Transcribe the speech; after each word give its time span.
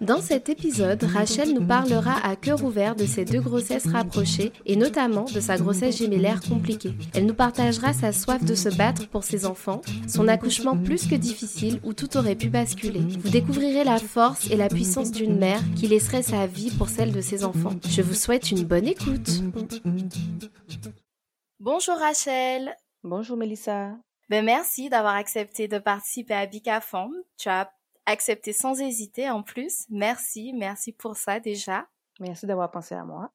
Dans 0.00 0.20
cet 0.20 0.48
épisode, 0.48 1.02
Rachel 1.04 1.54
nous 1.54 1.66
parlera 1.66 2.14
à 2.26 2.36
cœur 2.36 2.64
ouvert 2.64 2.96
de 2.96 3.06
ses 3.06 3.24
deux 3.24 3.40
grossesses 3.40 3.86
rapprochées 3.86 4.52
et 4.66 4.76
notamment 4.76 5.24
de 5.24 5.40
sa 5.40 5.56
grossesse 5.56 5.98
gémellaire 5.98 6.40
compliquée. 6.40 6.94
Elle 7.14 7.26
nous 7.26 7.34
partagera 7.34 7.92
sa 7.92 8.12
soif 8.12 8.44
de 8.44 8.54
se 8.54 8.68
battre 8.68 9.08
pour 9.08 9.24
ses 9.24 9.46
enfants, 9.46 9.82
son 10.08 10.28
accouchement 10.28 10.76
plus 10.76 11.06
que 11.06 11.14
difficile 11.14 11.80
où 11.84 11.92
tout 11.92 12.16
aurait 12.16 12.34
pu 12.34 12.48
basculer. 12.48 13.00
Vous 13.00 13.30
découvrirez 13.30 13.84
la 13.84 13.98
force 13.98 14.50
et 14.50 14.56
la 14.56 14.68
puissance 14.68 15.12
d'une 15.12 15.38
mère 15.38 15.60
qui 15.76 15.88
laisserait 15.88 16.22
sa 16.22 16.46
vie 16.46 16.70
pour 16.70 16.88
celle 16.88 17.12
de 17.12 17.20
ses 17.20 17.44
enfants. 17.44 17.74
Je 17.88 18.02
vous 18.02 18.14
souhaite 18.14 18.50
une 18.50 18.64
bonne 18.64 18.86
écoute. 18.86 19.42
Bonjour 21.60 21.96
Rachel. 21.96 22.74
Bonjour 23.04 23.36
Melissa. 23.36 23.92
Ben 24.28 24.44
merci 24.44 24.88
d'avoir 24.88 25.14
accepté 25.14 25.68
de 25.68 25.78
participer 25.78 26.34
à 26.34 26.46
Bicafam. 26.46 27.10
Tu 27.36 27.48
as 27.48 27.70
accepté 28.06 28.52
sans 28.52 28.80
hésiter 28.80 29.30
en 29.30 29.42
plus. 29.42 29.86
Merci, 29.90 30.52
merci 30.54 30.92
pour 30.92 31.16
ça 31.16 31.40
déjà. 31.40 31.86
Merci 32.20 32.46
d'avoir 32.46 32.70
pensé 32.70 32.94
à 32.94 33.04
moi. 33.04 33.32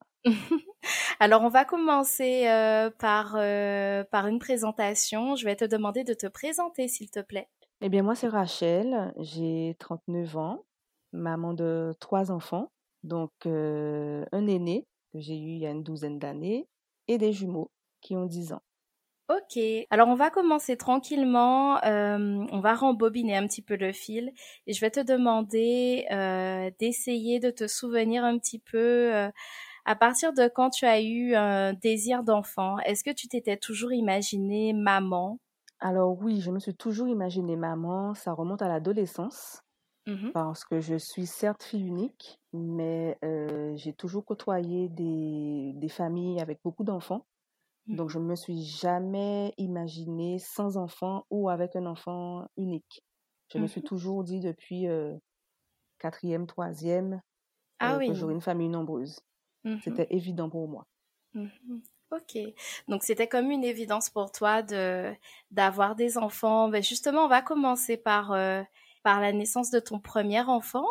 Alors 1.19 1.41
on 1.41 1.49
va 1.49 1.65
commencer 1.65 2.47
euh, 2.47 2.89
par, 2.89 3.35
euh, 3.37 4.03
par 4.05 4.27
une 4.27 4.39
présentation. 4.39 5.35
Je 5.35 5.45
vais 5.45 5.55
te 5.55 5.65
demander 5.65 6.03
de 6.03 6.13
te 6.13 6.27
présenter 6.27 6.87
s'il 6.87 7.09
te 7.09 7.19
plaît. 7.19 7.49
Eh 7.81 7.89
bien 7.89 8.03
moi 8.03 8.15
c'est 8.15 8.27
Rachel, 8.27 9.13
j'ai 9.17 9.75
39 9.79 10.37
ans, 10.37 10.65
maman 11.11 11.53
de 11.53 11.93
trois 11.99 12.31
enfants, 12.31 12.71
donc 13.03 13.31
euh, 13.45 14.25
un 14.31 14.47
aîné 14.47 14.87
que 15.13 15.19
j'ai 15.19 15.37
eu 15.37 15.51
il 15.51 15.59
y 15.59 15.67
a 15.67 15.71
une 15.71 15.83
douzaine 15.83 16.19
d'années 16.19 16.67
et 17.07 17.17
des 17.17 17.33
jumeaux 17.33 17.71
qui 18.01 18.15
ont 18.15 18.25
10 18.25 18.53
ans. 18.53 18.61
Ok, 19.29 19.59
alors 19.89 20.07
on 20.07 20.15
va 20.15 20.29
commencer 20.29 20.77
tranquillement, 20.77 21.83
euh, 21.83 22.45
on 22.49 22.61
va 22.61 22.75
rembobiner 22.75 23.35
un 23.35 23.45
petit 23.45 23.61
peu 23.61 23.75
le 23.75 23.91
fil 23.91 24.31
et 24.67 24.71
je 24.71 24.79
vais 24.79 24.89
te 24.89 25.01
demander 25.01 26.05
euh, 26.11 26.71
d'essayer 26.79 27.41
de 27.41 27.49
te 27.51 27.67
souvenir 27.67 28.23
un 28.23 28.37
petit 28.37 28.59
peu 28.59 29.13
euh, 29.13 29.29
à 29.85 29.95
partir 29.95 30.33
de 30.33 30.49
quand 30.49 30.71
tu 30.71 30.85
as 30.85 31.01
eu 31.01 31.35
un 31.35 31.73
désir 31.73 32.25
d'enfant. 32.25 32.79
Est-ce 32.79 33.05
que 33.05 33.11
tu 33.11 33.29
t'étais 33.29 33.57
toujours 33.57 33.93
imaginé 33.93 34.73
maman? 34.73 35.39
Alors 35.79 36.17
oui, 36.21 36.41
je 36.41 36.51
me 36.51 36.59
suis 36.59 36.75
toujours 36.75 37.07
imaginé 37.07 37.55
maman, 37.55 38.13
ça 38.13 38.31
remonte 38.33 38.61
à 38.61 38.67
l'adolescence 38.67 39.61
Mhm. 40.07 40.31
parce 40.33 40.65
que 40.65 40.79
je 40.81 40.95
suis 40.97 41.27
certes 41.27 41.63
fille 41.63 41.85
unique, 41.87 42.39
mais 42.53 43.17
j'ai 43.75 43.93
toujours 43.93 44.25
côtoyé 44.25 44.89
des, 44.89 45.73
des 45.75 45.89
familles 45.89 46.41
avec 46.41 46.59
beaucoup 46.63 46.83
d'enfants. 46.85 47.25
Donc, 47.91 48.09
je 48.09 48.19
ne 48.19 48.25
me 48.25 48.35
suis 48.35 48.63
jamais 48.63 49.53
imaginée 49.57 50.39
sans 50.39 50.77
enfant 50.77 51.25
ou 51.29 51.49
avec 51.49 51.75
un 51.75 51.85
enfant 51.85 52.47
unique. 52.57 53.03
Je 53.49 53.59
me 53.59 53.67
suis 53.67 53.81
Mhm. 53.81 53.83
toujours 53.83 54.23
dit 54.23 54.39
depuis 54.41 54.87
euh, 54.87 55.17
quatrième, 55.99 56.47
troisième 56.47 57.21
Ah 57.79 57.95
euh, 57.95 57.99
oui. 57.99 58.07
que 58.07 58.13
j'aurais 58.13 58.33
une 58.35 58.41
famille 58.41 58.69
nombreuse. 58.69 59.19
Mhm. 59.63 59.81
C'était 59.83 60.07
évident 60.11 60.49
pour 60.49 60.67
moi. 60.69 60.85
Mhm. 61.33 61.81
Ok, 62.11 62.37
donc 62.87 63.03
c'était 63.03 63.27
comme 63.27 63.51
une 63.51 63.65
évidence 63.65 64.09
pour 64.09 64.31
toi 64.31 64.61
de 64.63 65.13
d'avoir 65.51 65.93
des 65.95 66.17
enfants. 66.17 66.69
Ben 66.69 66.81
justement, 66.81 67.25
on 67.25 67.27
va 67.27 67.41
commencer 67.41 67.97
par 67.97 68.31
euh, 68.31 68.63
par 69.03 69.19
la 69.19 69.33
naissance 69.33 69.69
de 69.71 69.79
ton 69.79 69.99
premier 69.99 70.41
enfant. 70.41 70.85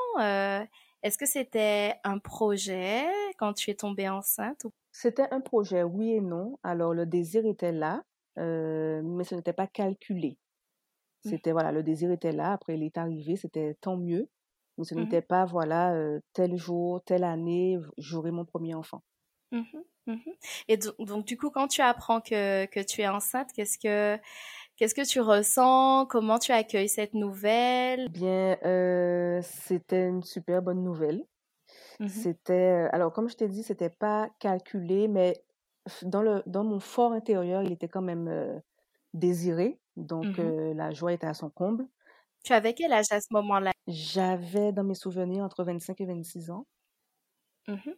Est-ce 1.02 1.18
que 1.18 1.26
c'était 1.26 1.94
un 2.04 2.18
projet 2.18 3.06
quand 3.38 3.52
tu 3.54 3.70
es 3.70 3.74
tombée 3.74 4.08
enceinte 4.08 4.64
ou- 4.64 4.72
C'était 4.98 5.28
un 5.32 5.40
projet, 5.40 5.82
oui 5.82 6.12
et 6.12 6.20
non. 6.20 6.58
Alors, 6.62 6.94
le 6.94 7.06
désir 7.06 7.44
était 7.46 7.72
là, 7.72 8.02
euh, 8.38 9.02
mais 9.04 9.24
ce 9.24 9.34
n'était 9.34 9.52
pas 9.52 9.66
calculé. 9.66 10.38
Mhm. 11.24 11.36
C'était, 11.36 11.52
voilà, 11.52 11.72
le 11.72 11.82
désir 11.84 12.10
était 12.12 12.32
là. 12.32 12.52
Après, 12.52 12.76
il 12.76 12.84
est 12.84 12.98
arrivé, 12.98 13.36
c'était 13.36 13.76
tant 13.80 13.96
mieux. 13.98 14.28
Mais 14.78 14.84
ce 14.84 14.94
Mhm. 14.96 15.06
n'était 15.06 15.22
pas, 15.22 15.44
voilà, 15.46 15.94
euh, 15.94 16.20
tel 16.34 16.56
jour, 16.56 17.02
telle 17.04 17.24
année, 17.24 17.78
j'aurai 17.98 18.30
mon 18.32 18.44
premier 18.46 18.74
enfant. 18.74 19.02
Mhm. 19.52 19.84
Et 20.68 20.76
do- 20.76 20.94
donc 21.00 21.26
du 21.26 21.36
coup, 21.36 21.50
quand 21.50 21.68
tu 21.68 21.80
apprends 21.82 22.20
que 22.20 22.66
que 22.66 22.80
tu 22.80 23.00
es 23.02 23.08
enceinte, 23.08 23.50
qu'est-ce 23.54 23.78
que 23.78 24.20
qu'est-ce 24.76 24.94
que 24.94 25.06
tu 25.08 25.20
ressens? 25.20 26.06
Comment 26.06 26.38
tu 26.40 26.52
accueilles 26.52 26.88
cette 26.90 27.14
nouvelle? 27.14 28.08
Bien, 28.08 28.58
euh, 28.64 29.40
c'était 29.42 30.08
une 30.08 30.22
super 30.24 30.60
bonne 30.62 30.82
nouvelle. 30.82 31.24
Mhm, 31.98 32.26
C'était, 32.26 32.88
alors 32.92 33.12
comme 33.12 33.28
je 33.28 33.36
t'ai 33.36 33.48
dit, 33.48 33.62
c'était 33.62 33.90
pas 33.90 34.30
calculé, 34.38 35.08
mais 35.08 35.44
dans 36.02 36.22
le, 36.22 36.42
dans 36.46 36.64
mon 36.64 36.80
fort 36.80 37.12
intérieur, 37.12 37.62
il 37.62 37.72
était 37.72 37.88
quand 37.88 38.02
même 38.02 38.28
euh, 38.28 38.58
désiré. 39.14 39.80
Donc, 39.96 40.38
mhm. 40.38 40.40
euh, 40.40 40.74
la 40.74 40.92
joie 40.92 41.12
était 41.14 41.26
à 41.28 41.34
son 41.34 41.50
comble. 41.50 41.88
Tu 42.44 42.52
avais 42.54 42.72
quel 42.74 42.92
âge 42.94 43.06
à 43.10 43.20
ce 43.20 43.26
moment-là? 43.32 43.72
J'avais 43.88 44.70
dans 44.72 44.84
mes 44.84 44.94
souvenirs 44.94 45.42
entre 45.42 45.64
25 45.64 46.00
et 46.00 46.06
26 46.06 46.52
ans. 46.52 46.68
Mhm, 47.68 47.96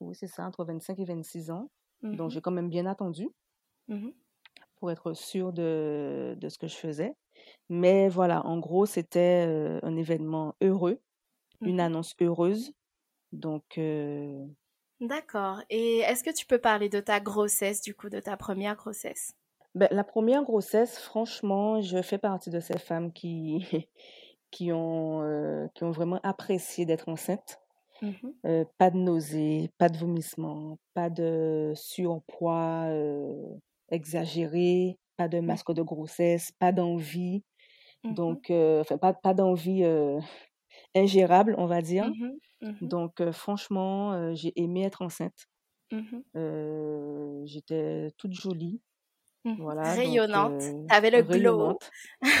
Oui, 0.00 0.14
c'est 0.14 0.26
ça, 0.26 0.44
entre 0.46 0.66
25 0.66 0.98
et 0.98 1.06
26 1.06 1.50
ans. 1.50 1.70
Donc, 2.12 2.30
j'ai 2.30 2.42
quand 2.42 2.50
même 2.50 2.68
bien 2.68 2.84
attendu 2.84 3.30
pour 4.76 4.90
être 4.90 5.12
sûre 5.14 5.52
de, 5.52 6.36
de 6.38 6.48
ce 6.48 6.58
que 6.58 6.66
je 6.66 6.76
faisais. 6.76 7.14
Mais 7.68 8.08
voilà, 8.08 8.46
en 8.46 8.58
gros, 8.58 8.86
c'était 8.86 9.46
euh, 9.48 9.80
un 9.82 9.96
événement 9.96 10.54
heureux, 10.62 11.00
une 11.64 11.80
annonce 11.80 12.14
heureuse. 12.22 12.72
Donc, 13.32 13.78
euh, 13.78 14.46
D'accord. 15.00 15.60
Et 15.68 15.98
est-ce 15.98 16.24
que 16.24 16.30
tu 16.34 16.46
peux 16.46 16.58
parler 16.58 16.88
de 16.88 16.98
ta 17.00 17.20
grossesse, 17.20 17.82
du 17.82 17.94
coup, 17.94 18.08
de 18.08 18.20
ta 18.20 18.38
première 18.38 18.74
grossesse? 18.76 19.34
ben, 19.74 19.88
la 19.90 20.04
première 20.04 20.44
grossesse, 20.44 20.98
franchement, 20.98 21.80
je 21.80 22.02
fais 22.02 22.18
partie 22.18 22.50
de 22.50 22.60
ces 22.60 22.78
femmes 22.78 23.12
qui, 23.12 23.66
qui 24.50 24.72
ont, 24.72 25.22
euh, 25.22 25.68
qui 25.74 25.84
ont 25.84 25.90
vraiment 25.92 26.20
apprécié 26.22 26.86
d'être 26.86 27.08
enceinte. 27.08 27.60
Mhm, 28.00 28.32
Euh, 28.46 28.64
pas 28.78 28.90
de 28.90 28.98
nausées, 28.98 29.70
pas 29.78 29.88
de 29.90 29.98
vomissements, 29.98 30.78
pas 30.94 31.10
de 31.10 31.72
surpoids 31.76 32.86
euh, 32.90 33.54
exagéré, 33.90 34.98
pas 35.16 35.28
de 35.28 35.40
mhm, 35.46 35.56
masque 35.56 35.72
de 35.72 35.82
grossesse, 35.82 36.52
pas 36.58 36.72
d'envie. 36.72 37.44
mhm, 38.04 38.10
Donc, 38.10 38.50
euh, 38.50 38.82
enfin, 38.82 38.98
pas, 38.98 39.14
pas 39.14 39.34
d'envie 39.34 39.84
euh, 39.84 40.20
ingérable, 40.94 41.54
on 41.58 41.66
va 41.66 41.82
dire. 41.82 42.08
mhm, 42.08 42.38
mhm, 42.62 42.88
Donc, 42.88 43.20
euh, 43.20 43.32
franchement, 43.32 44.12
euh, 44.12 44.34
j'ai 44.34 44.52
aimé 44.60 44.82
être 44.84 45.02
enceinte. 45.02 45.48
Euh, 46.36 47.42
j'étais 47.44 48.10
toute 48.16 48.32
jolie, 48.32 48.80
voilà, 49.58 49.82
Rayonnante. 49.94 50.62
T'avais 50.88 51.10
le 51.10 51.22
glow. 51.22 51.78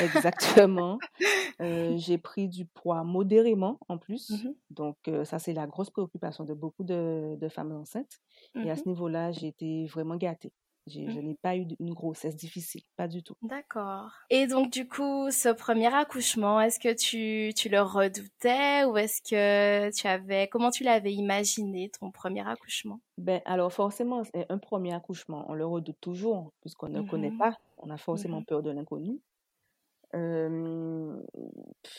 exactement. 0.00 0.98
J'ai 1.98 2.18
pris 2.18 2.48
du 2.48 2.66
poids 2.66 3.04
modérément 3.04 3.78
en 3.88 3.98
plus. 3.98 4.32
Donc, 4.70 4.96
ça, 5.24 5.38
c'est 5.38 5.52
la 5.52 5.66
grosse 5.66 5.90
préoccupation 5.90 6.44
de 6.44 6.54
beaucoup 6.54 6.84
de, 6.84 7.36
de 7.40 7.48
femmes 7.48 7.72
enceintes. 7.72 8.18
Et 8.64 8.70
à 8.70 8.76
ce 8.76 8.88
niveau-là, 8.88 9.32
j'ai 9.32 9.48
été 9.48 9.86
vraiment 9.86 10.16
gâtée. 10.16 10.52
Je 10.88 10.98
n'ai 11.00 11.36
pas 11.36 11.56
eu 11.56 11.66
une 11.78 11.94
grossesse 11.94 12.34
difficile, 12.34 12.82
pas 12.96 13.06
du 13.06 13.22
tout. 13.22 13.36
D'accord. 13.42 14.10
Et 14.30 14.48
donc, 14.48 14.72
du 14.72 14.88
coup, 14.88 15.30
ce 15.30 15.48
premier 15.48 15.94
accouchement, 15.94 16.60
est-ce 16.60 16.80
que 16.80 16.92
tu, 16.92 17.54
tu 17.54 17.68
le 17.68 17.80
redoutais 17.80 18.84
ou 18.84 18.96
est-ce 18.96 19.22
que 19.22 19.94
tu 19.96 20.06
avais, 20.08 20.48
comment 20.48 20.70
tu 20.70 20.82
l'avais 20.82 21.12
imaginé, 21.12 21.90
ton 21.90 22.10
premier 22.10 22.46
accouchement? 22.46 23.00
Ben, 23.16 23.40
alors, 23.44 23.72
forcément, 23.72 24.22
un 24.48 24.58
premier 24.58 24.92
accouchement, 24.92 25.44
on 25.48 25.54
le 25.54 25.64
redoute 25.64 26.00
toujours, 26.00 26.52
puisqu'on 26.60 26.88
ne 26.88 27.02
connaît 27.02 27.30
mmh 27.30 27.38
pas. 27.38 27.56
On 27.78 27.90
a 27.90 27.96
forcément 27.96 28.40
mmh 28.40 28.46
peur 28.46 28.62
de 28.62 28.70
l'inconnu. 28.70 29.20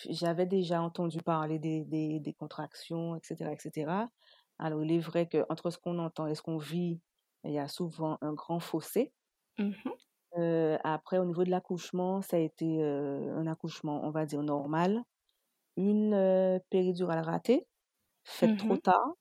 j'avais 0.10 0.46
déjà 0.46 0.82
entendu 0.82 1.20
parler 1.20 1.58
des, 1.58 1.86
des, 1.86 2.20
des, 2.20 2.34
contractions, 2.34 3.16
etc., 3.16 3.50
etc. 3.54 3.92
Alors, 4.60 4.84
il 4.84 4.92
est 4.92 5.00
vrai 5.00 5.28
qu'entre 5.28 5.70
ce 5.70 5.78
qu'on 5.78 6.00
entend 6.00 6.28
et 6.28 6.36
ce 6.36 6.42
qu'on 6.42 6.58
vit, 6.58 7.00
il 7.46 7.52
y 7.54 7.60
a 7.60 7.68
souvent 7.68 8.18
un 8.22 8.34
grand 8.34 8.60
fossé. 8.60 9.14
Mmh 9.58 9.94
après, 10.84 11.18
au 11.20 11.26
niveau 11.26 11.44
de 11.44 11.50
l'accouchement, 11.52 12.22
ça 12.22 12.38
a 12.38 12.40
été 12.40 12.84
un 12.84 13.48
accouchement, 13.48 14.02
on 14.04 14.12
va 14.12 14.26
dire, 14.26 14.42
normal. 14.44 15.04
Une 15.78 16.62
péridurale 16.70 17.22
ratée, 17.26 17.68
faite 18.26 18.58
trop 18.58 18.78
mmh 18.78 18.80
tard. 18.80 19.16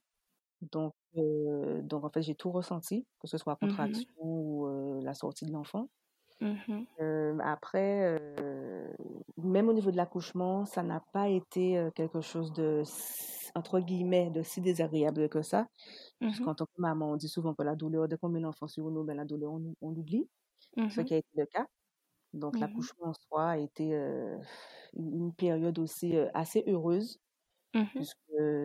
Donc, 0.62 0.94
donc, 1.14 2.04
en 2.04 2.10
fait, 2.10 2.22
j'ai 2.22 2.34
tout 2.36 2.52
ressenti, 2.52 3.06
que 3.20 3.28
ce 3.28 3.38
soit 3.38 3.54
la 3.54 3.56
mmh 3.60 3.68
contraction 3.68 4.10
ou 4.20 5.00
la 5.02 5.14
sortie 5.14 5.46
de 5.46 5.52
l'enfant. 5.52 5.88
après, 7.40 8.18
même 9.36 9.68
au 9.68 9.72
niveau 9.72 9.90
de 9.90 9.96
l'accouchement, 9.96 10.64
ça 10.64 10.82
n'a 10.82 11.00
pas 11.12 11.28
été 11.28 11.88
quelque 11.94 12.20
chose 12.20 12.52
de 12.52 12.82
entre 13.54 13.80
guillemets, 13.80 14.30
de 14.30 14.42
si 14.42 14.60
désagréable 14.60 15.28
que 15.28 15.42
ça. 15.42 15.68
Parce 16.20 16.40
mmh 16.40 16.44
qu'en 16.44 16.54
tant 16.54 16.66
que 16.66 16.80
maman, 16.80 17.12
on 17.12 17.16
dit 17.16 17.28
souvent 17.28 17.54
que 17.54 17.62
la 17.62 17.76
douleur, 17.76 18.08
dès 18.08 18.16
qu'on 18.16 18.28
met 18.28 18.40
l'enfant 18.40 18.68
sur 18.68 18.90
nous, 18.90 19.04
ben, 19.04 19.16
la 19.16 19.24
douleur, 19.24 19.52
on, 19.80 19.90
l'oublie. 19.90 20.28
Mmh 20.76 20.90
ce 20.90 21.00
qui 21.02 21.14
a 21.14 21.18
été 21.18 21.28
le 21.36 21.46
cas. 21.46 21.66
Donc, 22.34 22.56
mmh 22.56 22.60
l'accouchement 22.60 23.08
en 23.08 23.14
soi 23.14 23.50
a 23.50 23.58
été 23.58 23.92
une 24.94 25.34
période 25.34 25.78
aussi 25.78 26.16
assez 26.34 26.64
heureuse, 26.66 27.20
puisque 27.94 28.18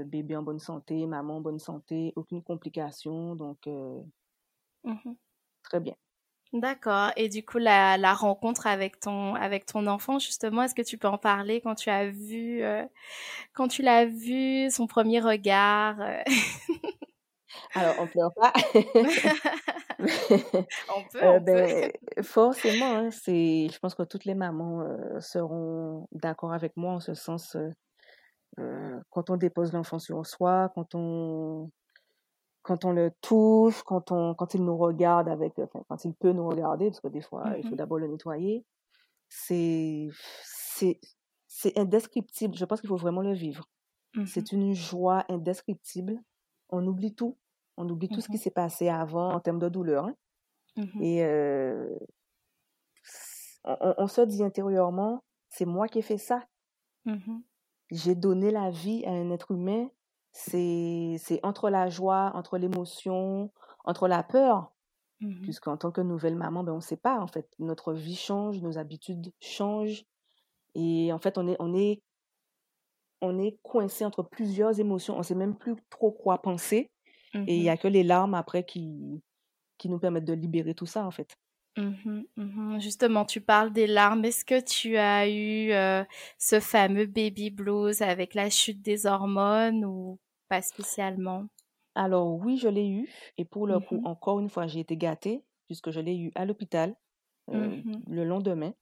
bébé 0.05 0.35
en 0.35 0.43
bonne 0.43 0.59
santé, 0.59 1.05
maman 1.07 1.37
en 1.37 1.41
bonne 1.41 1.59
santé, 1.59 2.13
aucune 2.15 2.43
complication. 2.43 3.35
Donc, 3.35 3.67
très 5.63 5.79
bien. 5.79 5.95
D'accord. 6.53 7.11
Et 7.17 7.27
du 7.27 7.43
coup, 7.43 7.57
la, 7.57 7.97
la, 7.97 8.13
rencontre 8.13 8.67
avec 8.67 8.99
ton, 8.99 9.35
avec 9.35 9.65
ton 9.65 9.85
enfant, 9.87 10.17
justement, 10.17 10.63
est-ce 10.63 10.75
que 10.75 10.81
tu 10.81 10.97
peux 10.97 11.07
en 11.07 11.17
parler 11.17 11.59
quand 11.61 11.75
tu 11.75 11.89
as 11.89 12.09
vu, 12.09 12.63
euh, 12.63 12.85
quand 13.53 13.67
tu 13.67 13.81
l'as 13.81 14.05
vu, 14.05 14.69
son 14.69 14.87
premier 14.87 15.19
regard 15.19 15.99
euh? 15.99 16.21
Alors, 17.73 17.95
on 17.99 18.07
pleure 18.07 18.33
pas. 18.33 18.53
on 20.95 21.03
peut, 21.11 21.23
euh, 21.23 21.39
ben, 21.39 21.91
Forcément, 22.21 22.95
hein, 22.95 23.11
c'est, 23.11 23.67
je 23.69 23.79
pense 23.79 23.93
que 23.93 24.03
toutes 24.03 24.25
les 24.25 24.35
mamans 24.35 24.83
seront 25.19 26.07
d'accord 26.11 26.53
avec 26.53 26.77
moi 26.77 26.93
en 26.93 26.99
ce 26.99 27.13
sens. 27.13 27.57
quand 29.09 29.29
on 29.29 29.37
dépose 29.37 29.73
l'enfant 29.73 29.99
sur 29.99 30.25
soi, 30.25 30.71
quand 30.75 30.95
on 30.95 31.69
quand 32.67 32.83
on 32.83 32.91
le 32.91 33.11
touche, 33.21 33.81
quand, 33.83 34.11
on, 34.11 34.35
quand 34.35 34.53
il 34.53 34.61
nous 34.65 34.77
regarde 34.77 35.29
avec, 35.29 35.57
enfin, 35.57 35.81
quand 35.87 36.03
il 36.03 36.13
peut 36.13 36.33
nous 36.33 36.45
regarder, 36.45 36.87
parce 36.87 36.99
que 36.99 37.07
des 37.07 37.21
fois, 37.21 37.53
il 37.57 37.63
faut 37.63 37.75
mmh 37.75 37.77
d'abord 37.77 37.97
le 37.97 38.07
nettoyer, 38.07 38.65
c'est, 39.29 40.09
indescriptible. 41.77 42.55
Je 42.57 42.65
pense 42.65 42.81
qu'il 42.81 42.89
faut 42.89 42.97
vraiment 42.97 43.21
le 43.21 43.33
vivre. 43.33 43.69
Mmh 44.15 44.25
c'est 44.25 44.51
une 44.51 44.73
joie 44.73 45.23
indescriptible. 45.29 46.21
On 46.69 46.85
oublie 46.85 47.15
tout. 47.15 47.37
On 47.77 47.87
oublie 47.89 48.09
tout 48.09 48.19
ce 48.19 48.27
qui 48.27 48.35
mmh 48.35 48.39
s'est 48.39 48.51
passé 48.51 48.89
avant 48.89 49.31
en 49.31 49.39
termes 49.39 49.59
de 49.59 49.69
douleur. 49.69 50.05
Hein. 50.05 50.15
Et 50.99 51.23
euh, 51.23 51.87
on, 53.63 53.95
on, 53.97 54.07
se 54.07 54.21
dit 54.21 54.43
intérieurement, 54.43 55.23
c'est 55.49 55.65
moi 55.65 55.87
qui 55.87 55.99
ai 55.99 56.01
fait 56.01 56.17
ça. 56.17 56.45
J'ai 57.91 58.15
donné 58.15 58.51
la 58.51 58.69
vie 58.69 59.05
à 59.05 59.11
un 59.11 59.31
être 59.31 59.51
humain 59.51 59.87
c'est 60.37 61.39
entre 61.43 61.69
la 61.69 61.89
joie, 61.89 62.31
entre 62.35 62.57
l'émotion, 62.57 63.51
entre 63.85 64.07
la 64.07 64.23
peur. 64.23 64.71
Mmh 65.19 65.41
Puisqu'en 65.41 65.77
tant 65.77 65.91
que 65.91 66.01
nouvelle 66.01 66.35
maman, 66.35 66.63
ben, 66.63 66.73
on 66.73 66.77
ne 66.77 66.81
sait 66.81 66.97
pas, 66.97 67.19
en 67.19 67.27
fait. 67.27 67.49
Notre 67.57 67.93
vie 67.93 68.15
change, 68.15 68.61
nos 68.61 68.77
habitudes 68.77 69.33
changent. 69.41 70.05
Et 70.75 71.11
en 71.11 71.17
fait, 71.17 71.39
on 71.39 71.47
est, 71.47 71.55
on 71.59 71.73
est, 71.73 72.03
on 73.21 73.39
est 73.39 73.57
coincé 73.63 74.05
entre 74.05 74.21
plusieurs 74.21 74.79
émotions. 74.79 75.15
On 75.15 75.19
ne 75.19 75.23
sait 75.23 75.33
même 75.33 75.57
plus 75.57 75.75
trop 75.89 76.11
quoi 76.11 76.39
penser. 76.41 76.91
Et 77.33 77.57
il 77.57 77.61
n'y 77.61 77.67
mmh 77.67 77.71
a 77.71 77.77
que 77.77 77.87
les 77.87 78.03
larmes 78.03 78.33
après 78.35 78.63
qui, 78.63 79.21
qui 79.77 79.89
nous 79.89 79.99
permettent 79.99 80.25
de 80.25 80.33
libérer 80.33 80.75
tout 80.75 80.85
ça, 80.85 81.05
en 81.05 81.11
fait. 81.11 81.35
Mmh 81.77 82.23
mmh 82.35 82.79
Justement, 82.79 83.25
tu 83.25 83.41
parles 83.41 83.73
des 83.73 83.87
larmes. 83.87 84.23
Est-ce 84.23 84.45
que 84.45 84.63
tu 84.63 84.97
as 84.97 85.27
eu 85.29 85.71
euh, 85.71 86.03
ce 86.37 86.59
fameux 86.59 87.07
baby 87.07 87.49
blues 87.49 88.01
avec 88.03 88.35
la 88.35 88.49
chute 88.51 88.81
des 88.81 89.07
hormones 89.07 89.83
ou 89.83 90.19
pas 90.47 90.61
spécialement? 90.61 91.45
Alors 91.95 92.35
oui, 92.35 92.57
je 92.57 92.67
l'ai 92.67 92.87
eu. 92.87 93.09
Et 93.37 93.45
pour 93.45 93.67
le 93.67 93.79
coup, 93.79 93.97
mmh 93.97 94.07
encore 94.07 94.39
une 94.39 94.49
fois, 94.49 94.67
j'ai 94.67 94.79
été 94.79 94.97
gâtée 94.97 95.43
puisque 95.65 95.91
je 95.91 95.99
l'ai 95.99 96.15
eu 96.17 96.31
à 96.35 96.45
l'hôpital 96.45 96.95
euh, 97.53 97.81
le 98.07 98.23
lendemain. 98.23 98.73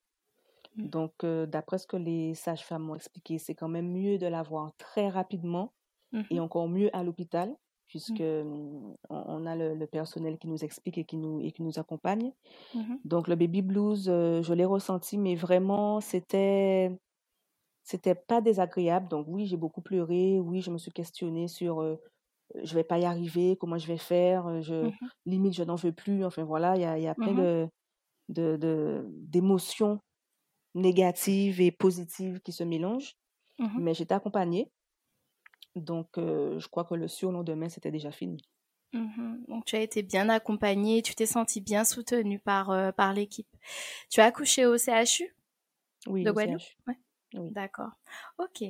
Donc, 0.75 1.23
euh, 1.23 1.45
d'après 1.45 1.77
ce 1.77 1.87
que 1.87 1.95
les 1.95 2.35
sages-femmes 2.35 2.83
m'ont 2.83 2.95
expliqué, 2.95 3.37
c'est 3.37 3.55
quand 3.55 3.69
même 3.69 3.89
mieux 3.89 4.17
de 4.17 4.27
l'avoir 4.27 4.75
très 4.77 5.07
rapidement 5.09 5.73
et 6.29 6.39
encore 6.39 6.69
mieux 6.69 6.95
à 6.95 7.03
l'hôpital 7.03 7.53
puisque 7.87 8.21
mmh, 8.21 8.95
on, 9.09 9.45
a 9.45 9.55
le, 9.55 9.85
personnel 9.85 10.37
qui 10.37 10.47
nous 10.47 10.63
explique 10.63 10.97
et 10.97 11.05
qui 11.05 11.17
nous, 11.17 11.39
et 11.41 11.51
qui 11.51 11.61
nous 11.61 11.77
accompagne. 11.77 12.33
Donc 13.03 13.27
le 13.27 13.35
baby 13.35 13.61
blues, 13.61 14.05
je 14.05 14.53
l'ai 14.53 14.65
ressenti, 14.65 15.17
mais 15.17 15.35
vraiment, 15.35 16.01
c'était 16.01 16.91
c'était 17.85 18.15
pas 18.15 18.41
désagréable. 18.41 19.07
Donc 19.07 19.27
oui, 19.29 19.45
j'ai 19.45 19.57
beaucoup 19.57 19.81
pleuré. 19.81 20.39
Oui, 20.39 20.61
je 20.61 20.71
me 20.71 20.77
suis 20.77 20.91
questionnée 20.91 21.47
sur 21.47 21.97
je 22.63 22.75
vais 22.75 22.83
pas 22.83 22.99
y 22.99 23.05
arriver, 23.05 23.57
comment 23.59 23.77
je 23.77 23.87
vais 23.87 23.97
faire, 23.97 24.61
je, 24.61 24.87
mmh 24.87 24.91
limite 25.25 25.53
je 25.53 25.63
n'en 25.63 25.75
veux 25.75 25.91
plus. 25.93 26.23
Enfin 26.25 26.43
voilà, 26.43 26.75
il 26.75 26.81
y 26.81 26.85
a, 26.85 26.99
y 26.99 27.07
a 27.07 27.15
plein 27.15 27.33
de, 27.33 27.67
de, 28.29 29.05
d'émotions 29.09 29.99
négatives 30.75 31.61
et 31.61 31.71
positives 31.71 32.41
qui 32.41 32.51
se 32.51 32.63
mélangent. 32.63 33.15
Mais 33.79 33.93
j'étais 33.93 34.13
accompagnée. 34.13 34.69
Donc, 35.75 36.07
je 36.17 36.67
crois 36.67 36.85
que 36.85 36.93
le 36.95 37.07
surlendemain, 37.07 37.69
c'était 37.69 37.91
déjà 37.91 38.11
fini. 38.11 38.37
Mmh 38.93 39.45
Donc, 39.47 39.65
tu 39.65 39.75
as 39.75 39.81
été 39.81 40.03
bien 40.03 40.29
accompagnée, 40.29 41.01
tu 41.01 41.15
t'es 41.15 41.25
sentie 41.25 41.61
bien 41.61 41.83
soutenue 41.83 42.39
par, 42.39 42.93
par 42.95 43.13
l'équipe. 43.13 43.47
Tu 44.09 44.21
as 44.21 44.25
accouché 44.25 44.65
au 44.65 44.77
CHU 44.77 45.35
Oui, 46.07 46.23
de 46.23 46.31
Guadeloupe? 46.31 46.61
Oui. 47.37 47.51
D'accord. 47.51 47.91
Ok. 48.37 48.63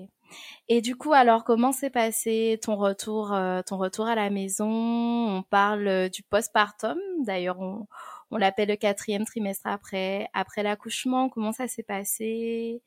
Et 0.68 0.82
du 0.82 0.96
coup, 0.96 1.14
alors, 1.14 1.44
comment 1.44 1.72
s'est 1.72 1.90
passé 1.90 2.60
ton 2.62 2.76
retour, 2.76 3.36
ton 3.66 3.78
retour 3.78 4.08
à 4.08 4.16
la 4.16 4.30
maison? 4.30 4.68
On 4.68 5.44
parle 5.44 6.10
du 6.10 6.24
postpartum. 6.24 6.98
D'ailleurs, 7.20 7.60
on, 7.60 7.88
on 8.32 8.38
l'appelle 8.38 8.70
le 8.70 8.76
quatrième 8.76 9.26
trimestre 9.26 9.68
après, 9.68 10.30
après 10.34 10.64
l'accouchement. 10.64 11.30
Comment 11.30 11.52
ça 11.52 11.68
s'est 11.68 11.84
passé? 11.84 12.82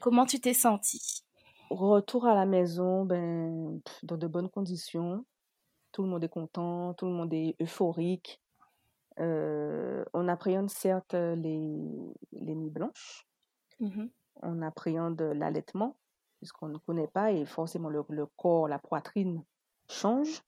Comment 0.00 0.26
tu 0.26 0.40
t'es 0.40 0.54
sentie? 0.54 1.22
Retour 1.70 2.26
à 2.26 2.34
la 2.34 2.46
maison, 2.46 3.04
ben, 3.04 3.80
dans 4.02 4.16
de 4.16 4.26
bonnes 4.26 4.50
conditions. 4.50 5.24
Tout 5.92 6.02
le 6.02 6.08
monde 6.08 6.22
est 6.22 6.28
content, 6.28 6.94
tout 6.94 7.06
le 7.06 7.12
monde 7.12 7.32
est 7.32 7.56
euphorique. 7.60 8.40
Euh, 9.18 10.04
on 10.12 10.28
appréhende 10.28 10.68
certes 10.68 11.14
les, 11.14 11.74
les 12.32 12.54
nuits 12.54 12.70
blanches. 12.70 13.26
Mmh 13.80 14.04
on 14.42 14.62
appréhende 14.62 15.20
l'allaitement, 15.20 15.96
puisqu'on 16.38 16.68
ne 16.68 16.78
connaît 16.78 17.08
pas 17.08 17.32
et 17.32 17.44
forcément 17.44 17.88
le, 17.88 18.02
corps, 18.36 18.68
la 18.68 18.78
poitrine 18.78 19.42
change. 19.88 20.42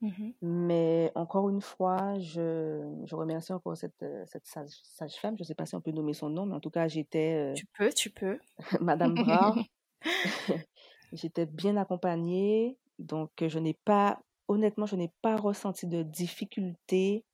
Mmh 0.00 0.30
Mais 0.42 1.10
encore 1.16 1.48
une 1.48 1.60
fois, 1.60 2.18
je, 2.20 3.02
je 3.04 3.14
remercie 3.16 3.52
encore 3.52 3.76
cette, 3.76 4.04
cette 4.26 4.46
sage-femme. 4.46 5.36
je 5.36 5.42
ne 5.42 5.44
sais 5.44 5.56
pas 5.56 5.66
si 5.66 5.74
on 5.74 5.80
peut 5.80 5.90
nommer 5.90 6.14
son 6.14 6.30
nom, 6.30 6.46
mais 6.46 6.54
en 6.54 6.60
tout 6.60 6.70
cas, 6.70 6.86
j'étais. 6.86 7.50
Euh, 7.50 7.54
tu 7.54 7.66
peux, 7.76 7.92
tu 7.92 8.10
peux. 8.10 8.38
Madame 8.80 9.14
Brard. 9.14 9.58
J'étais 11.12 11.46
bien 11.46 11.76
accompagnée, 11.76 12.78
donc 12.98 13.30
je 13.40 13.58
n'ai 13.58 13.74
pas, 13.84 14.20
honnêtement, 14.46 14.86
je 14.86 14.96
n'ai 14.96 15.10
pas 15.22 15.36
ressenti 15.36 15.86
de 15.86 16.02
difficultés 16.02 17.24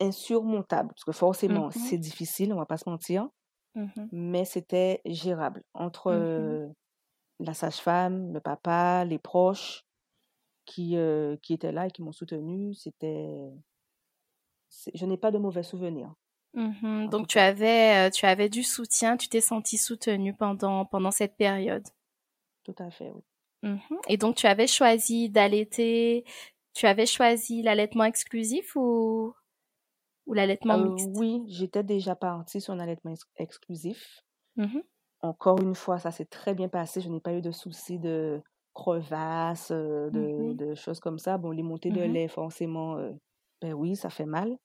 insurmontables, 0.00 0.90
parce 0.90 1.04
que 1.04 1.12
forcément, 1.12 1.68
mmh 1.68 1.72
c'est 1.72 1.98
difficile, 1.98 2.52
on 2.52 2.56
va 2.56 2.66
pas 2.66 2.76
se 2.76 2.88
mentir, 2.88 3.28
mmh 3.74 4.08
mais 4.12 4.44
c'était 4.44 5.00
gérable 5.06 5.62
entre 5.74 6.10
mmh 6.12 6.74
la 7.40 7.54
sage-femme, 7.54 8.32
le 8.32 8.40
papa, 8.40 9.04
les 9.04 9.18
proches 9.18 9.84
qui, 10.66 10.96
qui 11.42 11.54
étaient 11.54 11.72
là 11.72 11.86
et 11.86 11.90
qui 11.90 12.02
m'ont 12.02 12.12
soutenue. 12.12 12.74
C'était, 12.74 13.52
je 14.92 15.06
n'ai 15.06 15.16
pas 15.16 15.30
de 15.30 15.38
mauvais 15.38 15.62
souvenirs. 15.62 16.12
Mmh 16.54 17.08
Donc 17.10 17.28
tu 17.28 17.38
avais, 17.38 18.10
tu 18.10 18.26
avais 18.26 18.48
du 18.48 18.64
soutien, 18.64 19.16
tu 19.16 19.28
t'es 19.28 19.40
senti 19.40 19.78
soutenue 19.78 20.34
pendant, 20.34 20.84
pendant 20.84 21.10
cette 21.12 21.36
période? 21.36 21.84
Tout 22.62 22.74
à 22.78 22.90
fait, 22.90 23.10
oui. 23.10 23.22
Et 24.08 24.16
donc 24.16 24.36
tu 24.36 24.46
avais 24.46 24.66
choisi 24.66 25.30
d'allaiter, 25.30 26.24
tu 26.74 26.86
avais 26.86 27.06
choisi 27.06 27.62
l'allaitement 27.62 28.04
exclusif 28.04 28.76
ou 28.76 29.34
ou 30.26 30.34
l'allaitement 30.34 30.76
Euh, 30.76 30.78
mixte? 30.78 31.10
oui, 31.16 31.42
j'étais 31.48 31.82
déjà 31.84 32.14
partie 32.16 32.60
sur 32.60 32.74
un 32.74 32.78
allaitement 32.80 33.12
ex- 33.12 33.24
exclusif. 33.36 34.22
Mhm, 34.56 34.82
Encore 35.22 35.60
une 35.62 35.74
fois, 35.74 35.98
ça 35.98 36.10
s'est 36.10 36.26
très 36.26 36.54
bien 36.54 36.68
passé. 36.68 37.00
Je 37.00 37.08
n'ai 37.08 37.20
pas 37.20 37.32
eu 37.34 37.40
de 37.42 37.50
soucis 37.52 37.98
de 37.98 38.42
crevasses, 38.74 39.70
euh, 39.70 40.10
de, 40.10 40.52
mhm, 40.52 40.54
de 40.54 40.74
choses 40.74 41.00
comme 41.00 41.18
ça. 41.18 41.38
Bon, 41.38 41.50
les 41.50 41.62
montées 41.62 41.90
de 41.92 42.00
mhm, 42.00 42.02
lait, 42.02 42.28
forcément, 42.28 42.96
euh, 42.98 43.12
ben 43.62 43.72
oui, 43.74 43.96
ça 43.96 44.10
fait 44.10 44.26
mal. 44.26 44.58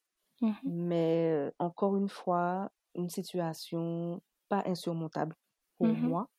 Mais 0.64 1.32
euh, 1.34 1.52
encore 1.60 1.98
une 1.98 2.10
fois, 2.10 2.72
une 2.96 3.10
situation 3.10 4.22
pas 4.50 4.64
insurmontable 4.68 5.36
pour 5.80 5.98
moi. 5.98 6.30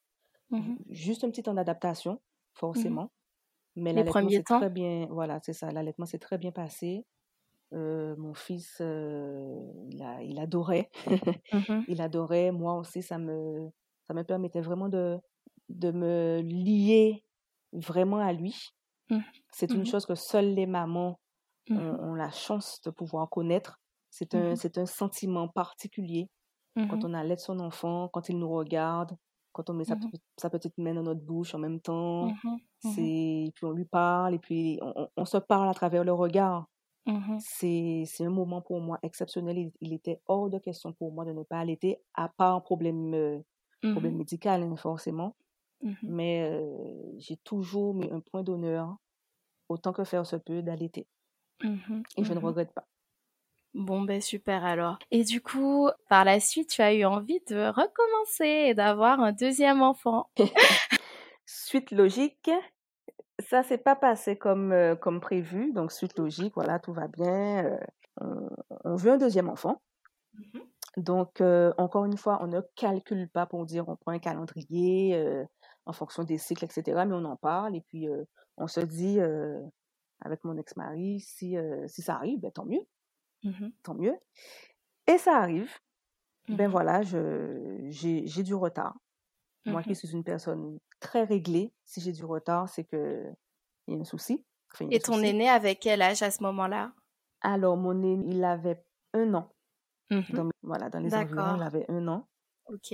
Juste 0.88 1.24
un 1.24 1.30
petit 1.30 1.42
temps 1.42 1.54
d'adaptation, 1.54 2.20
forcément. 2.54 3.10
Mais 3.76 3.92
l'allaitement 3.94 4.30
temps? 4.42 4.64
très 4.64 4.70
bien, 4.70 5.06
voilà, 5.10 5.40
c'est 5.44 5.52
ça, 5.54 5.70
l'allaitement 5.72 6.06
s'est 6.06 6.18
très 6.20 6.38
bien 6.38 6.52
passé. 6.52 7.06
Euh, 7.72 8.16
mon 8.16 8.34
fils, 8.34 8.78
euh, 8.80 9.72
il 9.90 10.02
a- 10.02 10.22
il 10.22 10.38
adorait. 10.40 10.90
Mhm, 11.52 11.86
Il 11.86 12.00
adorait. 12.02 12.50
Moi 12.52 12.74
aussi, 12.76 13.02
ça 13.02 13.18
me, 13.18 13.70
ça 14.06 14.14
me 14.14 14.24
permettait 14.24 14.60
vraiment 14.60 14.88
de, 14.88 15.18
de 15.68 15.90
me 15.92 16.40
lier 16.42 17.24
vraiment 17.72 18.18
à 18.18 18.32
lui. 18.32 18.56
mhm, 19.10 19.24
C'est 19.52 19.74
une 19.74 19.84
mhm, 19.84 19.86
chose 19.86 20.06
que 20.06 20.14
seules 20.14 20.54
les 20.54 20.66
mamans 20.66 21.20
ont, 21.74 21.82
ont 21.82 22.14
la 22.14 22.30
chance 22.30 22.80
de 22.84 22.90
pouvoir 22.90 23.30
connaître. 23.30 23.80
C'est 24.10 24.34
un, 24.34 24.56
c'est 24.56 24.78
un 24.78 24.86
sentiment 24.86 25.48
particulier 25.48 26.30
quand 26.88 27.04
on 27.04 27.14
allait 27.14 27.36
son 27.38 27.60
enfant, 27.60 28.08
quand 28.10 28.28
il 28.28 28.38
nous 28.38 28.50
regarde, 28.50 29.16
quand 29.52 29.70
on 29.70 29.74
met 29.74 29.84
sa, 29.84 29.96
petite- 29.96 30.24
sa 30.38 30.50
petite 30.50 30.78
main 30.78 30.94
dans 30.94 31.02
notre 31.04 31.22
bouche 31.22 31.54
en 31.54 31.58
même 31.58 31.80
temps. 31.80 32.34
C'est, 32.80 33.52
puis 33.56 33.64
on 33.66 33.72
lui 33.72 33.86
parle, 33.86 34.34
et 34.34 34.38
puis 34.40 34.80
on 35.16 35.24
se 35.26 35.38
parle 35.38 35.68
à 35.70 35.74
travers 35.74 36.04
le 36.04 36.12
regard. 36.12 36.68
Mhm, 37.10 37.40
C'est, 37.42 38.04
c'est 38.06 38.24
un 38.26 38.30
moment 38.30 38.60
pour 38.62 38.80
moi 38.80 38.98
exceptionnel. 39.02 39.58
Il, 39.58 39.72
il 39.80 39.92
était 39.94 40.20
hors 40.26 40.50
de 40.50 40.58
question 40.58 40.92
pour 40.92 41.12
moi 41.12 41.24
de 41.24 41.32
ne 41.32 41.42
pas 41.42 41.60
allaiter, 41.60 42.02
à 42.14 42.28
part 42.28 42.62
problème, 42.62 43.14
euh, 43.14 43.38
problème 43.88 44.14
mhm, 44.14 44.16
médical, 44.16 44.62
hein, 44.62 44.76
forcément. 44.76 45.36
mhm, 45.82 46.08
Mais 46.08 46.42
euh, 46.50 47.12
j'ai 47.18 47.36
toujours 47.38 47.94
mis 47.94 48.10
un 48.10 48.20
point 48.20 48.42
d'honneur, 48.44 48.96
autant 49.68 49.92
que 49.92 50.04
faire 50.04 50.26
se 50.26 50.36
peut, 50.36 50.62
d'allaiter. 50.62 51.08
mhm, 51.62 52.02
Et 52.16 52.22
je 52.24 52.32
ne 52.32 52.38
regrette 52.38 52.72
pas. 52.72 52.86
Bon, 53.74 54.02
ben 54.02 54.20
super 54.20 54.64
alors. 54.64 54.98
Et 55.10 55.24
du 55.24 55.40
coup, 55.40 55.88
par 56.08 56.24
la 56.24 56.38
suite, 56.40 56.70
tu 56.70 56.82
as 56.82 56.94
eu 56.94 57.04
envie 57.04 57.40
de 57.48 57.66
recommencer 57.68 58.68
et 58.70 58.74
d'avoir 58.74 59.18
un 59.20 59.32
deuxième 59.32 59.82
enfant. 59.82 60.30
Suite 61.44 61.90
logique, 61.90 62.50
ça 63.50 63.62
s'est 63.64 63.78
pas 63.78 63.96
passé 63.96 64.36
comme, 64.36 64.72
euh, 64.72 64.94
comme 64.94 65.20
prévu. 65.20 65.72
Donc, 65.72 65.92
suite 65.92 66.16
logique, 66.18 66.54
voilà, 66.54 66.78
tout 66.78 66.92
va 66.92 67.08
bien. 67.08 67.64
euh, 67.64 67.78
on, 68.20 68.48
on 68.84 68.94
veut 68.96 69.12
un 69.12 69.18
deuxième 69.18 69.48
enfant. 69.48 69.82
Mhm, 70.34 70.62
Donc, 70.98 71.40
euh, 71.40 71.72
encore 71.78 72.04
une 72.04 72.16
fois, 72.16 72.38
on 72.42 72.46
ne 72.46 72.60
calcule 72.76 73.28
pas 73.28 73.46
pour 73.46 73.66
dire 73.66 73.88
on 73.88 73.96
prend 73.96 74.12
un 74.12 74.18
calendrier 74.20 75.44
en 75.86 75.92
fonction 75.92 76.22
des 76.24 76.38
cycles, 76.38 76.64
etc. 76.64 77.04
Mais 77.06 77.14
on 77.14 77.24
en 77.24 77.36
parle 77.36 77.74
et 77.76 77.80
puis 77.82 78.08
on 78.56 78.68
se 78.68 78.80
dit 78.80 79.18
avec 80.20 80.44
mon 80.44 80.56
ex-mari, 80.56 81.20
si, 81.20 81.56
si 81.88 82.02
ça 82.02 82.16
arrive, 82.16 82.40
ben, 82.40 82.50
tant 82.52 82.64
mieux, 82.66 82.82
mhm, 83.42 83.72
tant 83.82 83.94
mieux. 83.94 84.16
Et 85.06 85.18
ça 85.18 85.36
arrive. 85.38 85.70
Ben 86.48 86.66
mhm, 86.66 86.72
voilà, 86.72 87.02
j'ai 87.02 88.42
du 88.42 88.54
retard. 88.54 88.96
Moi 89.66 89.82
qui 89.84 89.90
mhm. 89.90 89.94
suis 89.94 90.12
une 90.12 90.24
personne 90.24 90.78
très 91.00 91.24
réglée, 91.24 91.72
si 91.84 92.00
j'ai 92.00 92.12
du 92.12 92.24
retard, 92.24 92.68
c'est 92.68 92.84
que 92.84 93.32
il 93.88 93.94
y 93.94 93.98
a 93.98 94.00
un 94.00 94.04
souci. 94.04 94.46
Enfin, 94.74 94.86
a 94.90 94.90
Et 94.90 94.98
un 94.98 95.00
ton 95.00 95.14
souci. 95.14 95.24
aîné 95.24 95.48
avec 95.48 95.80
quel 95.80 96.02
âge 96.02 96.22
à 96.22 96.30
ce 96.30 96.42
moment-là? 96.42 96.92
Alors, 97.42 97.76
mon 97.76 98.02
aîné, 98.02 98.24
il 98.30 98.44
avait 98.44 98.82
un 99.12 99.34
an. 99.34 99.54
Dans, 100.28 100.48
voilà, 100.62 100.90
dans 100.90 101.00
les 101.00 101.16
environs, 101.18 101.54
il 101.56 101.62
avait 101.62 101.86
un 101.90 102.08
an. 102.08 102.28
Ok. 102.66 102.92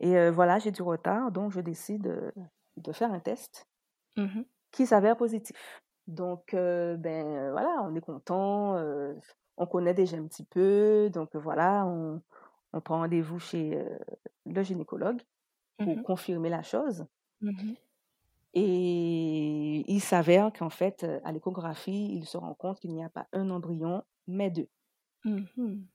Et 0.00 0.16
euh, 0.16 0.30
voilà, 0.30 0.58
j'ai 0.58 0.70
du 0.72 0.82
retard, 0.82 1.30
donc 1.32 1.52
je 1.52 1.60
décide 1.60 2.06
euh, 2.08 2.32
de 2.76 2.92
faire 2.92 3.12
un 3.12 3.20
test 3.20 3.68
Mhm, 4.16 4.44
qui 4.72 4.86
s'avère 4.86 5.16
positif. 5.16 5.80
Donc, 6.06 6.54
euh, 6.54 6.96
ben 6.96 7.50
voilà, 7.52 7.82
on 7.84 7.94
est 7.94 8.00
content, 8.00 8.76
on 9.56 9.66
connaît 9.66 9.94
déjà 9.94 10.16
un 10.16 10.26
petit 10.26 10.44
peu, 10.44 11.10
donc 11.12 11.34
voilà, 11.36 11.84
on, 11.86 12.22
on 12.72 12.80
prend 12.80 12.98
rendez-vous 12.98 13.38
chez 13.38 13.84
le 14.46 14.62
gynécologue 14.62 15.22
pour 15.78 15.96
mhm, 15.96 16.02
confirmer 16.02 16.48
la 16.48 16.62
chose. 16.62 17.06
mhm. 17.40 17.76
Et 18.54 19.84
il 19.86 20.00
s'avère 20.00 20.50
qu'en 20.52 20.70
fait, 20.70 21.04
euh, 21.04 21.20
à 21.22 21.32
l'échographie, 21.32 22.10
il 22.14 22.24
se 22.24 22.36
rend 22.36 22.54
compte 22.54 22.80
qu'il 22.80 22.92
n'y 22.94 23.04
a 23.04 23.10
pas 23.10 23.26
un 23.32 23.50
embryon, 23.50 24.02
mais 24.26 24.50
deux. 24.50 24.68
Mhm. 25.24 25.86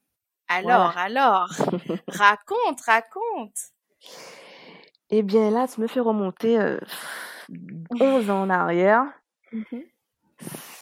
Voilà. 0.62 0.92
Alors, 0.94 0.98
alors, 0.98 1.48
raconte, 2.08 2.82
raconte. 2.82 3.74
Eh 5.10 5.24
bien 5.24 5.50
là, 5.50 5.68
tu 5.68 5.82
me 5.82 5.88
fais 5.88 6.00
remonter 6.00 6.60
euh, 6.60 6.80
11 8.00 8.30
ans 8.30 8.42
en 8.44 8.50
arrière. 8.50 9.06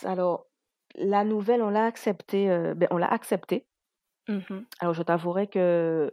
Alors, 0.04 0.48
la 0.96 1.24
nouvelle, 1.24 1.62
on 1.62 1.70
l'a 1.70 1.86
acceptée, 1.86 2.50
euh, 2.50 2.74
ben, 2.74 2.88
on 2.92 2.98
l'a 2.98 3.12
acceptée. 3.12 3.66
Mhm, 4.28 4.66
Alors, 4.80 4.94
je 4.94 5.04
t'avouerai 5.04 5.48
que 5.48 6.12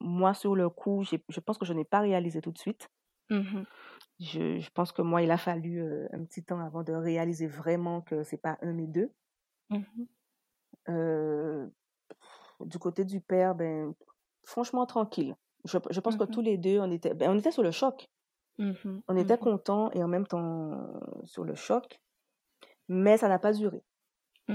moi, 0.00 0.34
sur 0.34 0.54
le 0.56 0.68
coup, 0.70 1.02
j'ai- 1.04 1.24
je 1.28 1.40
pense 1.40 1.58
que 1.58 1.64
je 1.66 1.72
n'ai 1.72 1.84
pas 1.84 2.00
réalisé 2.00 2.40
tout 2.40 2.52
de 2.52 2.58
suite. 2.58 2.88
mhm, 3.30 3.64
Je, 4.20 4.58
je 4.60 4.70
pense 4.70 4.92
que 4.92 5.02
moi, 5.02 5.20
il 5.22 5.30
a 5.32 5.36
fallu 5.38 5.82
un 6.12 6.24
petit 6.24 6.44
temps 6.44 6.60
avant 6.60 6.82
de 6.84 6.92
réaliser 6.92 7.46
vraiment 7.48 8.00
que 8.02 8.22
c'est 8.22 8.36
pas 8.40 8.56
un 8.62 8.72
mais 8.72 8.86
deux. 8.86 9.12
Euh, 10.88 11.68
du 12.60 12.78
côté 12.78 13.04
du 13.04 13.20
père, 13.20 13.54
ben, 13.54 13.94
franchement, 14.44 14.86
tranquille. 14.86 15.36
Je, 15.64 15.78
je 15.90 16.00
pense 16.00 16.16
que 16.16 16.24
tous 16.24 16.40
les 16.42 16.58
deux, 16.58 16.80
on 16.80 16.90
était, 16.90 17.14
ben, 17.14 17.30
on 17.30 17.38
était 17.38 17.52
sur 17.52 17.62
le 17.62 17.70
choc. 17.72 18.08
On 19.08 19.16
était 19.16 19.38
mhm, 19.38 19.38
contents 19.38 19.90
et 19.92 20.02
en 20.02 20.08
même 20.08 20.26
temps 20.26 21.00
sur 21.26 21.44
le 21.44 21.54
choc. 21.54 22.00
Mais 22.88 23.18
ça 23.18 23.28
n'a 23.28 23.38
pas 23.40 23.52
duré. 23.52 23.84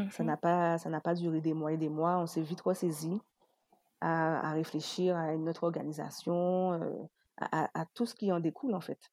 Ça 0.09 0.23
mhm. 0.23 0.25
n'a 0.25 0.37
pas, 0.37 0.77
ça 0.77 0.89
n'a 0.89 1.01
pas 1.01 1.15
duré 1.15 1.41
des 1.41 1.53
mois 1.53 1.73
et 1.73 1.77
des 1.77 1.89
mois. 1.89 2.17
On 2.19 2.27
s'est 2.27 2.41
vite 2.41 2.61
ressaisi 2.61 3.21
à, 4.01 4.49
à 4.49 4.53
réfléchir 4.53 5.17
à 5.17 5.33
une 5.33 5.49
autre 5.49 5.63
organisation, 5.63 6.73
euh, 6.73 6.93
à, 7.37 7.65
à- 7.65 7.81
à 7.81 7.85
tout 7.95 8.05
ce 8.05 8.15
qui 8.15 8.31
en 8.31 8.39
découle 8.39 8.75
en 8.75 8.81
fait 8.81 9.11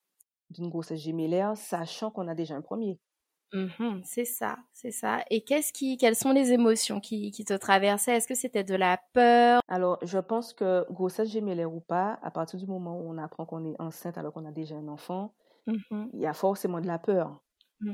d'une 0.50 0.70
grossesse 0.70 1.00
gémellaire, 1.00 1.56
sachant 1.56 2.10
qu'on 2.12 2.28
a 2.28 2.34
déjà 2.36 2.56
un 2.56 2.62
premier. 2.62 3.00
Mhm, 3.54 4.00
c'est 4.04 4.24
ça, 4.24 4.58
c'est 4.72 4.90
ça. 4.90 5.24
Et 5.30 5.44
qu'est-ce 5.44 5.72
qui, 5.74 5.98
quelles 5.98 6.16
sont 6.16 6.32
les 6.32 6.52
émotions 6.52 7.00
qui, 7.00 7.30
qui 7.30 7.44
te 7.44 7.52
traversaient? 7.52 8.16
Est-ce 8.16 8.26
que 8.28 8.34
c'était 8.34 8.64
de 8.64 8.74
la 8.74 8.98
peur? 9.12 9.60
Alors, 9.68 9.98
je 10.04 10.18
pense 10.18 10.52
que 10.54 10.86
grossesse 10.92 11.28
gémellaire 11.30 11.72
ou 11.72 11.80
pas, 11.80 12.18
à 12.22 12.30
partir 12.30 12.58
du 12.60 12.66
moment 12.66 12.96
où 13.00 13.08
on 13.10 13.18
apprend 13.18 13.44
qu'on 13.46 13.64
est 13.64 13.80
enceinte 13.80 14.16
alors 14.18 14.32
qu'on 14.32 14.44
a 14.46 14.52
déjà 14.52 14.76
un 14.76 14.86
enfant, 14.88 15.34
Mhm, 15.66 16.12
il 16.12 16.20
y 16.20 16.26
a 16.26 16.34
forcément 16.34 16.80
de 16.80 16.86
la 16.88 16.98
peur. 17.00 17.42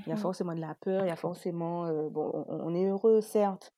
Il 0.07 0.11
y 0.11 0.12
a 0.12 0.16
forcément 0.16 0.54
de 0.54 0.61
la 0.61 0.75
peur, 0.75 1.04
il 1.04 1.09
y 1.09 1.11
a 1.11 1.16
forcément... 1.16 1.87
euh, 1.87 2.09
bon, 2.11 2.30
on, 2.49 2.61
on 2.71 2.75
est 2.75 2.87
heureux, 2.87 3.21
certes, 3.21 3.73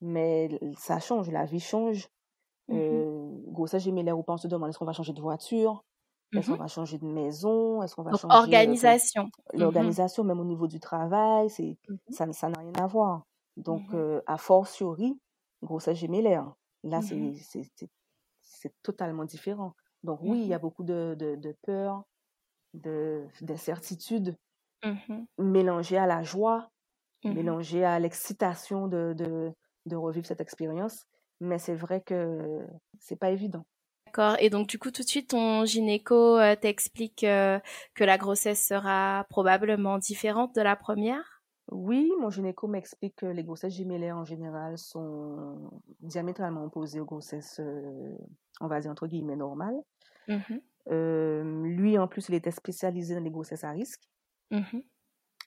mais 0.00 0.58
ça 0.78 1.00
change, 1.00 1.30
la 1.30 1.44
vie 1.44 1.60
change. 1.60 2.08
mhm, 2.68 2.78
Euh, 2.78 3.30
grossesse 3.48 3.82
gémellaire 3.84 4.18
ou 4.18 4.22
pas, 4.22 4.34
on 4.34 4.36
se 4.38 4.48
demande 4.48 4.68
est-ce 4.70 4.78
qu'on 4.78 4.84
va 4.86 4.92
changer 4.92 5.12
de 5.12 5.20
voiture, 5.20 5.84
est-ce 6.34 6.48
qu'on 6.50 6.56
va 6.56 6.68
changer 6.68 6.98
de 6.98 7.06
maison, 7.06 7.82
est-ce 7.82 7.94
qu'on 7.94 8.02
va 8.02 8.12
Donc, 8.12 8.20
changer... 8.20 8.34
euh, 8.34 8.38
organisation. 8.40 9.24
Mhm, 9.24 9.60
l'organisation, 9.60 10.24
même 10.24 10.40
au 10.40 10.44
niveau 10.44 10.66
du 10.68 10.80
travail, 10.80 11.50
c'est, 11.50 11.76
ça, 12.10 12.32
ça 12.32 12.48
n'a 12.48 12.58
rien 12.60 12.72
à 12.78 12.86
voir. 12.86 13.24
Donc, 13.56 13.82
euh, 13.94 14.20
a 14.26 14.38
fortiori, 14.38 15.18
grossesse 15.62 15.98
gémellaire. 15.98 16.54
Là, 16.84 17.00
c'est, 17.02 17.34
totalement 18.82 19.24
différent. 19.24 19.74
Donc, 20.04 20.20
oui, 20.22 20.40
il 20.42 20.48
y 20.48 20.54
a 20.54 20.58
beaucoup 20.58 20.84
de, 20.84 21.14
de, 21.18 21.36
de 21.36 21.54
peur, 21.62 22.04
de, 22.74 23.26
mhm, 24.84 25.26
mélangée 25.38 25.98
à 25.98 26.06
la 26.06 26.22
joie, 26.22 26.70
mhm. 27.24 27.34
mélangée 27.34 27.84
à 27.84 27.98
l'excitation 27.98 28.88
de, 28.88 29.14
de, 29.16 29.52
de 29.86 29.96
revivre 29.96 30.26
cette 30.26 30.40
expérience. 30.40 31.06
Mais 31.40 31.58
c'est 31.58 31.74
vrai 31.74 32.00
que 32.00 32.60
c'est 33.00 33.16
pas 33.16 33.30
évident. 33.30 33.64
D'accord. 34.06 34.36
Et 34.38 34.50
donc, 34.50 34.68
du 34.68 34.78
coup, 34.78 34.90
tout 34.90 35.02
de 35.02 35.08
suite, 35.08 35.30
ton 35.30 35.64
gynéco 35.64 36.38
euh, 36.38 36.54
t'explique 36.54 37.24
euh, 37.24 37.58
que 37.94 38.04
la 38.04 38.18
grossesse 38.18 38.64
sera 38.64 39.26
probablement 39.30 39.98
différente 39.98 40.54
de 40.54 40.60
la 40.60 40.76
première? 40.76 41.42
Oui, 41.70 42.12
mon 42.20 42.28
gynéco 42.28 42.66
m'explique 42.68 43.16
que 43.16 43.26
les 43.26 43.42
grossesses 43.42 43.74
gémellaires 43.74 44.18
en 44.18 44.24
général 44.24 44.76
sont 44.76 45.70
diamétralement 46.00 46.64
opposées 46.64 47.00
aux 47.00 47.06
grossesses, 47.06 47.60
euh, 47.60 48.16
on 48.60 48.66
va 48.66 48.80
dire 48.80 48.90
entre 48.90 49.06
guillemets, 49.06 49.36
normales. 49.36 49.80
Euh, 50.90 51.62
lui, 51.64 51.96
en 51.98 52.08
plus, 52.08 52.28
il 52.28 52.34
était 52.34 52.50
spécialisé 52.50 53.14
dans 53.14 53.22
les 53.22 53.30
grossesses 53.30 53.64
à 53.64 53.70
risque. 53.70 54.02
Mhm, 54.52 54.82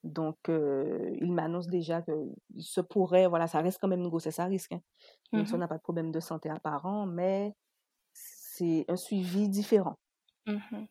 Donc, 0.04 0.38
euh, 0.50 1.12
il 1.22 1.32
m'annonce 1.34 1.68
déjà 1.68 2.02
que 2.02 2.12
se 2.60 2.80
pourrait, 2.82 3.28
voilà, 3.28 3.48
ça 3.48 3.62
reste 3.62 3.80
quand 3.82 3.88
même 3.88 4.02
une 4.02 4.10
grossesse 4.10 4.40
à 4.40 4.46
risque. 4.46 4.74
hein. 4.74 4.82
Même 5.36 5.46
si 5.48 5.56
on 5.56 5.58
n'a 5.58 5.68
pas 5.68 5.78
de 5.78 5.82
problème 5.84 6.12
de 6.12 6.20
santé 6.20 6.50
apparent, 6.50 7.06
mais 7.08 7.54
c'est 8.14 8.86
un 8.90 8.98
suivi 8.98 9.50
différent. 9.50 9.96
mhm, 10.46 10.86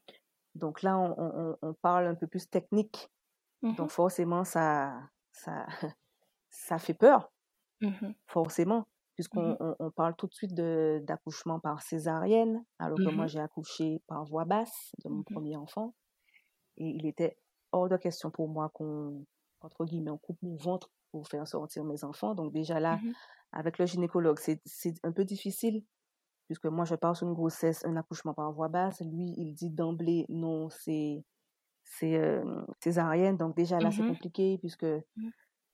Donc 0.54 0.82
là, 0.82 0.98
on, 0.98 1.14
on- 1.18 1.56
on 1.62 1.74
parle 1.74 2.06
un 2.06 2.14
peu 2.14 2.26
plus 2.26 2.48
technique. 2.48 3.08
Donc 3.78 3.90
forcément, 3.90 4.44
ça, 4.44 5.10
ça, 5.32 5.66
ça 6.50 6.78
fait 6.78 6.94
peur. 6.94 7.32
forcément. 8.26 8.84
puisqu'on 9.14 9.56
Mmh 9.56 9.58
on, 9.60 9.90
parle 9.92 10.16
tout 10.16 10.26
de 10.26 10.34
suite 10.34 10.54
d'accouchement 10.54 11.60
par 11.60 11.82
césarienne, 11.82 12.64
alors 12.80 13.00
que 13.02 13.08
moi 13.10 13.26
mmh 13.26 13.28
j'ai 13.28 13.40
accouché 13.40 14.02
par 14.08 14.24
voie 14.24 14.44
basse 14.44 14.92
de 15.04 15.08
mon 15.10 15.22
Mmh 15.28 15.34
premier 15.34 15.56
enfant. 15.56 15.94
Et 16.78 16.86
il 16.88 17.06
était 17.06 17.38
hors 17.74 17.88
de 17.88 17.96
question 17.96 18.30
pour 18.30 18.48
moi 18.48 18.70
qu'on, 18.74 19.24
entre 19.60 19.84
guillemets, 19.84 20.10
on 20.10 20.18
coupe 20.18 20.38
mon 20.42 20.56
ventre 20.56 20.90
pour 21.12 21.28
faire 21.28 21.46
sortir 21.48 21.84
mes 21.84 22.04
enfants. 22.04 22.34
Donc 22.34 22.52
déjà 22.52 22.80
là, 22.80 23.00
Mmh 23.02 23.12
avec 23.52 23.78
le 23.78 23.86
gynécologue, 23.86 24.40
c'est 24.40 24.94
un 25.04 25.12
peu 25.12 25.24
difficile, 25.24 25.84
puisque 26.46 26.66
moi 26.66 26.84
je 26.84 26.94
parle 26.96 27.16
sur 27.16 27.28
une 27.28 27.34
grossesse, 27.34 27.84
un 27.86 27.96
accouchement 27.96 28.34
par 28.34 28.52
voie 28.52 28.68
basse. 28.68 29.00
Lui, 29.00 29.34
il 29.38 29.54
dit 29.54 29.70
d'emblée 29.70 30.26
non, 30.28 30.70
c'est 30.70 31.24
c'est 31.84 32.16
euh, 32.16 32.44
césarienne. 32.82 33.36
Donc 33.38 33.56
déjà 33.56 33.80
là, 33.80 33.90
c'est 33.92 34.02
mmh 34.02 34.08
compliqué, 34.08 34.58
puisque 34.58 34.86
Mmh. 35.16 35.30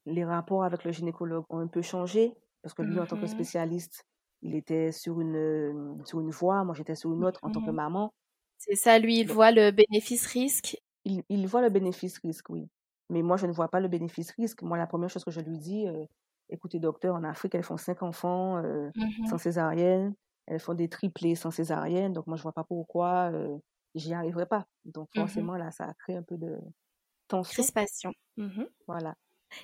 les 0.07 0.25
rapports 0.25 0.65
avec 0.65 0.85
le 0.85 0.93
gynécologue 0.93 1.45
ont 1.51 1.59
un 1.59 1.69
peu 1.69 1.83
changé, 1.83 2.35
parce 2.63 2.75
que 2.75 2.83
lui, 2.83 2.99
en 3.01 3.07
tant 3.07 3.19
que 3.19 3.27
spécialiste, 3.27 4.07
il 4.43 4.55
était 4.55 4.93
sur 4.93 5.21
une, 5.21 6.03
sur 6.05 6.21
une 6.21 6.31
voie, 6.31 6.65
moi 6.65 6.75
j'étais 6.75 6.95
sur 6.95 7.13
une 7.13 7.25
autre 7.25 7.41
en 7.43 7.51
tant 7.51 7.63
que 7.63 7.71
maman. 7.71 8.13
C'est 8.59 8.75
ça, 8.77 8.99
lui, 8.99 9.21
il 9.21 9.27
voit 9.33 9.53
le 9.53 9.71
bénéfice-risque. 9.71 10.77
Il, 11.05 11.23
il 11.29 11.47
voit 11.47 11.63
le 11.63 11.71
bénéfice-risque, 11.71 12.51
oui. 12.51 12.69
Mais 13.11 13.23
moi, 13.23 13.37
je 13.37 13.47
ne 13.47 13.53
vois 13.53 13.69
pas 13.69 13.81
le 13.81 13.89
bénéfice-risque. 13.89 14.63
Moi, 14.63 14.79
la 14.79 14.87
première 14.87 15.11
chose 15.11 15.25
que 15.25 15.31
je 15.31 15.41
lui 15.41 15.59
dis, 15.59 15.87
euh, 15.89 16.05
écoutez, 16.49 16.79
docteur, 16.81 17.15
en 17.17 17.25
Afrique, 17.25 17.55
elles 17.55 17.65
font 17.65 17.77
cinq 17.77 18.03
enfants 18.03 18.59
euh, 18.59 18.91
sans 19.25 19.37
Mmh 19.37 19.39
césarienne, 19.39 20.15
elles 20.47 20.61
font 20.61 20.75
des 20.75 20.89
triplés 20.89 21.35
sans 21.35 21.51
césarienne, 21.51 22.13
donc 22.13 22.27
moi, 22.27 22.37
je 22.37 22.43
vois 22.43 22.53
pas 22.53 22.65
pourquoi 22.65 23.31
euh, 23.33 23.59
j'y 23.95 24.15
arriverai 24.15 24.47
pas. 24.47 24.67
Donc, 24.85 25.09
Mmh 25.15 25.15
forcément, 25.15 25.57
là, 25.57 25.71
ça 25.71 25.85
a 25.87 25.95
créé 25.95 26.17
un 26.17 26.23
peu 26.23 26.37
de 26.39 26.59
tension. 27.29 27.69
Crispation. 27.69 28.15
Mmh 28.39 28.65
Voilà. 28.87 29.15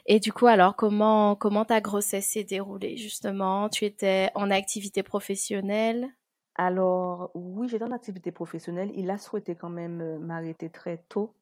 Et 0.06 0.20
du 0.20 0.32
coup, 0.32 0.46
alors, 0.46 0.74
comment, 0.76 1.36
comment 1.36 1.64
ta 1.64 1.80
grossesse 1.80 2.26
s'est 2.28 2.44
déroulée, 2.44 2.96
justement? 2.96 3.68
Tu 3.68 3.84
étais 3.84 4.30
en 4.34 4.50
activité 4.50 5.02
professionnelle? 5.02 6.08
Alors, 6.56 7.30
oui, 7.34 7.68
j'étais 7.68 7.84
en 7.84 7.92
activité 7.92 8.32
professionnelle. 8.32 8.90
Il 8.94 9.10
a 9.10 9.18
souhaité 9.18 9.56
quand 9.56 9.70
même 9.70 10.00
euh, 10.00 10.18
m'arrêter 10.18 10.70
très 10.70 10.98
tôt. 11.08 11.34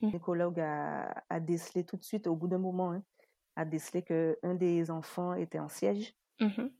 Mmh. 0.00 0.12
Le 0.12 0.18
gynécologue 0.18 0.60
a, 0.60 1.24
a 1.30 1.40
décelé 1.40 1.84
tout 1.84 1.96
de 1.98 2.04
suite, 2.04 2.26
au 2.28 2.36
bout 2.36 2.48
d'un 2.48 2.58
moment, 2.58 2.92
hein, 2.92 3.04
a 3.56 3.64
décelé 3.66 4.02
qu'un 4.04 4.54
des 4.56 4.90
enfants 4.90 5.34
était 5.34 5.60
en 5.60 5.68
siège. 5.68 6.16
Mmh 6.40 6.72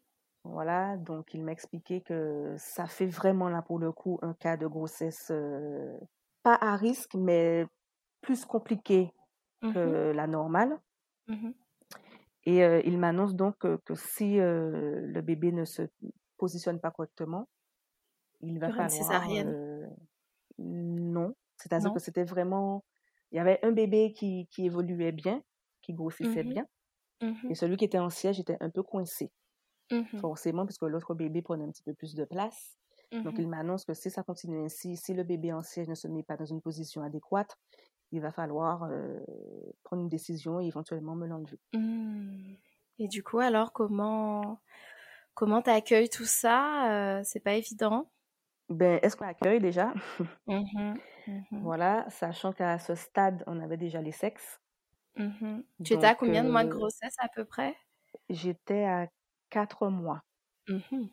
Voilà, 0.45 0.97
donc 0.97 1.35
il 1.35 1.45
m'a 1.45 1.53
expliqué 1.53 2.01
que 2.01 2.55
ça 2.59 2.87
fait 2.87 3.07
vraiment 3.07 3.49
là 3.49 3.63
pour 3.63 3.79
le 3.79 3.93
coup 3.93 4.19
un 4.23 4.35
cas 4.35 4.57
de 4.57 4.67
grossesse 4.67 5.29
euh, 5.31 5.97
pas 6.43 6.55
à 6.61 6.75
risque, 6.77 7.15
mais 7.15 7.67
plus 8.23 8.45
compliqué 8.45 9.13
Mmh 9.63 9.75
que 9.75 10.13
la 10.15 10.27
normale. 10.27 10.81
Mmh 11.27 11.55
Et 12.45 12.65
euh, 12.65 12.81
il 12.85 12.99
m'annonce 12.99 13.35
donc 13.37 13.59
que, 13.59 13.77
que 13.85 13.95
si 13.95 14.41
euh, 14.41 15.01
le 15.07 15.21
bébé 15.23 15.53
ne 15.53 15.65
se 15.65 15.83
positionne 16.45 16.81
pas 16.81 16.91
correctement, 16.93 17.49
il 18.43 18.59
va 18.61 18.71
aura 18.71 18.83
une 18.83 18.89
césarienne? 18.91 19.55
euh, 19.55 19.87
non. 20.59 21.35
C'est-à-dire 21.59 21.93
que 21.93 22.01
c'était 22.01 22.25
vraiment, 22.25 22.85
il 23.33 23.37
y 23.37 23.41
avait 23.41 23.61
un 23.65 23.73
bébé 23.73 24.13
qui, 24.15 24.49
qui 24.51 24.67
évoluait 24.67 25.13
bien, 25.13 25.43
qui 25.83 25.95
grossissait 25.95 26.45
Mmh 26.45 26.45
bien, 26.45 26.67
Mmh 27.23 27.51
et 27.51 27.55
celui 27.57 27.77
qui 27.79 27.85
était 27.87 27.99
en 28.01 28.11
siège 28.11 28.41
était 28.41 28.59
un 28.61 28.71
peu 28.71 28.83
coincé, 28.83 29.33
Mmh 29.91 30.23
forcément, 30.23 30.67
puisque 30.67 30.83
l'autre 30.83 31.15
bébé 31.15 31.43
prenait 31.43 31.65
un 31.65 31.71
petit 31.71 31.83
peu 31.85 31.95
plus 31.95 32.15
de 32.15 32.25
place. 32.25 32.77
Donc, 33.25 33.39
il 33.39 33.49
m'annonce 33.49 33.85
que 33.85 33.95
si 33.95 34.11
ça 34.11 34.23
continue 34.25 34.65
ainsi, 34.65 34.97
si 34.97 35.15
le 35.15 35.25
bébé 35.25 35.53
en 35.53 35.63
siège 35.63 35.89
ne 35.89 35.95
se 35.95 36.09
met 36.09 36.25
pas 36.25 36.37
dans 36.37 36.47
une 36.47 36.63
position 36.63 37.03
adéquate, 37.03 37.57
il 38.13 38.21
va 38.23 38.33
falloir 38.33 38.85
euh, 38.85 39.21
prendre 39.85 40.03
une 40.03 40.09
décision 40.11 40.61
et 40.61 40.67
éventuellement 40.67 41.17
me 41.17 41.27
l'enlever. 41.27 41.61
Et 42.99 43.07
du 43.09 43.23
coup, 43.23 43.39
alors, 43.39 43.73
comment 43.73 44.61
comment 45.35 45.63
t'accueilles 45.63 46.09
tout 46.11 46.25
ça? 46.25 47.19
Euh, 47.19 47.23
c'est 47.25 47.41
pas 47.41 47.55
évident. 47.55 48.11
Ben, 48.69 48.99
est-ce 49.03 49.17
qu'on 49.17 49.27
accueille 49.27 49.61
déjà? 49.61 49.93
Mmh 50.47 50.99
Mmh 51.27 51.63
Voilà, 51.63 52.05
sachant 52.11 52.53
qu'à 52.53 52.79
ce 52.79 52.95
stade, 52.95 53.43
on 53.47 53.59
avait 53.61 53.79
déjà 53.79 54.03
les 54.03 54.13
sexes. 54.13 54.61
Mmh 55.17 55.63
Tu 55.85 55.95
étais 55.95 56.07
à 56.07 56.15
combien 56.15 56.45
de 56.45 56.51
mois 56.51 56.65
de 56.65 56.69
euh, 56.69 56.71
grossesse 56.71 57.15
à 57.19 57.29
peu 57.35 57.45
près? 57.47 57.75
j'étais 58.29 58.83
à 58.85 59.07
quatre 59.49 59.87
mois. 59.89 60.23
Mmh 60.69 61.11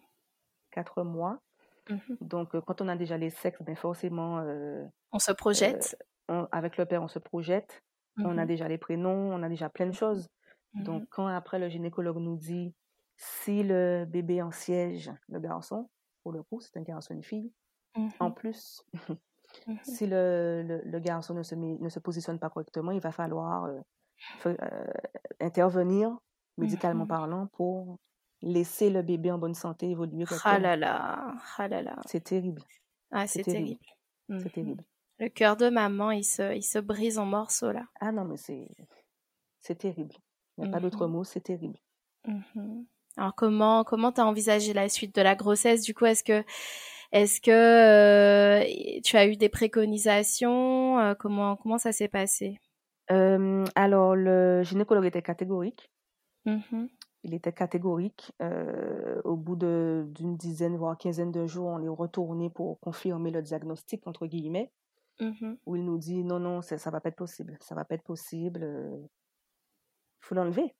Quatre 0.72 1.04
mois. 1.04 1.42
Donc, 2.22 2.56
euh, 2.56 2.62
quand 2.62 2.82
on 2.82 2.90
a 2.90 2.96
déjà 2.98 3.18
les 3.18 3.30
sexes, 3.32 3.62
ben 3.64 3.76
forcément, 3.76 4.40
euh, 4.40 4.86
On 5.12 5.20
se 5.20 5.32
projette? 5.34 5.96
on- 6.28 6.48
avec 6.52 6.78
le 6.78 6.86
père, 6.86 7.04
on 7.04 7.08
se 7.08 7.20
projette. 7.20 7.82
On 8.24 8.38
a 8.38 8.46
déjà 8.46 8.68
les 8.68 8.78
prénoms, 8.78 9.34
on 9.34 9.44
a 9.44 9.50
déjà 9.50 9.70
plein 9.70 9.88
de 9.88 9.94
choses. 9.94 10.28
Donc, 10.80 11.06
quand 11.10 11.28
après 11.28 11.60
le 11.60 11.70
gynécologue 11.70 12.18
nous 12.18 12.36
dit 12.38 12.74
si 13.20 13.64
le 13.64 14.06
bébé 14.08 14.42
en 14.44 14.52
siège, 14.52 15.12
le 15.30 15.40
garçon, 15.42 15.90
pour 16.24 16.34
le 16.34 16.44
coup, 16.44 16.62
c'est 16.62 16.78
un 16.78 16.84
garçon, 16.84 17.16
une 17.16 17.24
fille, 17.24 17.54
en 18.20 18.32
Mmh 18.32 18.34
plus, 18.34 18.84
Mmh 19.68 19.80
si 19.82 20.08
le, 20.08 20.64
le, 20.68 20.82
le 20.84 21.00
garçon 21.00 21.34
ne 21.36 21.44
se, 21.44 21.56
met, 21.56 21.78
ne 21.80 21.90
se 21.90 22.00
positionne 22.00 22.40
pas 22.40 22.50
correctement, 22.52 22.92
il 22.92 23.02
va 23.02 23.12
falloir 23.12 23.66
euh, 23.66 23.82
euh, 24.48 24.88
intervenir, 25.42 26.18
médicalement 26.58 27.06
Mhm. 27.06 27.08
parlant, 27.08 27.48
pour 27.48 27.98
laisser 28.42 28.90
le 28.92 29.02
bébé 29.04 29.32
en 29.32 29.40
bonne 29.40 29.56
santé 29.56 29.90
évoluer 29.92 30.26
Ah 30.44 30.60
là 30.60 30.76
là, 30.76 31.36
ah 31.58 31.68
là 31.68 31.82
là. 31.82 31.96
C'est 32.06 32.26
terrible, 32.26 32.66
Ah, 33.12 33.28
c'est 33.28 33.46
terrible, 33.46 33.78
terrible. 33.86 33.86
c'est 34.38 34.52
terrible. 34.52 34.86
Le 35.20 35.30
cœur 35.30 35.56
de 35.56 35.70
maman, 35.70 36.12
il 36.12 36.26
se, 36.26 36.56
il 36.56 36.62
se 36.64 36.78
brise 36.80 37.20
en 37.20 37.26
morceaux 37.26 37.72
là. 37.72 37.86
Ah 38.02 38.12
non, 38.12 38.26
mais 38.26 38.36
c'est 38.38 38.68
c'est 39.60 39.78
terrible. 39.78 40.16
Il 40.58 40.62
n'y 40.62 40.66
a 40.66 40.68
pas 40.68 40.80
d'autre 40.82 41.08
mot, 41.08 41.24
c'est 41.24 41.42
terrible. 41.42 41.80
Alors 43.20 43.36
comment 43.36 43.84
comment 43.84 44.14
t'as 44.14 44.24
envisagé 44.24 44.72
la 44.72 44.88
suite 44.88 45.14
de 45.14 45.22
la 45.22 45.36
grossesse? 45.36 45.82
Du 45.84 45.94
coup 45.94 46.06
est-ce 46.06 46.24
que 46.24 46.42
est-ce 47.12 47.42
que 47.42 47.52
euh, 47.52 49.02
tu 49.04 49.18
as 49.18 49.28
eu 49.28 49.36
des 49.36 49.50
préconisations? 49.50 51.00
Euh, 51.00 51.16
comment 51.16 51.58
comment 51.58 51.78
ça 51.78 51.92
s'est 51.92 52.08
passé? 52.08 52.60
Euh, 53.12 53.66
alors, 53.76 54.16
le 54.16 54.62
gynécologue 54.64 55.06
était 55.06 55.22
catégorique. 55.22 55.92
Mhm. 56.46 56.88
Il 57.24 57.34
était 57.34 57.52
catégorique. 57.52 58.32
Au 59.26 59.36
bout 59.36 59.58
de- 59.58 60.06
d'une 60.16 60.38
dizaine, 60.38 60.78
voire 60.78 60.98
quinzaine 60.98 61.32
de 61.34 61.46
jours, 61.46 61.68
on 61.68 61.82
est 61.84 61.90
retourné 61.90 62.50
pour 62.50 62.80
confirmer 62.80 63.32
le 63.32 63.42
diagnostic, 63.42 64.08
entre 64.08 64.28
guillemets, 64.28 64.72
Mhm. 65.20 65.58
où 65.66 65.76
il 65.76 65.84
nous 65.84 65.98
dit 65.98 66.24
non, 66.24 66.40
non, 66.40 66.62
ça 66.62 66.76
ne 66.76 66.92
va 66.92 67.02
pas 67.02 67.10
être 67.10 67.18
possible. 67.18 67.58
Ça 67.60 67.76
va 67.76 67.84
pas 67.84 67.96
être 67.96 68.04
possible. 68.04 68.62
Il 68.64 69.10
faut 70.22 70.36
l'enlever. 70.36 70.74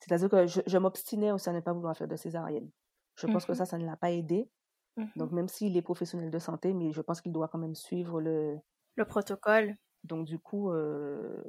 C'est-à-dire 0.00 0.28
que 0.30 0.46
je, 0.46 0.60
je 0.66 0.78
m'obstinais 0.78 1.32
aussi 1.32 1.48
à 1.48 1.52
ne 1.52 1.60
pas 1.60 1.72
vouloir 1.72 1.96
faire 1.96 2.08
de 2.08 2.16
césarienne. 2.16 2.70
Je 3.16 3.26
pense 3.26 3.46
que 3.46 3.54
Mhm. 3.54 3.54
ça, 3.54 3.66
ça 3.66 3.78
ne 3.78 3.86
l'a 3.86 3.96
pas 3.96 4.10
aidé. 4.12 4.50
Mhm. 4.96 5.14
Donc, 5.16 5.32
même 5.32 5.48
s'il 5.48 5.76
est 5.76 5.82
professionnel 5.82 6.30
de 6.30 6.38
santé, 6.40 6.74
mais 6.74 6.92
je 6.92 7.00
pense 7.02 7.20
qu'il 7.22 7.32
doit 7.32 7.48
quand 7.48 7.58
même 7.58 7.74
suivre 7.76 8.20
le. 8.20 8.58
Le 8.94 9.04
protocole. 9.04 9.76
Donc, 10.04 10.26
du 10.26 10.38
coup, 10.38 10.70
euh, 10.72 11.42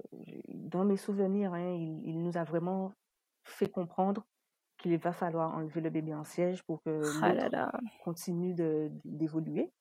dans 0.50 0.84
mes 0.86 0.98
souvenirs, 0.98 1.54
hein, 1.54 1.72
il, 1.74 2.02
il 2.10 2.22
nous 2.22 2.38
a 2.38 2.44
vraiment 2.44 2.92
fait 3.46 3.70
comprendre 3.70 4.26
qu'il 4.78 4.98
va 5.00 5.14
falloir 5.14 5.56
enlever 5.56 5.82
le 5.82 5.90
bébé 5.90 6.14
en 6.16 6.24
siège 6.26 6.64
pour 6.64 6.82
que 6.84 7.14
Ah 7.22 7.34
là 7.34 7.72
continue 8.00 8.54
de- 8.56 8.92
d'évoluer. 9.06 9.74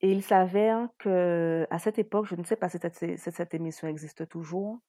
Et 0.00 0.10
il 0.12 0.22
s'avère 0.22 0.88
que 0.98 1.66
à 1.70 1.78
cette 1.78 1.98
époque, 1.98 2.26
je 2.26 2.34
ne 2.36 2.44
sais 2.44 2.56
pas 2.56 2.68
si 2.68 2.78
cette, 2.78 2.96
si 2.96 3.18
cette 3.32 3.54
émission 3.54 3.88
existe 3.88 4.28
toujours, 4.28 4.80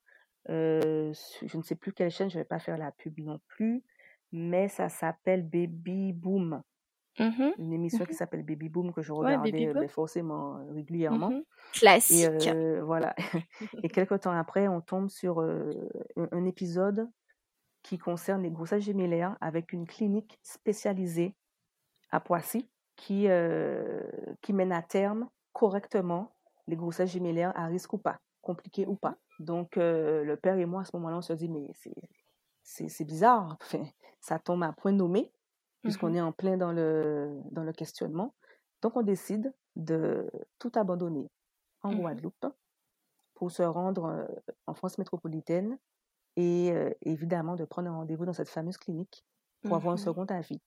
euh, 0.49 1.13
je 1.45 1.57
ne 1.57 1.63
sais 1.63 1.75
plus 1.75 1.93
quelle 1.93 2.11
chaîne, 2.11 2.29
je 2.29 2.37
ne 2.37 2.41
vais 2.43 2.47
pas 2.47 2.59
faire 2.59 2.77
la 2.77 2.91
pub 2.91 3.19
non 3.19 3.39
plus, 3.47 3.83
mais 4.31 4.67
ça 4.67 4.89
s'appelle 4.89 5.43
Baby 5.43 6.13
Boom, 6.13 6.61
Mhm. 7.19 7.53
une 7.57 7.73
émission 7.73 8.03
Mhm. 8.03 8.09
qui 8.09 8.13
s'appelle 8.13 8.43
Baby 8.43 8.69
Boom 8.69 8.93
que 8.93 9.01
je 9.01 9.13
regardais 9.13 9.67
euh, 9.67 9.73
ben, 9.73 9.87
forcément 9.87 10.57
euh, 10.57 10.73
régulièrement. 10.73 11.29
Mhm. 11.29 11.37
Et 11.39 11.43
Classique. 11.73 12.47
euh, 12.47 12.83
voilà. 12.83 13.15
Et 13.83 13.89
quelques 13.89 14.21
temps 14.21 14.31
après, 14.31 14.67
on 14.67 14.81
tombe 14.81 15.09
sur 15.09 15.41
euh, 15.41 15.71
un, 16.17 16.45
épisode 16.45 17.09
qui 17.83 17.97
concerne 17.97 18.43
les 18.43 18.51
grossesses 18.51 18.83
gémellaires 18.83 19.37
avec 19.41 19.71
une 19.73 19.87
clinique 19.87 20.39
spécialisée 20.43 21.35
à 22.11 22.19
Poissy 22.19 22.69
qui, 22.95 23.27
qui 24.41 24.53
mène 24.53 24.71
à 24.71 24.81
terme 24.81 25.29
correctement 25.53 26.33
les 26.67 26.75
grossesses 26.75 27.11
gémellaires 27.11 27.53
à 27.55 27.67
risque 27.67 27.93
ou 27.93 27.97
pas, 27.97 28.19
compliquées 28.45 28.87
ou 28.87 28.95
pas. 28.95 29.17
Donc, 29.39 29.77
euh, 29.77 30.23
le 30.23 30.37
père 30.37 30.57
et 30.59 30.65
moi, 30.67 30.83
à 30.83 30.85
ce 30.85 30.95
moment-là, 30.97 31.17
on 31.17 31.21
se 31.21 31.33
dit, 31.33 31.49
mais 31.49 31.69
c'est, 32.63 33.05
bizarre. 33.05 33.57
Enfin, 33.61 33.85
ça 34.21 34.39
tombe 34.39 34.63
à 34.63 34.73
point 34.73 34.93
nommé, 34.93 35.31
puisqu'on 35.83 36.13
Mhm. 36.13 36.15
est 36.15 36.21
en 36.21 36.31
plein 36.33 36.57
dans 36.57 36.71
le, 36.73 37.41
dans 37.51 37.63
le 37.63 37.73
questionnement. 37.73 38.35
Donc, 38.81 38.97
on 38.97 39.03
décide 39.03 39.53
de 39.75 40.29
tout 40.59 40.71
abandonner 40.75 41.29
en 41.83 41.93
Mhm. 41.93 41.95
Guadeloupe 41.95 42.47
pour 43.35 43.51
se 43.51 43.63
rendre 43.63 44.05
euh, 44.05 44.27
en 44.67 44.73
France 44.75 44.97
métropolitaine 44.97 45.77
et 46.37 46.71
euh, 46.73 46.91
évidemment 47.03 47.55
de 47.55 47.65
prendre 47.65 47.89
un 47.89 47.95
rendez-vous 47.95 48.25
dans 48.25 48.33
cette 48.33 48.49
fameuse 48.49 48.77
clinique 48.77 49.25
pour 49.63 49.75
avoir 49.77 49.95
un 49.95 49.97
Mhm. 49.97 49.99
second 49.99 50.25
avis 50.25 50.61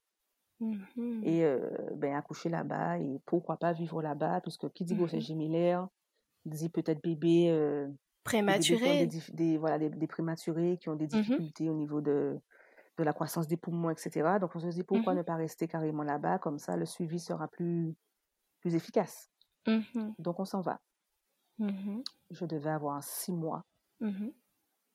et 1.23 1.45
ben, 1.97 2.15
accoucher 2.15 2.49
là-bas 2.49 2.99
et 2.99 3.21
pourquoi 3.27 3.57
pas 3.57 3.73
vivre 3.73 4.03
là-bas, 4.03 4.41
puisque 4.41 4.71
qui 4.73 4.85
dit 4.85 4.95
grossesse 4.95 5.25
gémellaire 5.25 5.89
dit 6.49 6.69
peut-être 6.71 7.01
euh, 7.51 7.89
des 8.47 8.55
bébés 8.55 8.79
qui 8.79 8.89
ont 8.89 8.95
des, 8.95 9.09
des- 9.35 9.59
voilà, 9.59 9.79
des, 9.79 9.91
des 9.91 10.07
prématurés 10.07 10.79
qui 10.79 10.89
ont 10.89 10.97
des 10.97 11.07
Mhm. 11.13 11.39
difficultés 11.39 11.69
au 11.71 11.75
niveau 11.75 12.01
de, 12.01 12.39
de 12.99 13.05
la 13.05 13.13
croissance 13.15 13.49
des 13.49 13.57
poumons, 13.59 13.91
etc. 13.91 14.39
Donc, 14.41 14.57
on 14.57 14.61
se 14.61 14.69
dit 14.69 14.85
pourquoi 14.85 15.15
Mhm. 15.15 15.17
ne 15.17 15.23
pas 15.23 15.37
rester 15.37 15.69
carrément 15.69 16.05
là-bas, 16.05 16.39
comme 16.41 16.59
ça, 16.59 16.77
le 16.77 16.87
suivi 16.87 17.21
sera 17.21 17.49
plus, 17.49 17.97
plus 18.61 18.75
efficace. 18.77 19.31
Mhm. 19.67 20.17
Donc, 20.19 20.41
on 20.41 20.47
s'en 20.47 20.63
va. 20.63 20.81
Je 22.31 22.47
devais 22.47 22.71
avoir 22.71 23.03
six 23.05 23.33
mois. 23.33 23.67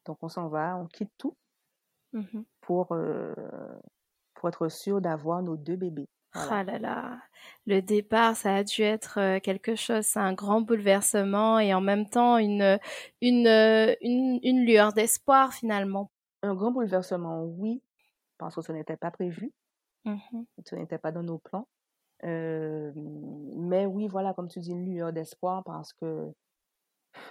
Donc, 0.06 0.20
on 0.22 0.30
s'en 0.30 0.48
va, 0.48 0.78
on 0.78 0.88
quitte 0.88 1.12
tout 1.18 1.36
pour, 2.62 2.92
euh, 2.94 3.34
pour 4.36 4.50
être 4.50 4.70
sûr 4.70 5.02
d'avoir 5.02 5.42
nos 5.44 5.58
deux 5.58 5.76
bébés. 5.76 6.10
Voilà. 6.34 6.56
Ah 6.56 6.64
là 6.64 6.80
là, 6.80 7.22
le 7.68 7.82
départ, 7.82 8.36
ça 8.36 8.56
a 8.56 8.64
dû 8.64 8.82
être 8.82 9.20
euh, 9.20 9.40
quelque 9.40 9.76
chose, 9.76 10.06
c'est 10.06 10.20
un 10.20 10.34
grand 10.34 10.62
bouleversement 10.62 11.60
et 11.60 11.74
en 11.76 11.82
même 11.82 12.10
temps 12.10 12.38
une, 12.38 12.80
une, 13.22 13.48
euh, 13.48 13.94
une, 14.02 14.40
une 14.44 14.66
lueur 14.66 14.94
d'espoir 14.94 15.54
finalement. 15.54 16.12
Un 16.44 16.54
grand 16.56 16.72
bouleversement, 16.72 17.44
oui, 17.44 17.82
parce 18.38 18.56
que 18.56 18.62
ce 18.62 18.72
n'était 18.72 18.98
pas 18.98 19.12
prévu, 19.12 19.54
Mhm. 20.06 20.46
ce 20.66 20.76
n'était 20.76 20.98
pas 20.98 21.12
dans 21.12 21.24
nos 21.24 21.40
plans. 21.40 21.68
Euh, 22.26 22.92
mais 22.96 23.86
oui, 23.86 24.08
voilà, 24.08 24.34
comme 24.34 24.50
tu 24.50 24.60
dis, 24.60 24.72
une 24.72 24.86
lueur 24.86 25.14
d'espoir 25.14 25.64
parce 25.66 25.94
que 25.94 26.34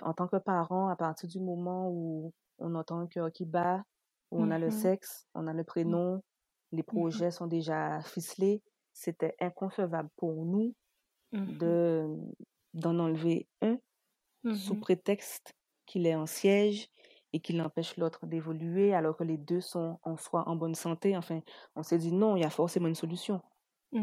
en 0.00 0.12
tant 0.14 0.28
que 0.28 0.36
parent, 0.36 0.88
à 0.88 0.96
partir 0.96 1.28
du 1.28 1.40
moment 1.40 1.88
où 1.90 2.32
on 2.58 2.74
entend 2.74 2.98
un 3.00 3.06
cœur 3.06 3.30
qui 3.32 3.44
bat, 3.46 3.84
où 4.30 4.42
on 4.42 4.50
a 4.50 4.58
le 4.58 4.70
Mhm. 4.70 4.70
sexe, 4.70 5.26
on 5.34 5.46
a 5.46 5.52
le 5.52 5.64
prénom, 5.64 6.22
les 6.72 6.82
projets 6.82 7.30
sont 7.30 7.46
déjà 7.46 8.00
ficelés, 8.02 8.62
c'était 8.92 9.34
inconcevable 9.40 10.10
pour 10.16 10.44
nous 10.46 10.74
de 11.46 12.08
d'en 12.74 12.98
enlever 13.00 13.48
un 13.62 13.78
sous 14.52 14.76
Mhm. 14.76 14.76
prétexte 14.76 15.54
qu'il 15.86 16.06
est 16.06 16.14
en 16.16 16.26
siège 16.26 16.88
et 17.32 17.40
qu'il 17.40 17.60
empêche 17.62 17.96
l'autre 17.98 18.26
d'évoluer 18.26 18.94
alors 18.94 19.16
que 19.16 19.24
les 19.24 19.38
deux 19.38 19.60
sont 19.62 19.98
en 20.04 20.16
soi 20.18 20.48
en 20.48 20.56
bonne 20.56 20.74
santé. 20.76 21.16
Enfin, 21.16 21.40
on 21.76 21.82
s'est 21.84 21.98
dit 21.98 22.12
non, 22.12 22.36
il 22.36 22.42
y 22.42 22.44
a 22.44 22.50
forcément 22.50 22.88
une 22.88 22.94
solution. 22.96 23.42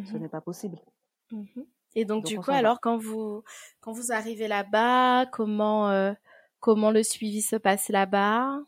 Ce 0.03 0.17
Mhm. 0.17 0.19
n'est 0.19 0.29
pas 0.29 0.41
possible. 0.41 0.81
Et 1.95 2.05
donc, 2.05 2.23
Donc 2.23 2.25
du 2.25 2.39
coup, 2.39 2.51
alors, 2.51 2.79
quand 2.81 2.97
vous, 2.97 3.43
quand 3.81 3.91
vous 3.91 4.11
arrivez 4.11 4.47
là-bas, 4.47 5.25
comment, 5.27 5.89
euh, 5.89 6.13
comment 6.59 6.91
le 6.91 7.03
suivi 7.03 7.41
se 7.41 7.55
passe 7.55 7.89
là-bas? 7.89 8.59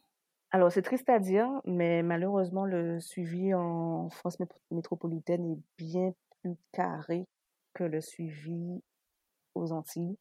Alors, 0.51 0.71
c'est 0.71 0.81
triste 0.81 1.09
à 1.09 1.19
dire, 1.19 1.47
mais 1.65 2.03
malheureusement, 2.03 2.65
le 2.65 2.99
suivi 2.99 3.53
en 3.53 4.09
France 4.09 4.37
mét- 4.39 4.51
métropolitaine 4.69 5.45
est 5.53 5.59
bien 5.77 6.11
plus 6.41 6.55
carré 6.73 7.25
que 7.73 7.83
le 7.85 8.01
suivi 8.01 8.81
aux 9.55 9.71
Antilles. 9.71 10.17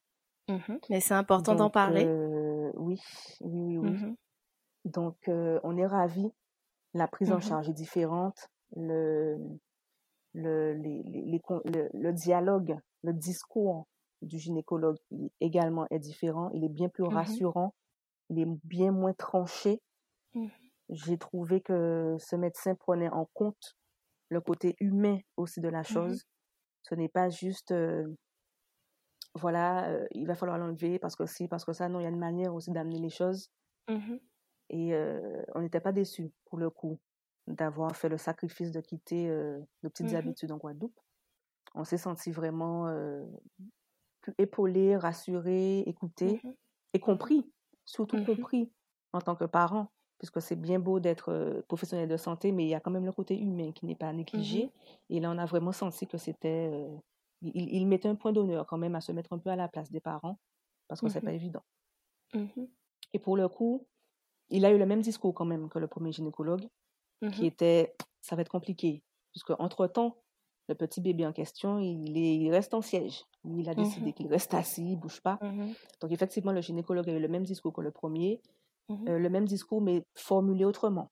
Mhm. 0.49 0.79
Mais 0.89 1.01
c'est 1.01 1.15
important 1.15 1.55
d'en 1.55 1.71
parler. 1.71 2.05
euh, 2.05 2.71
oui, 2.77 3.01
oui, 3.41 3.61
oui, 3.63 3.79
oui. 3.79 3.91
Mhm. 3.91 4.17
Donc, 4.85 5.17
euh, 5.29 5.61
on 5.65 5.77
est 5.77 5.87
ravis. 5.87 6.31
La 6.95 7.09
prise 7.09 7.33
en 7.33 7.37
Mhm. 7.37 7.43
charge 7.43 7.69
est 7.69 7.73
différente. 7.75 8.49
Le, 8.77 9.37
le, 10.35 10.75
les, 10.75 11.03
les- 11.05 11.25
les 11.25 11.41
con- 11.41 11.63
le, 11.65 11.89
le 11.95 12.13
dialogue, 12.13 12.77
le 13.03 13.13
discours 13.13 13.87
du 14.23 14.39
gynécologue 14.39 14.99
également 15.41 15.87
est 15.91 15.99
différent. 15.99 16.51
Il 16.55 16.65
est 16.65 16.69
bien 16.69 16.89
plus 16.89 17.05
rassurant. 17.05 17.75
Il 18.31 18.41
est 18.41 18.49
bien 18.65 18.93
moins 18.93 19.15
tranché. 19.15 19.81
Mhm. 20.35 20.71
J'ai 20.91 21.19
trouvé 21.19 21.61
que 21.63 22.17
ce 22.19 22.37
médecin 22.37 22.75
prenait 22.75 23.09
en 23.11 23.27
compte 23.35 23.77
le 24.31 24.41
côté 24.41 24.77
humain 24.81 25.19
aussi 25.37 25.61
de 25.61 25.69
la 25.69 25.85
Mhm. 25.89 26.15
chose. 26.15 26.25
Ce 26.83 26.95
n'est 26.97 27.09
pas 27.11 27.31
juste, 27.31 27.73
euh, 27.73 28.07
voilà, 29.35 29.89
euh, 29.91 30.07
il 30.13 30.27
va 30.29 30.35
falloir 30.37 30.57
l'enlever 30.59 30.99
parce 31.01 31.17
que 31.17 31.27
si, 31.27 31.49
parce 31.49 31.65
que 31.65 31.73
ça. 31.73 31.89
Non, 31.89 31.99
il 32.01 32.05
y 32.05 32.07
a 32.07 32.11
une 32.11 32.19
manière 32.19 32.55
aussi 32.55 32.71
d'amener 32.71 32.99
les 33.01 33.11
choses. 33.11 33.51
Mhm. 33.89 34.21
Et 34.69 34.95
euh, 34.95 35.43
on 35.55 35.61
n'était 35.61 35.81
pas 35.81 35.93
déçus, 35.93 36.33
pour 36.45 36.59
le 36.59 36.71
coup, 36.71 37.01
d'avoir 37.47 37.97
fait 37.97 38.09
le 38.09 38.19
sacrifice 38.19 38.71
de 38.71 38.81
quitter 38.81 39.29
nos 39.83 39.91
petites 39.91 40.15
habitudes 40.15 40.53
en 40.53 40.59
Guadeloupe. 40.59 40.99
On 41.75 41.85
s'est 41.85 41.99
senti 41.99 42.31
vraiment 42.33 42.89
plus 44.21 44.35
épaulés, 44.39 44.97
rassurés, 44.97 45.81
écoutés 45.81 46.45
et 46.93 47.01
compris, 47.01 47.53
surtout 47.85 48.19
compris 48.19 48.73
en 49.13 49.21
tant 49.21 49.37
que 49.37 49.45
parents, 49.45 49.93
puisque 50.21 50.41
c'est 50.41 50.55
bien 50.55 50.79
beau 50.79 51.01
d'être 51.01 51.31
euh, 51.33 51.63
professionnel 51.67 52.09
de 52.09 52.17
santé, 52.17 52.53
mais 52.53 52.65
il 52.65 52.69
y 52.69 52.75
a 52.75 52.81
quand 52.81 52.91
même 52.93 53.07
le 53.07 53.13
côté 53.13 53.37
humain 53.37 53.73
qui 53.73 53.87
n'est 53.87 53.97
pas 53.97 54.13
négligé. 54.13 54.65
Mhm. 54.67 54.71
Et 55.17 55.21
là, 55.21 55.31
on 55.33 55.39
a 55.39 55.47
vraiment 55.47 55.73
senti 55.73 56.07
que 56.07 56.19
c'était... 56.19 56.69
euh, 56.73 56.95
il, 57.43 57.75
il 57.75 57.87
mettait 57.87 58.09
un 58.09 58.15
point 58.15 58.31
d'honneur 58.33 58.67
quand 58.67 58.79
même 58.79 58.95
à 58.95 59.01
se 59.01 59.11
mettre 59.13 59.33
un 59.33 59.39
peu 59.39 59.51
à 59.51 59.57
la 59.57 59.67
place 59.67 59.91
des 59.91 60.01
parents, 60.01 60.39
parce 60.89 61.01
que 61.01 61.09
c'est 61.09 61.21
pas 61.23 61.31
Mhm. 61.31 61.37
évident. 61.37 61.63
Mhm. 62.35 62.69
Et 63.15 63.19
pour 63.19 63.37
le 63.37 63.49
coup, 63.49 63.87
il 64.51 64.65
a 64.67 64.71
eu 64.71 64.79
le 64.79 64.87
même 64.87 65.01
discours 65.01 65.35
quand 65.35 65.47
même 65.47 65.69
que 65.69 65.79
le 65.79 65.89
premier 65.89 66.13
gynécologue, 66.13 66.69
qui 67.33 67.41
Mhm. 67.43 67.45
était 67.47 67.95
ça 68.21 68.37
va 68.37 68.43
être 68.43 68.51
compliqué, 68.51 69.03
puisque 69.33 69.51
entre-temps, 69.59 70.17
le 70.69 70.75
petit 70.75 71.01
bébé 71.01 71.27
en 71.27 71.33
question, 71.33 71.79
il, 71.79 72.17
est, 72.19 72.37
il 72.37 72.51
reste 72.51 72.75
en 72.75 72.83
siège. 72.83 73.25
Il 73.45 73.69
a 73.71 73.75
décidé 73.75 74.13
qu'il 74.13 74.29
reste 74.29 74.53
assis, 74.55 74.93
il 74.93 74.97
bouge 74.97 75.21
pas. 75.23 75.39
Donc 76.01 76.13
effectivement, 76.13 76.53
le 76.53 76.61
gynécologue 76.61 77.09
a 77.09 77.13
eu 77.13 77.19
le 77.19 77.29
même 77.29 77.43
discours 77.45 77.73
que 77.73 77.81
le 77.81 77.91
premier, 77.91 78.41
Mhm. 78.91 79.09
euh, 79.09 79.19
le 79.19 79.31
même 79.31 79.47
discours, 79.47 79.81
mais 79.81 80.05
formulé 80.17 80.65
autrement. 80.67 81.11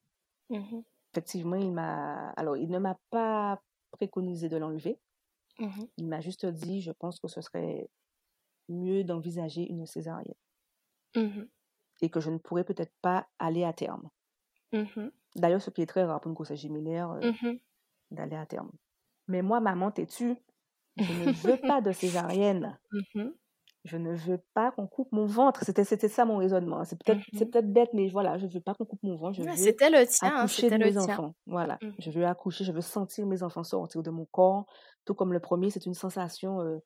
Mhm. 0.51 0.85
Effectivement, 1.13 1.57
il 1.57 1.73
m'a. 1.73 2.31
Alors, 2.31 2.57
il 2.57 2.71
ne 2.71 2.79
m'a 2.79 2.97
pas 3.11 3.61
préconisé 3.91 4.49
de 4.49 4.57
l'enlever. 4.57 4.99
Mhm. 5.59 5.89
Il 5.99 6.09
m'a 6.09 6.21
juste 6.21 6.47
dit, 6.47 6.81
je 6.83 6.93
pense 6.93 7.21
que 7.21 7.29
ce 7.29 7.41
serait 7.43 7.91
mieux 8.69 9.05
d'envisager 9.05 9.69
une 9.71 9.87
césarienne 9.87 10.35
et 12.01 12.11
que 12.11 12.19
je 12.19 12.31
ne 12.31 12.39
pourrais 12.39 12.65
peut-être 12.65 12.93
pas 13.03 13.29
aller 13.39 13.63
à 13.63 13.73
terme. 13.73 14.11
D'ailleurs, 15.37 15.63
ce 15.63 15.71
qui 15.71 15.81
est 15.83 15.87
très 15.87 16.05
rare 16.05 16.21
pour 16.21 16.29
une 16.29 16.35
grossesse 16.35 16.61
gémellaire, 16.61 17.11
euh, 17.13 17.31
d'aller 18.11 18.37
à 18.37 18.47
terme. 18.47 18.73
Mais 19.29 19.43
moi, 19.43 19.61
maman, 19.61 19.91
têtue, 19.93 20.37
je 20.99 21.13
ne 21.15 21.27
veux 21.33 21.59
pas 21.59 21.81
de 21.83 21.93
césarienne. 21.93 22.79
Je 23.85 23.97
ne 23.97 24.15
veux 24.15 24.39
pas 24.55 24.73
qu'on 24.73 24.87
coupe 24.87 25.13
mon 25.13 25.27
ventre. 25.27 25.65
C'était, 25.65 25.85
c'était 25.85 26.09
ça 26.09 26.25
mon 26.25 26.37
raisonnement. 26.39 26.85
C'est 26.85 26.97
peut-être, 27.03 27.23
c'est 27.33 27.47
Mhm. 27.47 27.51
peut-être 27.51 27.73
bête, 27.73 27.91
mais 27.95 28.09
voilà, 28.09 28.37
je 28.39 28.47
ne 28.47 28.51
veux 28.53 28.61
pas 28.61 28.75
qu'on 28.75 28.85
coupe 28.87 29.03
mon 29.03 29.17
ventre. 29.17 29.35
Je 29.37 29.43
Ouais, 29.43 29.57
veux 29.57 29.57
C'était 29.57 29.91
le 29.91 30.05
tien, 30.07 30.35
hein, 30.37 30.47
accoucher 30.47 30.49
c'était 30.49 30.79
de 30.79 30.79
le 30.79 30.91
mes 30.91 30.97
tien. 30.97 31.21
enfants. 31.21 31.33
Voilà. 31.47 31.81
Mhm. 31.83 31.97
Je 31.99 32.11
veux 32.11 32.27
accoucher, 32.27 32.65
je 32.65 32.73
veux 32.73 32.81
sentir 32.81 33.27
mes 33.27 33.43
enfants 33.43 33.63
sortir 33.65 34.03
de 34.03 34.11
mon 34.11 34.27
corps. 34.27 34.67
Tout 35.05 35.15
comme 35.15 35.33
le 35.33 35.41
premier, 35.41 35.71
c'est 35.71 35.87
une 35.87 35.95
sensation 35.95 36.61
euh, 36.61 36.79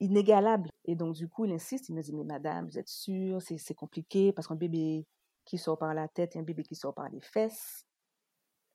inégalable. 0.00 0.70
Et 0.86 0.96
donc, 0.96 1.14
du 1.16 1.28
coup, 1.28 1.46
il 1.46 1.52
insiste. 1.52 1.88
Il 1.90 1.94
me 1.96 2.02
dit, 2.02 2.14
mais 2.14 2.24
madame, 2.24 2.66
vous 2.66 2.78
êtes 2.78 2.88
sûre, 2.88 3.42
c'est, 3.42 3.58
c'est 3.58 3.74
compliqué 3.74 4.32
parce 4.32 4.48
qu'un 4.48 4.56
bébé 4.56 5.06
qui 5.46 5.58
sort 5.58 5.78
par 5.78 5.94
la 5.94 6.08
tête 6.08 6.36
et 6.36 6.40
un 6.40 6.42
bébé 6.44 6.62
qui 6.64 6.76
sort 6.76 6.94
par 6.94 7.08
les 7.10 7.20
fesses. 7.20 7.84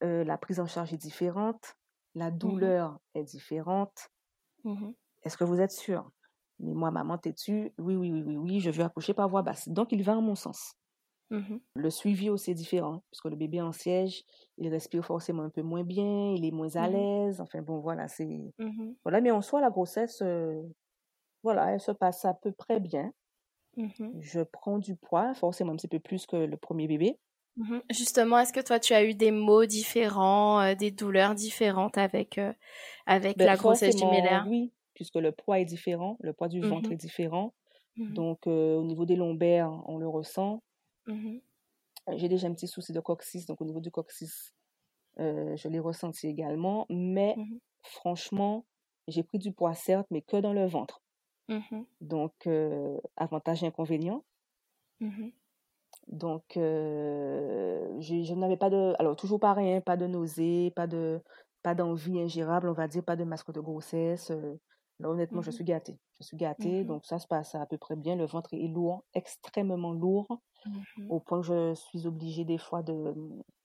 Euh, 0.04 0.24
la 0.24 0.38
prise 0.38 0.60
en 0.60 0.68
charge 0.68 0.94
est 0.94 0.98
différente. 0.98 1.76
La 2.16 2.32
Mhm. 2.44 2.72
douleur 2.72 3.00
est 3.16 3.24
différente. 3.24 4.10
Mhm. 4.64 4.94
Est-ce 5.22 5.38
que 5.38 5.44
vous 5.44 5.62
êtes 5.62 5.72
sûr 5.72 6.10
Mais 6.60 6.74
moi, 6.74 6.92
maman, 6.92 7.18
têtue, 7.18 7.74
oui, 7.80 7.96
oui, 7.96 8.12
oui, 8.12 8.24
oui, 8.26 8.38
oui, 8.38 8.60
je 8.60 8.70
veux 8.72 8.84
accoucher 8.84 9.14
par 9.14 9.30
voie 9.30 9.42
basse. 9.44 9.70
Donc, 9.70 9.92
il 9.92 10.04
va 10.04 10.18
en 10.18 10.22
mon 10.22 10.36
sens. 10.36 10.74
Mhm. 11.30 11.58
Le 11.76 11.90
suivi 11.92 12.30
aussi 12.30 12.52
est 12.52 12.56
différent, 12.56 13.04
puisque 13.12 13.26
le 13.26 13.36
bébé 13.36 13.62
en 13.62 13.72
siège, 13.72 14.24
il 14.58 14.68
respire 14.70 15.06
forcément 15.06 15.44
un 15.44 15.50
peu 15.50 15.62
moins 15.62 15.84
bien, 15.84 16.32
il 16.34 16.44
est 16.46 16.52
moins 16.52 16.76
à 16.76 16.88
Mhm. 16.88 16.88
l'aise. 16.90 17.40
Enfin 17.42 17.62
bon, 17.62 17.80
voilà, 17.80 18.08
c'est... 18.08 18.54
Mhm. 18.58 18.98
Voilà, 19.06 19.22
mais 19.22 19.32
en 19.32 19.42
soi, 19.42 19.62
la 19.62 19.70
grossesse, 19.70 20.22
euh, 20.24 20.62
voilà, 21.44 21.74
elle 21.74 21.82
se 21.82 21.92
passe 21.92 22.26
à 22.26 22.34
peu 22.36 22.52
près 22.54 22.80
bien. 22.80 23.14
Je 24.20 24.42
prends 24.42 24.80
du 24.80 24.98
poids, 24.98 25.34
forcément 25.34 25.72
un 25.72 25.78
petit 25.78 25.88
peu 25.88 26.02
plus 26.02 26.26
que 26.26 26.36
le 26.36 26.58
premier 26.58 26.88
bébé. 26.88 27.22
Justement, 27.90 28.40
est-ce 28.40 28.54
que 28.54 28.60
toi, 28.62 28.80
tu 28.80 28.94
as 28.94 29.04
eu 29.04 29.14
des 29.14 29.32
maux 29.32 29.66
différents, 29.66 30.62
euh, 30.62 30.74
des 30.76 30.92
douleurs 30.92 31.36
différentes 31.36 31.98
avec, 31.98 32.38
euh, 32.38 32.54
avec 33.06 33.38
Ben, 33.38 33.46
la 33.46 33.58
grossesse 33.58 33.98
forcément, 33.98 33.98
gémellaire? 33.98 34.48
oui, 34.48 34.74
puisque 34.98 35.16
le 35.18 35.32
poids 35.32 35.62
est 35.62 35.66
différent, 35.66 36.18
le 36.22 36.34
poids 36.34 36.50
du 36.50 36.62
ventre 36.64 36.90
Mhm. 36.90 36.94
est 36.94 36.98
différent. 36.98 37.54
Mhm. 37.98 38.14
Donc, 38.16 38.48
euh, 38.48 38.76
au 38.78 38.86
niveau 38.86 39.06
des 39.06 39.16
lombaires, 39.18 39.72
on 39.88 39.98
le 40.00 40.10
ressent. 40.10 40.64
Mhm. 41.08 41.42
J'ai 42.16 42.30
déjà 42.30 42.48
un 42.48 42.54
petit 42.54 42.68
souci 42.68 42.94
de 42.94 43.00
coccyx, 43.00 43.46
donc 43.46 43.62
au 43.62 43.66
niveau 43.66 43.80
du 43.82 43.92
coccyx, 43.92 44.54
euh, 45.20 45.56
je 45.58 45.70
l'ai 45.70 45.80
ressenti 45.80 46.28
également. 46.28 46.86
Mais 46.90 47.36
franchement, 47.84 48.66
j'ai 49.08 49.24
pris 49.24 49.40
du 49.40 49.54
poids, 49.54 49.74
certes, 49.76 50.08
mais 50.12 50.22
que 50.24 50.38
dans 50.38 50.54
le 50.54 50.66
ventre. 50.68 51.02
Donc, 52.02 52.34
euh, 52.48 53.00
avantage 53.18 53.64
et 53.64 53.68
inconvénient. 53.68 54.24
Mhm. 55.00 55.32
Donc, 56.08 56.56
euh, 56.58 58.00
je 58.00 58.34
n'avais 58.34 58.58
pas 58.58 58.70
de... 58.70 58.94
Alors, 59.00 59.16
toujours 59.16 59.40
pareil, 59.40 59.74
hein, 59.74 59.82
pas 59.82 59.98
de 59.98 60.08
nausées, 60.08 60.72
pas 60.76 60.88
de, 60.88 61.22
pas 61.64 61.76
d'envie 61.76 62.20
ingérable, 62.22 62.70
on 62.70 62.74
va 62.74 62.88
dire, 62.88 63.04
pas 63.04 63.16
de 63.18 63.24
masque 63.26 63.52
de 63.52 63.60
grossesse. 63.62 64.32
euh. 64.32 64.58
Là, 65.00 65.10
honnêtement, 65.10 65.42
je 65.42 65.50
Mhm. 65.50 65.52
suis 65.52 65.64
gâtée. 65.64 66.00
Je 66.20 66.24
suis 66.26 66.38
gâtée, 66.38 66.84
Mhm. 66.84 66.86
donc 66.86 67.06
ça 67.06 67.20
se 67.20 67.28
passe 67.28 67.56
à 67.56 67.66
peu 67.66 67.78
près 67.78 67.96
bien. 67.96 68.16
Le 68.16 68.26
ventre 68.26 68.54
est 68.54 68.68
lourd, 68.68 69.06
extrêmement 69.14 69.92
lourd. 69.94 70.28
Mhm. 70.66 71.12
au 71.12 71.20
point 71.20 71.42
que 71.42 71.48
je 71.48 71.76
suis 71.76 72.08
obligée 72.08 72.46
des 72.46 72.58
fois 72.58 72.84
de, 72.84 73.14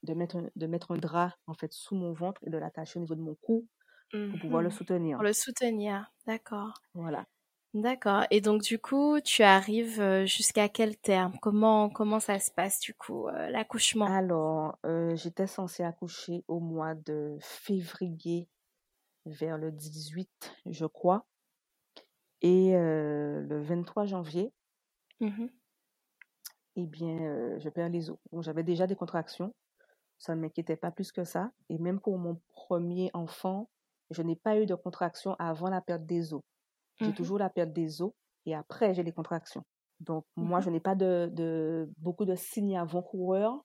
de, 0.04 0.14
mettre, 0.14 0.36
un, 0.36 0.50
de 0.56 0.66
mettre 0.66 0.92
un 0.92 0.98
drap 0.98 1.32
en 1.46 1.54
fait 1.54 1.72
sous 1.72 1.94
mon 1.96 2.12
ventre 2.12 2.40
et 2.46 2.50
de 2.50 2.58
l'attacher 2.58 2.98
au 2.98 3.02
niveau 3.02 3.14
de 3.16 3.20
mon 3.22 3.36
cou 3.36 3.68
pour 4.28 4.38
pouvoir 4.40 4.62
le 4.62 4.70
soutenir. 4.70 5.16
Pour 5.16 5.24
le 5.24 5.32
soutenir, 5.32 6.12
d'accord. 6.26 6.82
Voilà. 6.94 7.26
D'accord. 7.74 8.24
Et 8.30 8.40
donc 8.40 8.62
du 8.62 8.78
coup, 8.78 9.20
tu 9.20 9.42
arrives 9.42 10.00
euh, 10.00 10.26
jusqu'à 10.26 10.68
quel 10.70 10.96
terme? 10.96 11.38
Comment 11.42 11.90
comment 11.90 12.20
ça 12.20 12.38
se 12.40 12.50
passe 12.50 12.80
du 12.80 12.94
coup 12.94 13.28
euh, 13.28 13.50
l'accouchement? 13.50 14.14
Alors, 14.14 14.78
euh, 14.86 15.14
j'étais 15.16 15.46
censée 15.46 15.82
accoucher 15.84 16.44
au 16.48 16.58
mois 16.60 16.94
de 16.94 17.36
février, 17.40 18.48
vers 19.26 19.58
le 19.58 19.72
18, 19.72 20.54
je 20.66 20.86
crois. 20.86 21.26
Et 22.42 22.72
le 22.74 23.60
23 23.62 24.04
janvier, 24.04 24.52
Mmh 25.20 25.48
eh 26.76 26.86
bien, 26.86 27.58
je 27.58 27.68
perds 27.68 27.90
les 27.90 28.10
os. 28.10 28.18
Donc, 28.32 28.42
j'avais 28.42 28.62
déjà 28.62 28.86
des 28.86 28.96
contractions. 28.96 29.54
Ça 30.18 30.34
ne 30.34 30.40
m'inquiétait 30.40 30.76
pas 30.76 30.90
plus 30.90 31.12
que 31.12 31.24
ça. 31.24 31.50
Et 31.68 31.78
même 31.78 32.00
pour 32.00 32.18
mon 32.18 32.40
premier 32.52 33.10
enfant, 33.14 33.70
je 34.10 34.22
n'ai 34.22 34.36
pas 34.36 34.58
eu 34.58 34.66
de 34.66 34.74
contractions 34.74 35.36
avant 35.38 35.68
la 35.70 35.80
perte 35.82 36.06
des 36.06 36.34
os. 36.34 36.42
J'ai 37.00 37.12
Mmh 37.12 37.14
toujours 37.14 37.38
la 37.38 37.50
perte 37.50 37.72
des 37.72 38.02
os 38.02 38.12
et 38.46 38.54
après, 38.54 38.94
j'ai 38.94 39.02
les 39.02 39.12
contractions. 39.12 39.64
Donc, 40.00 40.24
moi, 40.36 40.60
Mmh 40.60 40.62
je 40.62 40.70
n'ai 40.70 40.80
pas 40.80 40.94
de, 40.94 41.30
de- 41.32 41.90
beaucoup 41.98 42.24
de 42.26 42.34
signes 42.36 42.78
avant-coureurs 42.78 43.64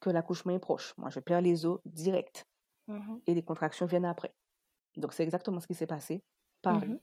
que 0.00 0.10
l'accouchement 0.10 0.52
est 0.52 0.58
proche. 0.58 0.94
Moi, 0.96 1.10
je 1.10 1.20
perds 1.20 1.40
les 1.42 1.64
os 1.66 1.80
direct 1.84 2.44
Mmh 2.88 3.20
et 3.26 3.34
les 3.34 3.42
contractions 3.44 3.86
viennent 3.86 4.04
après. 4.06 4.34
Donc, 4.96 5.12
c'est 5.12 5.24
exactement 5.24 5.60
ce 5.60 5.66
qui 5.68 5.74
s'est 5.74 5.86
passé. 5.86 6.24
Pareil. 6.62 6.90
Mmh 6.94 6.98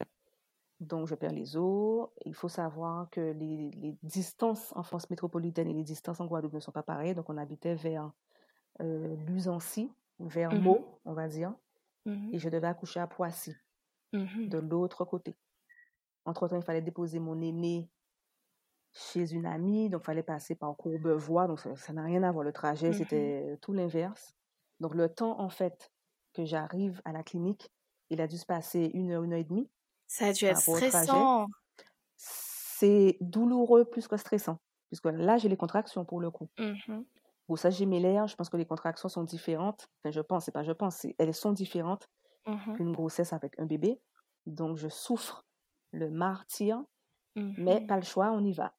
Donc, 0.82 1.08
je 1.08 1.16
perds 1.16 1.34
les 1.34 1.58
os. 1.58 2.10
Il 2.26 2.36
faut 2.36 2.50
savoir 2.50 3.10
que 3.10 3.22
les, 3.22 3.72
les 3.72 3.98
distances 4.04 4.74
en 4.76 4.84
France 4.84 5.10
métropolitaine 5.10 5.68
et 5.70 5.74
les 5.74 5.84
distances 5.84 6.20
en 6.22 6.28
Guadeloupe 6.28 6.54
ne 6.54 6.60
sont 6.60 6.72
pas 6.74 6.84
pareilles. 6.84 7.16
Donc, 7.16 7.30
on 7.30 7.38
habitait 7.38 7.76
vers 7.76 8.12
euh, 8.82 9.16
Luzancy, 9.28 9.92
vers 10.20 10.54
Mhm. 10.54 10.62
Meaux, 10.62 11.02
on 11.06 11.14
va 11.14 11.28
dire. 11.30 11.56
Mmh 12.06 12.34
Et 12.34 12.40
je 12.40 12.50
devais 12.50 12.68
accoucher 12.68 13.00
à 13.02 13.08
Poissy, 13.08 13.56
de 14.48 14.60
l'autre 14.60 15.06
côté. 15.06 15.36
Entre-temps, 16.26 16.58
il 16.58 16.64
fallait 16.64 16.82
déposer 16.82 17.20
mon 17.20 17.42
aîné 17.42 17.92
chez 18.94 19.32
une 19.34 19.46
amie. 19.46 19.90
Donc, 19.90 20.02
il 20.04 20.06
fallait 20.06 20.24
passer 20.24 20.56
par 20.56 20.76
Courbevoie. 20.78 21.48
Donc, 21.48 21.60
ça 21.60 21.94
n'a 21.94 22.04
rien 22.04 22.24
à 22.24 22.32
voir. 22.32 22.44
Le 22.44 22.54
trajet, 22.54 22.94
c'était 22.94 23.58
tout 23.62 23.74
l'inverse. 23.74 24.36
Donc, 24.80 24.96
le 24.96 25.10
temps, 25.10 25.40
en 25.40 25.50
fait, 25.50 25.92
que 26.34 26.46
j'arrive 26.46 27.02
à 27.06 27.12
la 27.12 27.24
clinique, 27.24 27.72
il 28.10 28.22
a 28.22 28.28
dû 28.28 28.38
se 28.38 28.46
passer 28.46 28.92
une 28.94 29.12
heure, 29.12 29.24
une 29.24 29.34
heure 29.34 29.40
et 29.40 29.44
demie. 29.44 29.70
Ça 30.08 30.28
a 30.28 30.34
dû 30.34 30.46
être 30.46 30.62
stressant. 30.62 31.48
C'est 32.18 33.18
douloureux 33.22 33.86
plus 33.86 34.08
que 34.08 34.18
stressant. 34.18 34.60
Puisque 34.90 35.06
là, 35.06 35.38
j'ai 35.38 35.50
les 35.50 35.58
contractions 35.58 36.06
pour 36.06 36.20
le 36.22 36.32
coup. 36.32 36.50
Mmh 36.58 37.06
Grossesse 37.48 37.78
gémellaire, 37.78 38.28
je 38.28 38.36
pense 38.36 38.50
que 38.50 38.58
les 38.58 38.66
contractions 38.66 39.10
sont 39.10 39.24
différentes. 39.24 39.88
Enfin, 40.04 40.12
je 40.12 40.22
pense, 40.22 40.46
c'est 40.46 40.52
pas 40.52 40.64
je 40.64 40.72
pense, 40.72 41.06
elles 41.20 41.34
sont 41.34 41.52
différentes 41.52 42.08
Mmh 42.48 42.78
qu'une 42.78 42.92
grossesse 42.94 43.34
avec 43.34 43.60
un 43.60 43.66
bébé. 43.66 44.02
Donc, 44.46 44.78
je 44.78 44.90
souffre 44.90 45.46
le 45.92 46.12
martyr, 46.12 46.84
Mmh 47.36 47.56
mais 47.58 47.82
pas 47.82 47.98
le 47.98 48.04
choix, 48.04 48.32
on 48.32 48.44
y 48.44 48.54
va. 48.54 48.76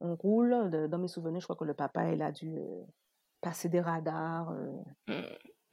On 0.00 0.16
roule. 0.16 0.70
Dans 0.90 0.98
mes 0.98 1.08
souvenirs, 1.08 1.40
je 1.40 1.46
crois 1.46 1.56
que 1.56 1.64
le 1.64 1.74
papa, 1.74 2.12
il 2.12 2.22
a 2.22 2.32
dû 2.32 2.58
euh, 2.58 2.84
passer 3.40 3.68
des 3.68 3.80
radars. 3.80 4.50
euh. 4.50 4.72
Mmh. 5.08 5.22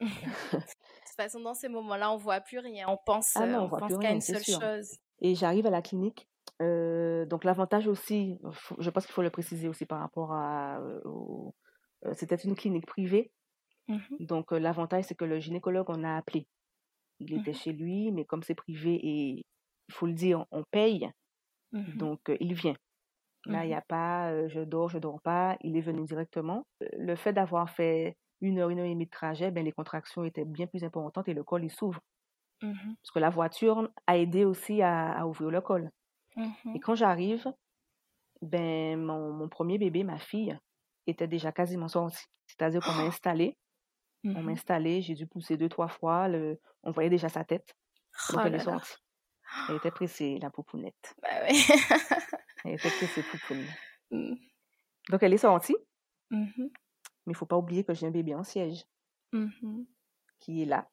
De 0.00 0.58
toute 0.60 1.16
façon, 1.16 1.40
dans 1.40 1.54
ces 1.54 1.68
moments-là, 1.68 2.12
on 2.12 2.16
voit 2.16 2.40
plus 2.40 2.58
rien. 2.58 2.86
On 2.88 2.98
pense, 3.06 3.36
Ah 3.36 3.42
euh, 3.44 3.46
non, 3.46 3.60
on 3.60 3.62
on 3.64 3.68
voit 3.68 3.78
pense 3.80 3.92
plus 3.92 3.98
qu'à 4.02 4.12
une 4.12 4.20
seule 4.20 4.42
sûr. 4.42 4.60
chose. 4.60 4.96
Et 5.20 5.34
j'arrive 5.34 5.66
à 5.66 5.70
la 5.70 5.82
clinique. 5.82 6.28
euh, 6.62 7.26
donc, 7.26 7.44
l'avantage 7.44 7.86
aussi, 7.88 8.38
faut- 8.52 8.76
je 8.78 8.88
pense 8.90 9.04
qu'il 9.06 9.14
faut 9.14 9.22
le 9.22 9.30
préciser 9.30 9.68
aussi 9.68 9.86
par 9.86 10.00
rapport 10.00 10.32
à. 10.32 10.78
euh, 10.80 11.00
au- 11.04 11.54
C'était 12.14 12.36
une 12.36 12.54
clinique 12.54 12.86
privée. 12.86 13.32
Mmh 13.88 13.98
Donc, 14.20 14.52
l'avantage, 14.52 15.04
c'est 15.04 15.14
que 15.16 15.24
le 15.24 15.40
gynécologue, 15.40 15.88
on 15.90 16.04
a 16.04 16.16
appelé. 16.16 16.46
Il 17.20 17.32
était 17.34 17.52
Mhm. 17.52 17.54
chez 17.54 17.72
lui, 17.72 18.12
mais 18.12 18.24
comme 18.26 18.42
c'est 18.42 18.54
privé 18.54 18.94
et 19.02 19.46
il 19.88 19.94
faut 19.94 20.06
le 20.06 20.14
dire, 20.14 20.46
on 20.52 20.64
paye, 20.70 21.10
Mmh 21.72 21.98
donc 21.98 22.20
il 22.40 22.54
vient. 22.54 22.76
Là, 23.46 23.64
il 23.64 23.68
n'y 23.68 23.74
Mmh 23.74 23.76
a 23.76 23.82
pas 23.82 24.30
euh, 24.32 24.48
je 24.48 24.60
dors, 24.60 24.88
je 24.88 24.98
dors 24.98 25.20
pas. 25.22 25.56
Il 25.62 25.76
est 25.76 25.80
venu 25.80 26.04
directement. 26.04 26.64
Le 26.98 27.16
fait 27.16 27.32
d'avoir 27.32 27.70
fait 27.70 28.16
une 28.40 28.58
heure, 28.58 28.70
une 28.70 28.78
heure 28.80 28.86
et 28.86 28.90
demie 28.90 29.06
de 29.06 29.10
trajet, 29.10 29.50
ben, 29.50 29.64
les 29.64 29.72
contractions 29.72 30.24
étaient 30.24 30.44
bien 30.44 30.66
plus 30.66 30.84
importantes 30.84 31.28
et 31.28 31.34
le 31.34 31.44
col, 31.44 31.64
il 31.64 31.70
s'ouvre. 31.70 32.00
Mmh 32.62 32.96
Parce 33.02 33.12
que 33.12 33.18
la 33.20 33.30
voiture 33.30 33.90
a 34.06 34.18
aidé 34.18 34.44
aussi 34.44 34.82
à, 34.82 35.12
à 35.12 35.26
ouvrir 35.26 35.50
le 35.50 35.60
col. 35.60 35.90
Mmh 36.36 36.74
Et 36.74 36.80
quand 36.80 36.94
j'arrive, 36.94 37.46
ben, 38.42 38.98
mon, 39.00 39.32
mon 39.32 39.48
premier 39.48 39.78
bébé, 39.78 40.04
ma 40.04 40.18
fille, 40.18 40.58
était 41.06 41.28
déjà 41.28 41.52
quasiment 41.52 41.88
sorti. 41.88 42.24
C'est-à-dire 42.46 42.82
qu'on 42.82 42.94
m'a 42.94 43.04
installé. 43.04 43.56
On 44.34 44.42
m'a 44.42 44.52
Mmh 44.52 44.52
installé, 44.52 45.02
j'ai 45.02 45.14
dû 45.14 45.26
pousser 45.26 45.56
deux, 45.56 45.68
trois 45.70 45.88
fois. 45.88 46.28
Le... 46.28 46.60
On 46.84 46.92
voyait 46.92 47.10
déjà 47.10 47.28
sa 47.28 47.44
tête. 47.44 47.74
Oh 48.32 48.38
Donc, 48.38 48.44
elle 48.46 48.54
là 48.54 48.56
est 48.56 48.64
là. 48.64 48.80
sortie. 48.80 48.96
Elle 49.68 49.76
était 49.76 49.90
pressée, 49.90 50.38
la 50.40 50.50
poupounette. 50.50 51.14
Bah. 51.22 51.28
Elle 52.64 52.74
était 52.74 52.90
pressée, 52.90 53.22
poupoune. 53.22 53.64
Mmh. 54.10 54.34
Donc, 55.10 55.22
elle 55.22 55.34
est 55.34 55.38
sortie. 55.38 55.76
Mmh 56.30 56.50
Mais 56.58 57.32
il 57.32 57.36
faut 57.36 57.46
pas 57.46 57.56
oublier 57.56 57.84
que 57.84 57.94
j'ai 57.94 58.06
un 58.06 58.10
bébé 58.10 58.34
en 58.34 58.44
siège 58.44 58.84
Mmh 59.32 59.84
qui 60.38 60.62
est 60.62 60.66
là. 60.66 60.88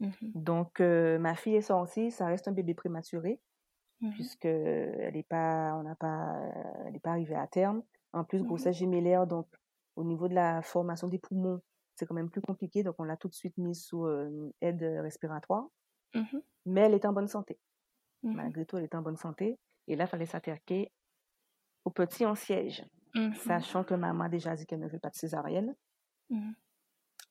Mmh 0.00 0.10
Donc, 0.34 0.80
euh, 0.80 1.18
ma 1.18 1.34
fille 1.34 1.56
est 1.56 1.62
sortie. 1.62 2.10
Ça 2.10 2.26
reste 2.26 2.48
un 2.48 2.52
bébé 2.52 2.74
prématuré 2.74 3.40
puisque 4.12 4.44
elle 4.44 5.14
n'est 5.14 5.24
pas, 5.24 5.74
on 5.74 5.82
n'a 5.82 5.96
pas, 5.96 6.32
elle 6.86 6.92
n'est 6.92 7.00
pas 7.00 7.10
arrivée 7.10 7.34
à 7.34 7.46
terme. 7.46 7.82
En 8.12 8.24
plus, 8.24 8.42
grossesse 8.42 8.76
gémellaire, 8.76 9.26
donc 9.26 9.48
au 9.96 10.04
niveau 10.04 10.28
de 10.28 10.34
la 10.34 10.62
formation 10.62 11.08
des 11.08 11.18
poumons, 11.18 11.60
c'est 11.96 12.06
quand 12.06 12.14
même 12.14 12.30
plus 12.30 12.40
compliqué. 12.40 12.82
Donc, 12.82 12.94
on 12.98 13.04
l'a 13.04 13.16
tout 13.16 13.28
de 13.28 13.34
suite 13.34 13.58
mise 13.58 13.82
sous 13.82 14.06
euh, 14.06 14.52
aide 14.60 14.82
respiratoire. 15.02 15.66
Mais 16.64 16.82
elle 16.82 16.94
est 16.94 17.04
en 17.04 17.12
bonne 17.12 17.28
santé. 17.28 17.58
Mmh 18.22 18.34
Malgré 18.34 18.64
tout, 18.66 18.76
elle 18.76 18.84
est 18.84 18.94
en 18.94 19.02
bonne 19.02 19.16
santé. 19.16 19.58
Et 19.86 19.96
là, 19.96 20.04
il 20.04 20.08
fallait 20.08 20.26
s'attaquer 20.26 20.92
au 21.84 21.90
petit 21.90 22.26
en 22.26 22.34
siège, 22.34 22.84
Mmh 23.14 23.34
sachant 23.34 23.84
que 23.84 23.94
maman 23.94 24.24
a 24.24 24.28
déjà 24.28 24.54
dit 24.56 24.66
qu'elle 24.66 24.80
ne 24.80 24.88
veut 24.88 24.98
pas 25.00 25.10
de 25.10 25.16
césarienne. 25.16 25.74
Mmh 26.30 26.52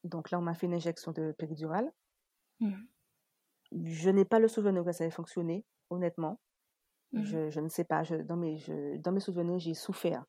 Donc 0.03 0.31
là, 0.31 0.39
on 0.39 0.41
m'a 0.41 0.55
fait 0.55 0.65
une 0.65 0.73
injection 0.73 1.11
de 1.11 1.33
péridurale. 1.37 1.91
Je 3.71 4.09
n'ai 4.09 4.25
pas 4.25 4.39
le 4.39 4.47
souvenir 4.47 4.83
que 4.83 4.91
ça 4.91 5.05
ait 5.05 5.09
fonctionné, 5.11 5.65
honnêtement. 5.89 6.39
Je, 7.23 7.49
je 7.49 7.59
ne 7.59 7.69
sais 7.69 7.83
pas. 7.85 8.03
Je, 8.03 8.15
dans, 8.15 8.37
mes, 8.37 8.57
je- 8.57 8.97
dans 8.97 9.11
mes 9.11 9.19
souvenirs, 9.19 9.59
j'ai 9.59 9.73
souffert. 9.73 10.25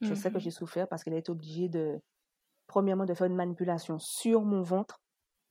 Je 0.00 0.14
sais 0.14 0.30
que 0.30 0.38
j'ai 0.38 0.50
souffert 0.50 0.88
parce 0.88 1.04
qu'elle 1.04 1.14
a 1.14 1.18
été 1.18 1.30
obligée 1.32 1.68
de, 1.68 2.00
premièrement, 2.68 3.06
de 3.06 3.14
faire 3.14 3.26
une 3.28 3.36
manipulation 3.36 3.98
sur 3.98 4.42
mon 4.44 4.62
ventre 4.62 4.99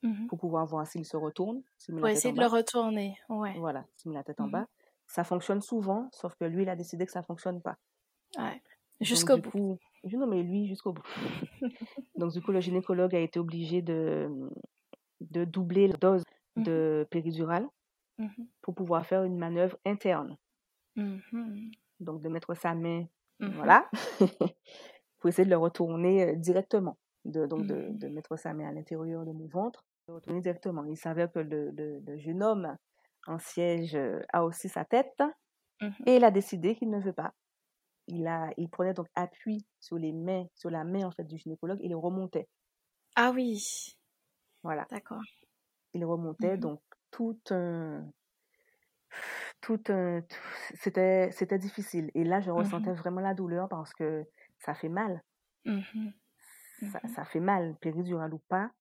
Mmh 0.01 0.27
pour 0.27 0.37
pouvoir 0.39 0.65
voir 0.65 0.87
s'il 0.87 1.03
se 1.05 1.17
retourne, 1.17 1.61
Pour 1.89 2.07
essayer 2.07 2.33
de 2.33 2.39
le 2.39 2.45
retourner. 2.47 3.17
Ouais. 3.27 3.53
Voilà, 3.57 3.85
s'il 3.97 4.11
met 4.11 4.17
la 4.17 4.23
tête 4.23 4.39
en 4.39 4.47
Mmh 4.47 4.51
bas. 4.51 4.67
Ça 5.07 5.23
fonctionne 5.23 5.61
souvent, 5.61 6.07
sauf 6.13 6.35
que 6.35 6.45
lui, 6.45 6.63
il 6.63 6.69
a 6.69 6.75
décidé 6.75 7.05
que 7.05 7.11
ça 7.11 7.19
ne 7.19 7.25
fonctionne 7.25 7.61
pas. 7.61 7.77
Ouais. 8.37 8.61
Jusqu'au 9.01 9.37
bout. 9.37 9.49
coup, 9.49 9.77
je- 10.05 10.15
non, 10.17 10.27
mais 10.27 10.41
lui, 10.43 10.67
jusqu'au 10.67 10.93
bout. 10.93 11.03
Donc, 12.15 12.31
du 12.31 12.41
coup, 12.41 12.51
le 12.51 12.61
gynécologue 12.61 13.13
a 13.15 13.19
été 13.19 13.39
obligé 13.39 13.81
de, 13.81 14.29
de 15.21 15.43
doubler 15.45 15.87
la 15.87 15.97
dose 15.97 16.23
Mmh 16.55 16.63
de 16.63 17.07
péridurale 17.11 17.67
pour 18.61 18.75
pouvoir 18.75 19.05
faire 19.05 19.23
une 19.23 19.37
manœuvre 19.37 19.77
interne. 19.85 20.37
Donc, 21.99 22.21
de 22.21 22.29
mettre 22.29 22.53
sa 22.55 22.73
main, 22.75 23.05
voilà, 23.39 23.89
pour 25.19 25.29
essayer 25.29 25.45
de 25.45 25.49
le 25.49 25.57
retourner 25.57 26.23
euh, 26.29 26.35
directement. 26.35 26.97
De, 27.25 27.45
donc, 27.45 27.65
de, 27.65 27.87
de 27.91 28.07
mettre 28.07 28.37
sa 28.37 28.53
main 28.53 28.69
à 28.69 28.71
l'intérieur 28.71 29.25
de 29.25 29.31
mon 29.31 29.47
ventre, 29.47 29.83
de 30.09 30.15
retourner 30.15 30.41
directement. 30.41 30.83
Il 30.85 30.97
s'avère 30.97 31.31
que 31.31 31.39
le, 31.39 31.71
le, 31.71 31.99
le 31.99 32.17
jeune 32.17 32.43
homme 32.43 32.75
en 33.27 33.39
siège 33.39 33.95
euh, 33.95 34.21
a 34.33 34.43
aussi 34.45 34.69
sa 34.69 34.85
tête 34.85 35.21
Mmh 35.81 36.05
et 36.05 36.17
il 36.17 36.25
a 36.25 36.31
décidé 36.31 36.75
qu'il 36.75 36.89
ne 36.89 36.99
veut 36.99 37.13
pas. 37.13 37.33
Il, 38.07 38.27
a, 38.27 38.51
il 38.57 38.69
prenait 38.69 38.93
donc 38.93 39.07
appui 39.15 39.65
sur 39.79 39.97
les 39.97 40.13
mains, 40.13 40.45
sur 40.55 40.69
la 40.71 40.83
main 40.83 41.05
en 41.07 41.11
fait 41.11 41.25
du 41.25 41.37
gynécologue 41.37 41.79
et 41.81 41.87
il 41.87 41.95
remontait. 41.95 42.49
Ah 43.15 43.29
oui. 43.31 43.59
Voilà, 44.63 44.89
D'accord. 44.89 45.23
il 45.93 46.03
remontait 46.03 46.57
Mmh 46.57 46.57
donc 46.57 46.81
tout 47.11 47.39
un, 47.51 48.11
tout 49.61 49.81
un, 49.89 50.21
c'était, 50.75 51.31
c'était 51.31 51.59
difficile. 51.59 52.11
Et 52.15 52.23
là, 52.23 52.41
je 52.41 52.51
Mmh 52.55 52.69
ressentais 52.69 52.93
vraiment 52.93 53.21
la 53.21 53.33
douleur 53.33 53.67
parce 53.69 53.93
que 53.93 54.25
ça 54.59 54.73
fait 54.73 54.89
mal. 54.89 55.21
Ça, 56.81 56.99
ça 57.07 57.23
fait 57.23 57.39
mal, 57.39 57.77
péridurale 57.79 58.33
ou 58.33 58.39
pas. 58.39 58.71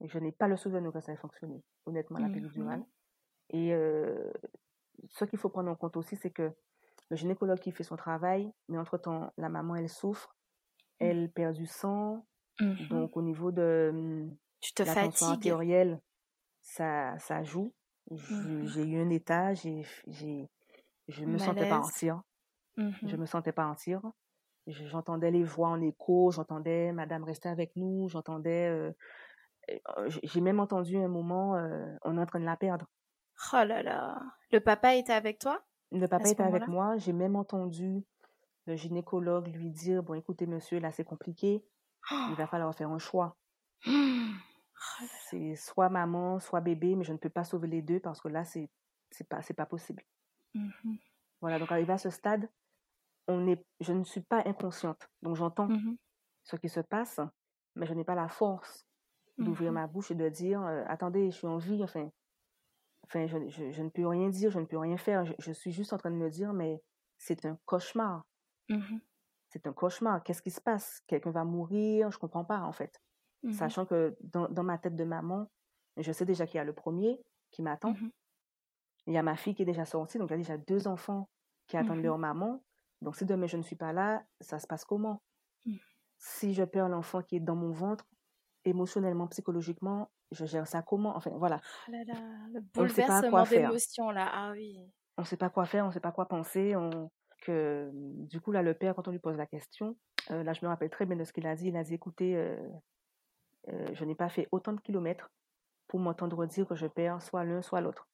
Je 0.00 0.18
n'ai 0.18 0.32
pas 0.32 0.48
le 0.48 0.56
souvenir 0.56 0.92
que 0.92 1.00
ça 1.00 1.12
ait 1.12 1.16
fonctionné, 1.16 1.62
honnêtement, 1.86 2.18
la 2.18 2.28
Mmh 2.28 2.30
péridurale. 2.30 2.84
Et 3.50 3.74
euh, 3.74 4.32
ce 5.10 5.24
qu'il 5.24 5.38
faut 5.38 5.50
prendre 5.50 5.70
en 5.70 5.76
compte 5.76 5.96
aussi, 5.96 6.16
c'est 6.16 6.30
que 6.30 6.52
le 7.10 7.16
gynécologue 7.16 7.60
qui 7.60 7.72
fait 7.72 7.84
son 7.84 7.96
travail, 7.96 8.52
mais 8.68 8.78
entre-temps, 8.78 9.32
la 9.38 9.48
maman, 9.50 9.76
elle 9.76 9.88
souffre, 9.90 10.36
Mmh 11.00 11.18
elle 11.18 11.30
perd 11.32 11.54
du 11.56 11.66
sang. 11.66 12.26
Mmh 12.60 12.90
Donc, 12.90 13.16
au 13.16 13.22
niveau 13.22 13.52
de 13.52 13.90
hum, 13.92 14.36
Tu 14.60 14.72
te 14.72 14.84
la 14.84 14.96
tension 14.96 15.26
artérielle, 15.28 16.00
ça, 16.62 17.18
ça 17.20 17.42
joue. 17.44 17.74
Mmh 18.10 18.50
J'ai 18.62 18.84
eu 18.84 18.98
un 19.00 19.10
état, 19.10 19.54
j'ai, 19.54 19.84
je 21.08 21.24
me 21.24 21.38
sentais 21.38 21.66
pas 21.66 21.80
en 21.80 21.88
Malaise. 21.88 21.90
tir. 21.90 22.22
Je 23.04 23.16
Mmh 23.16 23.18
me 23.18 23.26
sentais 23.26 23.52
pas 23.52 23.66
en 23.66 23.74
tir. 23.74 24.02
Je- 24.66 24.86
J'entendais 24.86 25.30
les 25.32 25.44
voix 25.44 25.68
en 25.70 25.80
écho, 25.82 26.30
j'entendais 26.32 26.92
Madame 26.92 27.24
rester 27.24 27.48
avec 27.50 27.76
nous, 27.76 28.08
j'entendais. 28.08 28.68
euh, 28.68 28.92
j'ai 30.06 30.40
même 30.40 30.60
entendu 30.60 30.96
un 30.96 31.08
moment, 31.08 31.56
euh, 31.56 31.94
on 32.02 32.16
est 32.16 32.20
en 32.20 32.26
train 32.26 32.40
de 32.40 32.44
la 32.44 32.56
perdre. 32.56 32.86
Oh 33.52 33.64
là 33.64 33.82
là. 33.82 34.20
Le 34.50 34.60
papa 34.60 34.94
était 34.94 35.12
avec 35.12 35.38
toi? 35.38 35.62
Le 35.92 36.06
papa 36.06 36.28
était 36.28 36.42
avec 36.42 36.66
moi. 36.68 36.96
J'ai 36.98 37.12
même 37.12 37.36
entendu 37.36 38.04
le 38.66 38.76
gynécologue 38.76 39.48
lui 39.48 39.70
dire, 39.70 40.02
bon, 40.02 40.14
écoutez, 40.14 40.46
monsieur, 40.46 40.78
là, 40.78 40.92
c'est 40.92 41.04
compliqué. 41.04 41.64
Il 42.10 42.34
va 42.36 42.46
falloir 42.46 42.74
faire 42.74 42.90
un 42.90 42.98
choix. 42.98 43.36
C'est 45.30 45.56
soit 45.56 45.88
maman, 45.88 46.40
soit 46.40 46.60
bébé, 46.60 46.96
mais 46.96 47.04
je 47.04 47.12
ne 47.12 47.18
peux 47.18 47.28
pas 47.30 47.44
sauver 47.44 47.68
les 47.68 47.82
deux 47.82 48.00
parce 48.00 48.20
que 48.20 48.28
là, 48.28 48.44
c'est 48.44 48.70
pas, 49.28 49.40
pas 49.56 49.66
possible. 49.66 50.02
Mhm, 50.54 50.98
Voilà, 51.40 51.58
donc 51.58 51.70
arrivé 51.72 51.92
à 51.92 51.98
ce 51.98 52.10
stade, 52.10 52.48
on 53.28 53.46
est, 53.46 53.64
je 53.80 53.92
ne 53.92 54.04
suis 54.04 54.22
pas 54.22 54.42
inconsciente. 54.46 55.08
Donc 55.22 55.36
j'entends 55.36 55.68
mhm, 55.68 55.96
ce 56.44 56.56
qui 56.56 56.68
se 56.68 56.80
passe, 56.80 57.20
mais 57.74 57.86
je 57.86 57.94
n'ai 57.94 58.04
pas 58.04 58.14
la 58.14 58.28
force 58.28 58.87
d'ouvrir 59.38 59.72
mhm, 59.72 59.72
ma 59.72 59.86
bouche 59.86 60.10
et 60.10 60.14
de 60.16 60.28
dire, 60.28 60.62
euh, 60.62 60.84
attendez, 60.88 61.30
je 61.30 61.36
suis 61.36 61.46
en 61.46 61.58
vie, 61.58 61.82
enfin, 61.84 62.10
enfin 63.04 63.26
je, 63.26 63.48
je- 63.48 63.72
je 63.72 63.82
ne 63.82 63.90
peux 63.90 64.06
rien 64.06 64.28
dire, 64.30 64.50
je 64.52 64.60
ne 64.60 64.66
peux 64.66 64.78
rien 64.78 64.96
faire. 64.98 65.24
Je, 65.26 65.34
je 65.38 65.52
suis 65.52 65.72
juste 65.72 65.92
en 65.92 65.98
train 65.98 66.10
de 66.12 66.16
me 66.16 66.30
dire, 66.30 66.52
mais 66.54 66.82
c'est 67.18 67.44
un 67.46 67.58
cauchemar. 67.66 68.24
mhm, 68.68 68.98
C'est 69.48 69.66
un 69.66 69.72
cauchemar. 69.72 70.22
Qu'est-ce 70.22 70.42
qui 70.42 70.50
se 70.50 70.60
passe? 70.60 71.00
Quelqu'un 71.06 71.30
va 71.30 71.44
mourir? 71.44 72.10
Je 72.10 72.18
comprends 72.18 72.44
pas, 72.44 72.60
en 72.60 72.72
fait. 72.72 73.00
mhm, 73.42 73.70
Sachant 73.70 73.86
que 73.86 74.16
dans, 74.20 74.48
dans 74.48 74.62
ma 74.64 74.78
tête 74.78 74.96
de 74.96 75.04
maman, 75.04 75.50
je 75.96 76.12
sais 76.12 76.24
déjà 76.26 76.46
qu'il 76.46 76.56
y 76.56 76.60
a 76.60 76.64
le 76.64 76.74
premier 76.74 77.22
qui 77.50 77.62
m'attend. 77.62 78.02
Il 79.08 79.12
y 79.14 79.18
a 79.18 79.22
ma 79.24 79.36
fille 79.36 79.54
qui 79.56 79.62
est 79.62 79.66
déjà 79.66 79.84
sortie, 79.84 80.18
donc 80.18 80.28
il 80.30 80.32
y 80.32 80.34
a 80.34 80.38
déjà 80.38 80.56
deux 80.58 80.86
enfants 80.86 81.28
qui 81.66 81.76
attendent 81.76 82.02
leur 82.02 82.16
maman. 82.18 82.62
Donc 83.02 83.16
si 83.16 83.24
demain 83.26 83.46
je 83.48 83.56
ne 83.56 83.62
suis 83.62 83.76
pas 83.76 83.92
là, 83.92 84.24
ça 84.40 84.58
se 84.60 84.66
passe 84.68 84.84
comment? 84.84 85.22
Si 86.18 86.54
je 86.54 86.64
perds 86.64 86.88
l'enfant 86.90 87.22
qui 87.22 87.36
est 87.36 87.40
dans 87.40 87.56
mon 87.56 87.72
ventre, 87.72 88.06
émotionnellement, 88.68 89.26
psychologiquement, 89.28 90.10
je 90.32 90.44
gère 90.46 90.66
ça 90.66 90.82
comment? 90.82 91.16
Enfin, 91.16 91.30
voilà. 91.36 91.60
Oh 91.88 91.92
là 91.92 92.04
là, 92.06 92.14
le 92.52 92.60
On 92.76 92.82
ne 92.84 92.88
sait 92.88 93.02
pas 93.06 93.20
quoi 93.20 93.42
bouleversement 93.42 93.44
faire. 93.44 93.68
d'émotions 93.68 94.10
là. 94.10 94.28
Ah 94.32 94.50
oui. 94.52 94.78
On 95.16 95.22
ne 95.22 95.26
sait 95.26 95.36
pas 95.36 95.50
quoi 95.50 95.64
faire, 95.66 95.84
on 95.84 95.88
ne 95.88 95.92
sait 95.92 96.00
pas 96.00 96.12
quoi 96.12 96.26
penser. 96.28 96.76
On... 96.76 97.10
Que, 97.42 97.90
du 97.94 98.40
coup, 98.40 98.50
là, 98.50 98.62
le 98.62 98.74
père, 98.74 98.96
quand 98.96 99.06
on 99.06 99.12
lui 99.12 99.20
pose 99.20 99.36
la 99.36 99.46
question, 99.46 99.96
euh, 100.32 100.42
là, 100.42 100.52
je 100.54 100.60
me 100.64 100.68
rappelle 100.68 100.90
très 100.90 101.06
bien 101.06 101.16
de 101.16 101.22
ce 101.22 101.32
qu'il 101.32 101.46
a 101.46 101.54
dit. 101.54 101.68
Il 101.68 101.76
a 101.76 101.84
dit, 101.84 101.94
écoutez, 101.94 102.36
euh, 102.36 102.56
euh, 103.68 103.86
je 103.94 104.04
n'ai 104.04 104.16
pas 104.16 104.28
fait 104.28 104.48
autant 104.50 104.72
de 104.72 104.80
kilomètres 104.80 105.30
pour 105.86 106.00
m'entendre 106.00 106.44
dire 106.46 106.66
que 106.66 106.74
je 106.74 106.86
perds 106.88 107.22
soit 107.22 107.44
l'un, 107.44 107.62
soit 107.62 107.80
l'autre. 107.80 108.08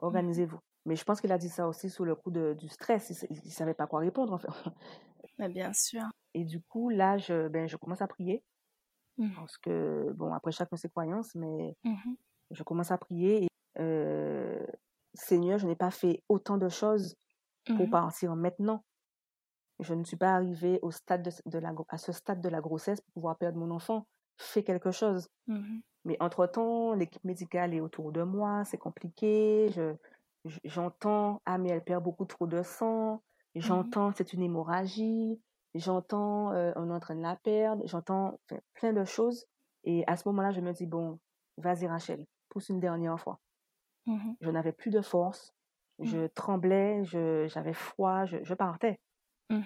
Mhm, 0.00 0.06
Organisez-vous. 0.08 0.58
Mais 0.86 0.96
je 0.96 1.04
pense 1.04 1.20
qu'il 1.20 1.30
a 1.30 1.38
dit 1.38 1.48
ça 1.48 1.68
aussi 1.68 1.88
sous 1.88 2.04
le 2.04 2.16
coup 2.16 2.32
de- 2.32 2.54
du 2.58 2.68
stress. 2.68 3.24
Il 3.30 3.36
ne 3.36 3.50
savait 3.50 3.74
pas 3.74 3.86
quoi 3.86 4.00
répondre, 4.00 4.32
en 4.32 4.38
fait. 4.38 4.48
Mais 5.38 5.48
bien 5.48 5.72
sûr. 5.72 6.02
Et 6.34 6.44
du 6.44 6.60
coup, 6.62 6.90
là, 6.90 7.18
je, 7.18 7.46
ben, 7.48 7.68
je 7.68 7.76
commence 7.76 8.02
à 8.02 8.08
prier. 8.08 8.42
Mhm, 9.16 9.46
Parce 9.46 9.58
que, 9.58 10.12
bon, 10.14 10.32
après 10.34 10.52
chacun 10.52 10.76
ses 10.76 10.88
croyances, 10.90 11.34
mais 11.34 11.76
mhm, 11.84 12.14
je 12.52 12.62
commence 12.64 12.90
à 12.92 12.98
prier. 12.98 13.44
Et, 13.44 13.48
euh, 13.80 14.66
Seigneur, 15.14 15.58
je 15.58 15.66
n'ai 15.68 15.76
pas 15.76 15.90
fait 15.92 16.22
autant 16.28 16.58
de 16.58 16.68
choses 16.70 17.16
pour 17.74 17.88
mhm, 17.88 17.90
partir 17.90 18.36
maintenant. 18.36 18.84
Je 19.80 19.94
ne 19.94 20.04
suis 20.04 20.16
pas 20.16 20.34
arrivée 20.34 20.78
au 20.82 20.90
stade 20.90 21.22
de, 21.22 21.30
de 21.50 21.58
la, 21.58 21.72
à 21.88 21.98
ce 21.98 22.12
stade 22.12 22.40
de 22.40 22.48
la 22.48 22.60
grossesse 22.60 23.00
pour 23.00 23.12
pouvoir 23.14 23.38
perdre 23.38 23.58
mon 23.58 23.70
enfant. 23.70 24.06
Fais 24.38 24.62
quelque 24.64 24.90
chose. 24.92 25.28
Mais 26.04 26.16
entre-temps, 26.20 26.94
l'équipe 26.94 27.24
médicale 27.24 27.74
est 27.74 27.80
autour 27.80 28.12
de 28.12 28.22
moi, 28.22 28.64
c'est 28.64 28.78
compliqué. 28.78 29.70
Je, 29.74 29.94
je- 30.44 30.60
j'entends, 30.64 31.42
ah, 31.46 31.58
mais 31.58 31.70
elle 31.70 31.84
perd 31.84 32.04
beaucoup 32.04 32.24
trop 32.26 32.46
de 32.46 32.62
sang. 32.62 33.22
J'entends, 33.54 34.12
c'est 34.16 34.32
une 34.32 34.42
hémorragie. 34.42 35.40
J'entends, 35.74 36.52
euh, 36.52 36.72
on 36.76 36.90
est 36.90 36.92
en 36.94 37.00
train 37.00 37.16
de 37.16 37.22
la 37.22 37.36
perdre. 37.36 37.86
J'entends 37.86 38.38
enfin, 38.44 38.60
plein 38.74 38.92
de 38.92 39.04
choses. 39.04 39.46
Et 39.84 40.04
à 40.06 40.16
ce 40.16 40.28
moment-là, 40.28 40.50
je 40.52 40.60
me 40.60 40.72
dis, 40.72 40.86
bon, 40.86 41.18
vas-y, 41.56 41.86
Rachel, 41.86 42.26
pousse 42.50 42.68
une 42.68 42.80
dernière 42.80 43.18
fois. 43.20 43.40
mhm, 44.06 44.36
Je 44.40 44.50
n'avais 44.50 44.72
plus 44.72 44.90
de 44.90 45.00
force. 45.00 45.54
Je 46.00 46.18
mhm, 46.18 46.28
tremblais, 46.30 47.04
je, 47.04 47.46
j'avais 47.48 47.72
froid, 47.74 48.24
je, 48.26 48.38
je 48.42 48.54
partais. 48.54 49.00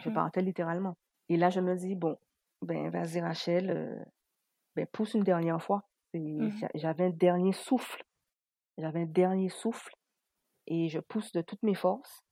Je 0.02 0.08
mhm, 0.08 0.14
partais 0.14 0.42
littéralement. 0.42 0.96
Et 1.28 1.36
là, 1.36 1.50
je 1.50 1.60
me 1.60 1.74
dis, 1.76 1.94
bon, 1.96 2.16
ben, 2.62 2.90
vas-y, 2.90 3.20
Rachel, 3.20 3.70
euh, 3.70 4.04
ben, 4.76 4.86
pousse 4.86 5.14
une 5.14 5.24
dernière 5.24 5.62
fois. 5.62 5.82
J'avais 6.74 7.04
un 7.06 7.10
dernier 7.10 7.52
souffle. 7.52 8.02
J'avais 8.78 9.02
un 9.02 9.06
dernier 9.06 9.48
souffle 9.48 9.94
et 10.66 10.88
je 10.88 11.00
pousse 11.00 11.32
de 11.32 11.42
toutes 11.42 11.62
mes 11.62 11.74
forces. 11.74 12.24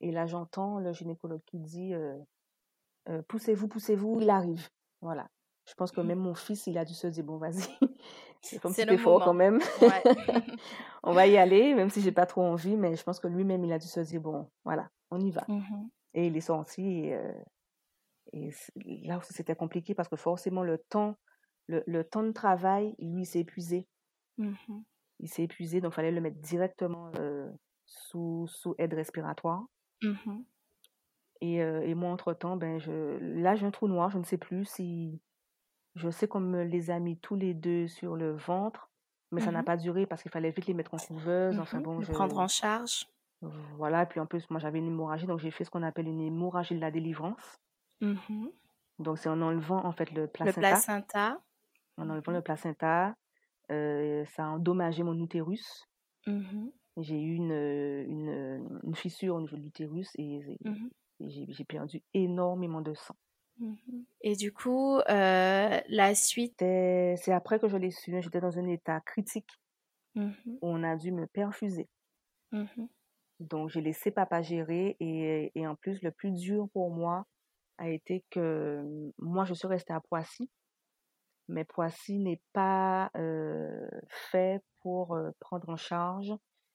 Et 0.00 0.10
là, 0.12 0.26
j'entends 0.26 0.78
le 0.78 0.92
gynécologue 0.92 1.42
qui 1.46 1.58
dit, 1.58 1.94
euh, 1.94 2.18
euh, 3.08 3.22
poussez-vous, 3.28 3.68
poussez-vous, 3.68 4.20
il 4.20 4.30
arrive. 4.30 4.68
Voilà. 5.00 5.28
Je 5.68 5.74
pense 5.74 5.92
que 5.92 6.00
Mhm. 6.00 6.08
même 6.08 6.18
mon 6.20 6.34
fils, 6.34 6.66
il 6.66 6.78
a 6.78 6.84
dû 6.84 6.94
se 6.94 7.06
dire, 7.08 7.24
bon, 7.24 7.38
vas-y, 7.38 7.60
c'est 8.42 8.58
comme 8.60 8.74
le 8.86 8.92
effort 8.94 9.22
quand 9.22 9.34
même. 9.34 9.60
Ouais. 9.80 10.04
On 11.02 11.12
va 11.14 11.26
y 11.26 11.36
aller, 11.36 11.74
même 11.74 11.90
si 11.90 12.00
j'ai 12.02 12.12
pas 12.12 12.26
trop 12.26 12.42
envie, 12.42 12.76
mais 12.76 12.96
je 12.96 13.02
pense 13.04 13.20
que 13.20 13.28
lui-même, 13.28 13.64
il 13.64 13.72
a 13.72 13.78
dû 13.78 13.86
se 13.88 14.00
dire, 14.00 14.20
bon, 14.20 14.50
voilà, 14.64 14.90
on 15.10 15.20
y 15.20 15.30
va. 15.30 15.48
Mhm, 15.48 15.90
Et 16.14 16.28
il 16.28 16.36
est 16.36 16.40
sorti 16.42 16.82
et, 17.06 17.14
euh, 17.16 17.32
et 18.32 18.50
là 19.04 19.18
aussi, 19.18 19.32
c'était 19.32 19.56
compliqué 19.56 19.94
parce 19.94 20.08
que 20.08 20.16
forcément, 20.16 20.62
le 20.62 20.78
temps, 20.78 21.16
le, 21.68 21.82
le 21.86 22.04
temps 22.04 22.22
de 22.22 22.32
travail, 22.32 22.94
lui, 22.98 23.22
il 23.22 23.26
s'est 23.26 23.40
épuisé. 23.40 23.88
mhm, 24.38 24.84
Il 25.18 25.28
s'est 25.28 25.42
épuisé, 25.42 25.82
donc 25.82 25.92
il 25.92 25.96
fallait 25.96 26.10
le 26.10 26.22
mettre 26.22 26.40
directement 26.40 27.10
euh, 27.16 27.50
sous, 27.84 28.46
sous 28.48 28.74
aide 28.78 28.94
respiratoire. 28.94 29.66
Et, 31.40 31.62
euh, 31.62 31.82
et 31.82 31.94
moi, 31.94 32.10
entre-temps, 32.10 32.56
ben, 32.56 32.78
je, 32.78 33.18
là, 33.20 33.54
j'ai 33.56 33.66
un 33.66 33.70
trou 33.70 33.88
noir. 33.88 34.10
Je 34.10 34.18
ne 34.18 34.24
sais 34.24 34.38
plus 34.38 34.64
si. 34.64 35.20
Je 35.96 36.10
sais 36.10 36.28
qu'on 36.28 36.40
me 36.40 36.64
les 36.64 36.90
a 36.90 37.00
mis 37.00 37.18
tous 37.18 37.36
les 37.36 37.54
deux 37.54 37.88
sur 37.88 38.16
le 38.16 38.32
ventre, 38.32 38.90
mais 39.32 39.40
ça 39.40 39.52
n'a 39.52 39.62
Mhm, 39.62 39.64
pas 39.64 39.76
duré 39.78 40.06
parce 40.06 40.22
qu'il 40.22 40.32
fallait 40.32 40.50
vite 40.52 40.66
les 40.66 40.74
mettre 40.74 40.94
en 40.94 41.00
couveuse. 41.00 41.60
Enfin 41.60 41.80
mhm. 41.80 41.82
bon, 41.82 42.00
Le 42.00 42.04
je. 42.04 42.12
prendre 42.12 42.38
en 42.38 42.48
charge. 42.48 43.06
Voilà. 43.40 44.02
Et 44.02 44.06
puis 44.06 44.20
en 44.20 44.26
plus, 44.26 44.50
moi, 44.50 44.60
j'avais 44.60 44.78
une 44.78 44.88
hémorragie, 44.88 45.26
donc 45.26 45.38
j'ai 45.38 45.50
fait 45.50 45.64
ce 45.64 45.70
qu'on 45.70 45.82
appelle 45.82 46.06
une 46.06 46.20
hémorragie 46.20 46.74
de 46.74 46.80
la 46.80 46.90
délivrance. 46.90 47.56
Mhm. 48.00 48.50
Donc, 48.98 49.16
c'est 49.16 49.30
en 49.30 49.40
enlevant, 49.40 49.82
en 49.86 49.92
fait, 49.92 50.10
le 50.10 50.26
Le 50.44 50.54
placenta. 50.54 50.54
placenta. 50.54 51.42
En 51.98 52.08
enlevant 52.08 52.32
Mhm, 52.32 52.32
le 52.32 52.40
placenta, 52.40 53.16
euh, 53.72 54.24
ça 54.26 54.46
a 54.46 54.48
endommagé 54.48 55.02
mon 55.02 55.18
utérus. 55.18 55.86
J'ai 56.98 57.20
eu 57.20 57.34
une, 57.34 57.52
une, 57.52 58.80
une 58.82 58.94
fissure 58.94 59.34
au 59.36 59.40
niveau 59.40 59.56
de 59.56 59.62
l'utérus 59.62 60.10
et 60.16 60.58
j'ai 61.20 61.64
perdu 61.64 62.02
énormément 62.14 62.80
de 62.82 62.94
sang. 62.94 63.16
mhm. 63.58 64.06
Et 64.20 64.36
du 64.36 64.52
coup, 64.52 64.98
euh, 64.98 65.80
la 65.88 66.14
suite? 66.14 66.58
C'est 66.60 67.32
après 67.32 67.58
que 67.58 67.68
je 67.68 67.76
l'ai 67.78 67.90
su, 67.90 68.14
hein, 68.14 68.20
j'étais 68.20 68.40
dans 68.40 68.58
un 68.58 68.66
état 68.66 69.00
critique 69.00 69.50
où 70.60 70.68
on 70.68 70.82
a 70.82 70.96
dû 70.96 71.12
me 71.12 71.26
perfuser. 71.26 71.88
mhm, 72.52 72.86
Donc 73.40 73.68
j'ai 73.70 73.80
laissé 73.80 74.10
papa 74.10 74.42
gérer 74.42 74.96
et, 75.00 75.52
et 75.54 75.66
en 75.66 75.74
plus 75.74 76.02
le 76.02 76.10
plus 76.10 76.32
dur 76.32 76.68
pour 76.72 76.90
moi 76.90 77.26
a 77.78 77.90
été 77.90 78.24
que 78.30 78.82
moi 79.18 79.44
je 79.44 79.54
suis 79.54 79.68
restée 79.68 79.92
à 79.92 80.00
Poissy, 80.00 80.50
mais 81.48 81.64
Poissy 81.64 82.18
n'est 82.18 82.42
pas 82.52 83.10
euh, 83.16 83.88
fait 84.08 84.62
pour 84.82 85.14
euh, 85.14 85.30
prendre 85.40 85.68
en 85.70 85.76
charge 85.76 86.32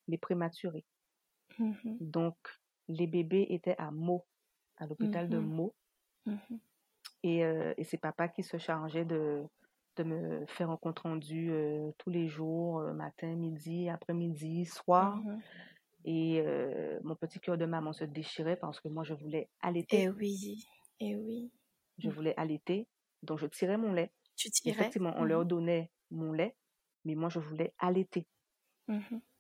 les 0.07 0.17
prématurés. 0.17 0.85
mhm, 1.59 2.01
Donc 2.01 2.35
les 2.89 3.07
bébés 3.07 3.47
étaient 3.49 3.77
à 3.77 3.91
Meaux, 3.91 4.25
à 4.81 4.87
l'hôpital 4.87 5.29
de 5.29 5.37
mhm, 5.37 5.39
Meaux. 5.39 5.75
mhm, 6.25 6.59
Et, 7.23 7.43
euh, 7.45 7.73
et 7.77 7.83
c'est 7.83 7.97
papa 7.97 8.27
qui 8.29 8.43
se 8.43 8.57
chargeait 8.57 9.05
de, 9.05 9.43
de 9.97 10.03
me 10.03 10.45
faire 10.47 10.69
un 10.71 10.77
compte 10.77 10.99
rendu 10.99 11.51
euh, 11.51 11.91
tous 11.97 12.09
les 12.09 12.27
jours, 12.27 12.79
euh, 12.79 12.93
matin, 12.93 13.35
midi, 13.35 13.89
après-midi, 13.89 14.65
soir. 14.65 15.23
mhm. 15.23 15.41
Et 16.05 16.41
euh, 16.45 16.99
mon 17.03 17.15
petit 17.15 17.39
cœur 17.41 17.57
de 17.57 17.65
maman 17.65 17.93
se 17.93 18.05
déchirait 18.05 18.57
parce 18.57 18.81
que 18.81 18.89
moi, 18.89 19.03
je 19.03 19.13
voulais 19.15 19.49
Eh 19.89 20.09
allaiter. 20.09 20.09
oui, 20.09 20.65
eh 20.99 21.15
oui. 21.15 21.51
Je 21.99 22.09
voulais 22.09 22.33
allaiter. 22.37 22.89
Donc, 23.23 23.39
je 23.39 23.45
tirais 23.47 23.77
mon 23.77 23.93
lait. 23.93 24.11
Tu 24.35 24.51
tirais? 24.51 24.93
Effectivement, 24.95 25.13
on 25.17 25.23
leur 25.23 25.45
donnait 25.45 25.91
mon 26.09 26.33
lait, 26.33 26.57
mais 27.05 27.15
moi, 27.15 27.29
je 27.29 27.39
voulais 27.39 27.73
allaiter. 27.77 28.27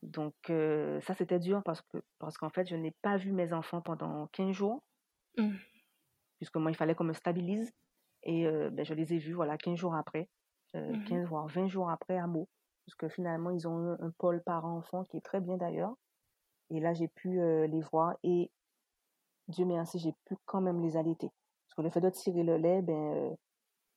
Donc, 0.03 0.35
ça, 0.47 1.13
c'était 1.15 1.39
dur 1.39 1.61
parce 1.63 1.81
que 1.81 1.97
parce 2.19 2.37
qu'en 2.37 2.49
fait, 2.49 2.67
je 2.67 2.75
n'ai 2.75 2.91
pas 3.01 3.17
vu 3.17 3.31
mes 3.31 3.53
enfants 3.53 3.81
pendant 3.81 4.27
15 4.27 4.51
jours, 4.55 4.83
mhm, 5.37 5.57
puisque 6.37 6.55
moi, 6.57 6.71
il 6.71 6.75
fallait 6.75 6.95
qu'on 6.95 7.03
me 7.03 7.13
stabilise. 7.13 7.71
Et 8.23 8.45
euh, 8.47 8.69
ben, 8.69 8.85
je 8.85 8.93
les 8.93 9.13
ai 9.13 9.17
vus, 9.17 9.33
voilà, 9.33 9.57
15 9.57 9.77
jours 9.77 9.95
après, 9.95 10.29
euh, 10.75 10.91
mhm, 10.93 11.05
15 11.05 11.25
voire 11.27 11.47
20 11.47 11.67
jours 11.67 11.89
après 11.89 12.17
à 12.17 12.27
Meaux. 12.27 12.49
Parce 12.85 12.95
que 12.95 13.09
finalement, 13.09 13.51
ils 13.51 13.67
ont 13.67 13.77
un, 13.77 13.99
un 13.99 14.11
pôle 14.17 14.41
parent-enfant 14.43 15.03
qui 15.03 15.17
est 15.17 15.21
très 15.21 15.39
bien 15.41 15.57
d'ailleurs. 15.57 15.95
Et 16.69 16.79
là, 16.79 16.93
j'ai 16.93 17.07
pu 17.09 17.39
euh, 17.41 17.67
les 17.67 17.81
voir 17.81 18.15
et 18.23 18.51
Dieu 19.47 19.65
merci, 19.65 19.99
j'ai 19.99 20.13
pu 20.25 20.35
quand 20.45 20.61
même 20.61 20.81
les 20.81 20.97
allaiter. 20.97 21.29
Parce 21.67 21.75
que 21.77 21.81
le 21.81 21.89
fait 21.89 22.01
de 22.01 22.09
tirer 22.09 22.43
le 22.43 22.57
lait, 22.57 22.81
ben, 22.81 23.35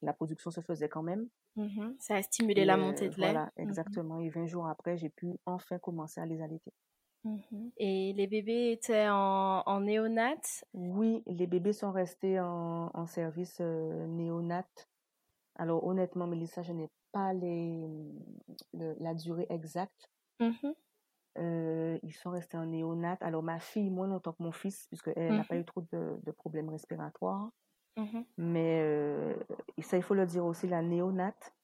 la 0.02 0.12
production 0.12 0.50
se 0.50 0.60
faisait 0.60 0.88
quand 0.88 1.02
même. 1.02 1.28
mhm. 1.56 1.96
Ça 2.00 2.16
a 2.16 2.22
stimulé 2.22 2.62
Et 2.62 2.64
la 2.64 2.76
montée 2.76 3.08
de 3.08 3.14
lait. 3.14 3.32
voilà, 3.32 3.52
Mhm, 3.56 3.64
exactement. 3.68 4.20
Et 4.20 4.28
20 4.30 4.46
jours 4.46 4.66
après, 4.68 4.96
j'ai 4.96 5.10
pu 5.10 5.28
enfin 5.46 5.78
commencer 5.78 6.20
à 6.20 6.26
les 6.26 6.40
allaiter. 6.42 6.72
Mhm. 7.24 7.72
Et 7.76 8.12
les 8.14 8.26
bébés 8.26 8.72
étaient 8.72 9.08
en, 9.08 9.62
en 9.66 9.80
néonat? 9.80 10.64
Oui, 10.74 11.22
les 11.26 11.46
bébés 11.46 11.72
sont 11.72 11.90
restés 11.92 12.38
en, 12.40 12.90
en 12.92 13.06
service 13.06 13.58
euh, 13.60 14.06
néonat. 14.06 14.66
Alors 15.56 15.84
honnêtement, 15.86 16.26
Mélissa, 16.26 16.62
je 16.62 16.72
n'ai 16.72 16.90
pas 17.12 17.32
les, 17.34 17.88
le- 18.74 18.96
la 19.00 19.14
durée 19.14 19.46
exacte. 19.50 20.10
Mhm, 20.40 20.74
Euh, 21.38 21.98
ils 22.02 22.12
sont 22.12 22.30
restés 22.30 22.56
en 22.56 22.66
néonat. 22.66 23.16
Alors, 23.20 23.42
ma 23.42 23.58
fille, 23.60 23.90
moins 23.90 24.06
longtemps 24.06 24.32
que 24.32 24.42
mon 24.42 24.52
fils, 24.52 24.86
puisqu'elle 24.88 25.34
n'a 25.34 25.44
pas 25.44 25.56
eu 25.56 25.64
trop 25.64 25.80
de, 25.92 26.18
de 26.22 26.30
problèmes 26.32 26.68
respiratoires. 26.70 27.50
Mhm. 27.96 28.24
Mais 28.38 28.80
euh, 28.82 29.36
ça, 29.82 29.96
il 29.98 30.02
faut 30.02 30.14
le 30.14 30.26
dire 30.26 30.44
aussi, 30.46 30.68
la 30.68 30.82
néonate, 30.82 31.54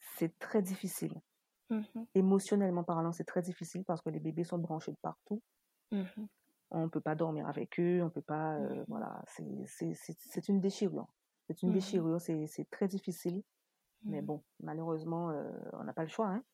c'est 0.00 0.38
très 0.38 0.62
difficile. 0.62 1.20
Mhm. 1.74 2.06
Émotionnellement 2.14 2.84
parlant, 2.84 3.12
c'est 3.12 3.24
très 3.24 3.42
difficile 3.42 3.84
parce 3.84 4.00
que 4.02 4.10
les 4.10 4.20
bébés 4.20 4.44
sont 4.44 4.58
branchés 4.58 4.92
de 4.92 4.96
partout. 5.02 5.42
Mhm. 5.92 6.28
On 6.70 6.82
ne 6.84 6.88
peut 6.88 7.00
pas 7.00 7.14
dormir 7.14 7.46
avec 7.48 7.78
eux, 7.80 8.02
on 8.02 8.10
peut 8.10 8.22
pas. 8.22 8.54
euh, 8.56 8.84
voilà, 8.88 9.22
c'est- 9.26 10.48
une 10.48 10.60
déchirure. 10.60 11.06
C'est 11.46 11.62
une 11.62 11.68
Mhm. 11.70 11.74
déchirure, 11.74 12.20
c'est 12.20 12.70
très 12.70 12.88
difficile. 12.88 13.42
Mais 14.04 14.22
bon, 14.22 14.42
malheureusement, 14.60 15.30
euh, 15.30 15.50
on 15.72 15.84
n'a 15.84 15.92
pas 15.92 16.02
le 16.02 16.08
choix. 16.08 16.28
Hein. 16.28 16.44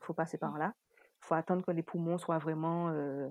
Il 0.00 0.04
faut 0.06 0.14
passer 0.14 0.38
par 0.38 0.58
là. 0.58 0.74
Il 1.00 1.26
faut 1.26 1.34
attendre 1.34 1.64
que 1.64 1.70
les 1.72 1.82
poumons 1.82 2.18
soient 2.18 2.38
vraiment 2.38 2.88
euh, 2.90 3.28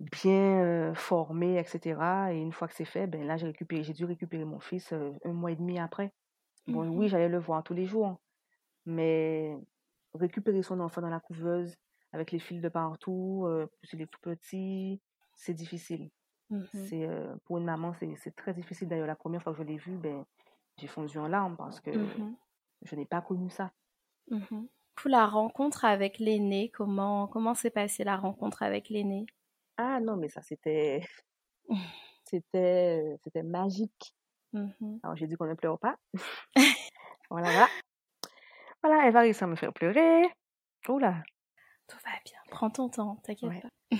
bien 0.00 0.62
euh, 0.64 0.94
formés, 0.94 1.58
etc. 1.58 2.32
Et 2.32 2.38
une 2.40 2.52
fois 2.52 2.68
que 2.68 2.74
c'est 2.74 2.84
fait, 2.84 3.06
ben 3.06 3.26
là, 3.26 3.36
j'ai 3.36 3.46
récupéré, 3.46 3.82
j'ai 3.82 3.92
dû 3.92 4.04
récupérer 4.04 4.44
mon 4.44 4.60
fils 4.60 4.92
un 4.92 5.32
mois 5.32 5.50
et 5.52 5.56
demi 5.56 5.78
après. 5.78 6.12
Bon, 6.66 6.88
oui, 6.88 7.08
j'allais 7.08 7.28
le 7.28 7.38
voir 7.38 7.62
tous 7.62 7.74
les 7.74 7.86
jours, 7.86 8.20
mais 8.86 9.56
récupérer 10.18 10.62
son 10.62 10.80
enfant 10.80 11.00
dans 11.02 11.10
la 11.10 11.20
couveuse 11.20 11.76
avec 12.12 12.32
les 12.32 12.38
fils 12.38 12.62
de 12.62 12.68
partout, 12.68 13.44
euh, 13.46 13.66
il 13.92 14.02
est 14.02 14.06
tout 14.10 14.20
petit, 14.22 15.02
c'est 15.34 15.54
difficile. 15.54 16.10
Mhm. 16.50 16.92
C'est 16.92 17.06
euh, 17.08 17.36
pour 17.44 17.58
une 17.58 17.64
maman, 17.64 17.94
c'est 17.94 18.36
très 18.36 18.54
difficile. 18.54 18.88
D'ailleurs, 18.88 19.06
la 19.08 19.16
première 19.16 19.42
fois 19.42 19.52
que 19.52 19.58
je 19.58 19.64
l'ai 19.64 19.78
vu, 19.78 19.98
ben 19.98 20.24
j'ai 20.78 20.88
fondu 20.88 21.18
en 21.18 21.28
larmes 21.28 21.56
parce 21.56 21.80
que 21.80 21.92
Mhm. 21.92 22.36
je 22.82 22.96
n'ai 22.96 23.06
pas 23.06 23.22
connu 23.22 23.50
ça. 23.50 23.72
Mhm. 24.30 24.68
Pour 24.94 25.10
la 25.10 25.26
rencontre 25.26 25.84
avec 25.84 26.18
l'aîné, 26.18 26.70
comment 26.70 27.26
comment 27.28 27.52
s'est 27.54 27.68
passée 27.68 28.04
la 28.04 28.16
rencontre 28.16 28.62
avec 28.62 28.88
l'aîné? 28.88 29.26
Ah 29.76 30.00
non, 30.00 30.16
mais 30.16 30.28
ça 30.28 30.42
c'était 30.42 31.00
c'était 32.24 33.16
c'était 33.24 33.42
magique. 33.42 34.14
Mhm. 34.52 35.00
Alors 35.02 35.16
j'ai 35.16 35.26
dit 35.26 35.36
qu'on 35.36 35.46
ne 35.46 35.54
pleure 35.54 35.78
pas. 35.78 35.96
Voilà, 37.30 37.68
voilà. 38.82 39.06
Elle 39.06 39.12
va 39.12 39.20
réussir 39.20 39.46
à 39.46 39.50
me 39.50 39.56
faire 39.56 39.72
pleurer. 39.72 40.22
Oula. 40.88 41.22
Tout 41.88 41.96
va 42.04 42.10
bien. 42.24 42.38
Prends 42.50 42.70
ton 42.70 42.88
temps, 42.88 43.16
t'inquiète 43.24 43.50
Ouais. 43.50 43.60
pas. 43.60 43.68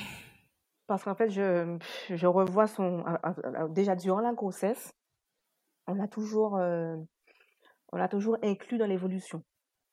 Parce 0.87 1.05
qu'en 1.05 1.15
fait, 1.15 1.29
je, 1.31 1.77
je 2.09 2.27
revois 2.27 2.67
son. 2.67 3.03
ah, 3.07 3.19
ah, 3.23 3.35
ah, 3.57 3.69
Déjà, 3.69 3.95
durant 3.95 4.21
la 4.21 4.33
grossesse, 4.33 4.91
on 5.87 5.95
l'a 5.95 6.09
toujours, 6.09 6.57
euh, 6.57 6.97
on 7.93 8.09
toujours 8.09 8.39
inclus 8.43 8.79
dans 8.79 8.87
l'évolution 8.87 9.43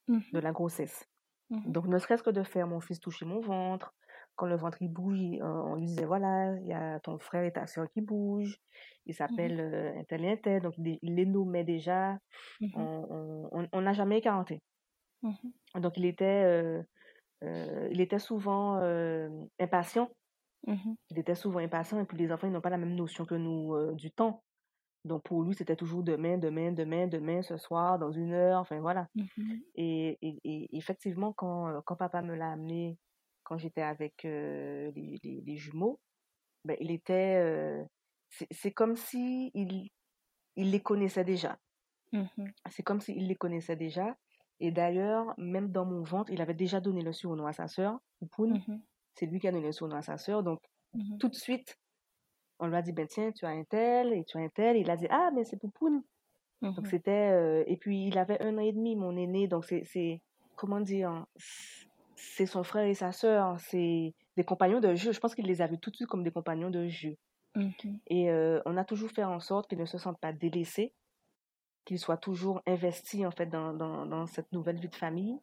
de 0.07 0.39
la 0.39 0.51
grossesse. 0.51 1.05
Mhm. 1.49 1.71
Donc, 1.71 1.87
ne 1.87 1.97
serait-ce 1.97 2.23
que 2.23 2.29
de 2.29 2.43
faire 2.43 2.67
mon 2.67 2.79
fils 2.79 2.99
toucher 2.99 3.25
mon 3.25 3.41
ventre, 3.41 3.93
quand 4.35 4.45
le 4.45 4.55
ventre 4.55 4.77
il 4.81 4.89
bouge, 4.89 5.17
on 5.41 5.75
lui 5.75 5.85
disait 5.85 6.05
voilà, 6.05 6.53
il 6.61 6.67
y 6.67 6.73
a 6.73 6.99
ton 6.99 7.17
frère 7.17 7.43
et 7.45 7.51
ta 7.53 7.67
soeur 7.67 7.87
qui 7.89 8.01
bougent, 8.01 8.57
il 9.05 9.11
Mhm. 9.11 9.15
s'appelle 9.15 9.59
euh, 9.59 9.99
un 9.99 10.03
tel 10.03 10.25
et 10.25 10.31
un 10.31 10.37
tel, 10.37 10.61
donc 10.61 10.73
il, 10.77 10.83
les- 10.83 10.99
il 11.01 11.15
les 11.15 11.25
nommait 11.25 11.63
déjà, 11.63 12.17
on 12.61 13.05
on- 13.09 13.49
on- 13.51 13.67
on 13.71 13.81
n'a 13.81 13.93
jamais 13.93 14.17
écarté. 14.19 14.61
Mhm. 15.25 15.81
Donc, 15.81 15.97
il 15.97 16.05
était, 16.05 16.43
euh, 16.45 16.83
euh, 17.43 17.89
il 17.91 18.01
était 18.01 18.19
souvent 18.19 18.79
euh, 18.81 19.29
impatient. 19.59 20.09
Mhm. 20.67 20.95
Il 21.11 21.19
était 21.19 21.35
souvent 21.35 21.59
impatient 21.59 21.99
et 21.99 22.05
puis 22.05 22.17
les 22.17 22.31
enfants 22.31 22.47
ils 22.47 22.53
n'ont 22.53 22.61
pas 22.61 22.71
la 22.71 22.77
même 22.77 22.95
notion 22.95 23.25
que 23.25 23.35
nous 23.35 23.93
du 23.95 24.11
temps. 24.11 24.43
Donc 25.05 25.23
pour 25.23 25.43
lui, 25.43 25.53
c'était 25.55 25.75
toujours 25.75 26.03
demain, 26.03 26.37
demain, 26.39 26.71
demain, 26.71 27.07
demain, 27.07 27.43
ce 27.43 27.57
soir, 27.57 27.99
dans 27.99 28.11
une 28.11 28.33
heure, 28.33 28.59
enfin 28.59 28.79
voilà. 28.81 29.07
Mhm. 29.15 29.61
Et, 29.75 30.17
et, 30.21 30.39
et 30.43 30.77
effectivement, 30.77 31.33
quand, 31.33 31.81
quand 31.85 31.95
papa 31.95 32.21
me 32.23 32.35
l'a 32.35 32.51
amené, 32.51 32.97
quand 33.43 33.57
j'étais 33.59 33.83
avec 33.83 34.25
euh, 34.25 34.91
les, 34.95 35.19
les, 35.23 35.41
les 35.45 35.57
jumeaux, 35.57 35.99
ben, 36.65 36.77
il 36.79 36.91
était. 36.91 37.37
euh, 37.37 37.83
c'est 38.51 38.71
comme 38.73 38.95
si 38.95 39.51
il, 39.53 39.89
il 40.55 40.71
les 40.71 40.81
connaissait 40.81 41.23
déjà. 41.25 41.59
C'est 42.69 42.83
comme 42.83 43.01
s'il 43.01 43.27
les 43.27 43.35
connaissait 43.35 43.75
déjà. 43.75 44.17
Et 44.59 44.71
d'ailleurs, 44.71 45.33
même 45.37 45.71
dans 45.71 45.85
mon 45.85 46.03
ventre, 46.03 46.31
il 46.31 46.41
avait 46.41 46.53
déjà 46.53 46.79
donné 46.81 47.01
le 47.03 47.13
surnom 47.13 47.47
à 47.47 47.53
sa 47.53 47.67
sœur, 47.67 47.99
Poupoune. 48.19 48.57
Mhm. 48.57 48.83
C'est 49.15 49.25
lui 49.27 49.39
qui 49.39 49.47
a 49.47 49.51
donné 49.51 49.67
le 49.67 49.71
surnom 49.73 49.97
à 49.97 50.01
sa 50.01 50.17
sœur. 50.17 50.43
Donc, 50.43 50.61
Mhm. 50.93 51.19
tout 51.19 51.29
de 51.29 51.35
suite, 51.35 51.77
on 52.59 52.67
lui 52.67 52.75
a 52.75 52.81
dit, 52.81 52.93
ben 52.93 53.07
tiens, 53.07 53.31
tu 53.31 53.45
as 53.45 53.49
un 53.49 53.63
tel 53.65 54.13
et 54.13 54.23
tu 54.25 54.37
as 54.37 54.41
un 54.41 54.49
tel. 54.49 54.77
il 54.77 54.89
a 54.91 54.97
dit, 54.97 55.07
ah, 55.09 55.31
mais 55.33 55.43
c'est 55.45 55.57
Poupoune. 55.59 56.03
Donc 56.77 56.87
Mhm. 56.87 56.89
c'était, 56.89 57.31
euh, 57.31 57.63
et 57.67 57.77
puis 57.77 58.07
il 58.07 58.17
avait 58.17 58.41
un 58.43 58.57
an 58.57 58.61
et 58.61 58.73
demi, 58.73 58.95
mon 58.95 59.15
aîné. 59.17 59.47
Donc 59.47 59.65
c'est, 59.65 60.21
comment 60.55 60.81
dire, 60.81 61.25
c'est 62.15 62.45
son 62.45 62.63
frère 62.63 62.85
et 62.85 62.93
sa 62.95 63.11
sœur. 63.11 63.59
C'est 63.59 64.13
des 64.37 64.43
compagnons 64.45 64.79
de 64.81 64.95
jeu. 64.95 65.11
Je 65.13 65.19
pense 65.19 65.35
qu'il 65.35 65.45
les 65.47 65.61
a 65.61 65.67
vus 65.67 65.79
tout 65.79 65.91
de 65.91 65.95
suite 65.95 66.09
comme 66.09 66.23
des 66.23 66.31
compagnons 66.31 66.69
de 66.69 66.87
jeu. 66.87 67.15
Mhm. 67.55 67.99
Et 68.07 68.29
euh, 68.31 68.61
on 68.65 68.77
a 68.77 68.85
toujours 68.85 69.11
fait 69.11 69.23
en 69.23 69.39
sorte 69.39 69.69
qu'ils 69.69 69.79
ne 69.79 69.85
se 69.85 69.97
sentent 69.97 70.19
pas 70.19 70.33
délaissés, 70.33 70.93
qu'ils 71.85 71.99
soient 71.99 72.17
toujours 72.17 72.61
investis 72.67 73.25
en 73.25 73.31
fait 73.31 73.47
dans, 73.47 73.73
dans, 73.73 74.05
dans 74.05 74.27
cette 74.27 74.51
nouvelle 74.53 74.79
vie 74.79 74.89
de 74.89 74.95
famille. 74.95 75.39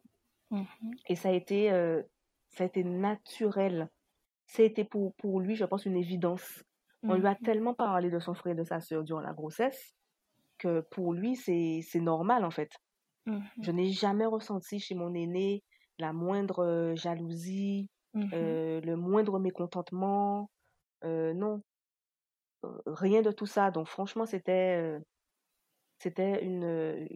Mhm. 0.51 1.03
Et 1.07 1.15
ça 1.15 1.29
a 1.29 1.31
été, 1.33 1.71
euh, 1.71 2.01
ça 2.49 2.63
a 2.63 2.67
été 2.67 2.83
naturel. 2.83 3.89
Ça 4.47 4.63
a 4.63 4.65
été 4.65 4.85
pour, 4.85 5.15
pour 5.15 5.39
lui, 5.41 5.55
je 5.55 5.65
pense, 5.65 5.85
une 5.85 5.97
évidence. 5.97 6.63
On 7.07 7.15
lui 7.15 7.27
a 7.27 7.35
Mhm. 7.35 7.43
tellement 7.43 7.75
parlé 7.75 8.09
de 8.11 8.19
son 8.19 8.33
frère 8.35 8.53
et 8.53 8.57
de 8.57 8.63
sa 8.63 8.81
sœur 8.81 9.03
durant 9.03 9.21
la 9.21 9.33
grossesse 9.33 9.93
que 10.59 10.81
pour 10.91 11.13
lui, 11.13 11.35
c'est, 11.37 11.81
c'est 11.83 12.01
normal 12.01 12.45
en 12.45 12.51
fait. 12.51 12.71
Mhm. 13.25 13.63
Je 13.63 13.71
n'ai 13.71 13.91
jamais 13.91 14.25
ressenti 14.25 14.79
chez 14.79 14.95
mon 14.95 15.13
aîné 15.15 15.63
la 15.99 16.13
moindre 16.13 16.59
euh, 16.65 16.95
jalousie, 16.95 17.89
euh, 18.33 18.81
le 18.81 18.95
moindre 18.97 19.39
mécontentement. 19.39 20.49
Euh, 21.05 21.33
non, 21.33 21.63
rien 22.85 23.21
de 23.21 23.31
tout 23.31 23.45
ça. 23.45 23.71
Donc 23.71 23.87
franchement, 23.87 24.25
c'était, 24.25 24.99
c'était 26.03 26.43
une, 26.45 27.07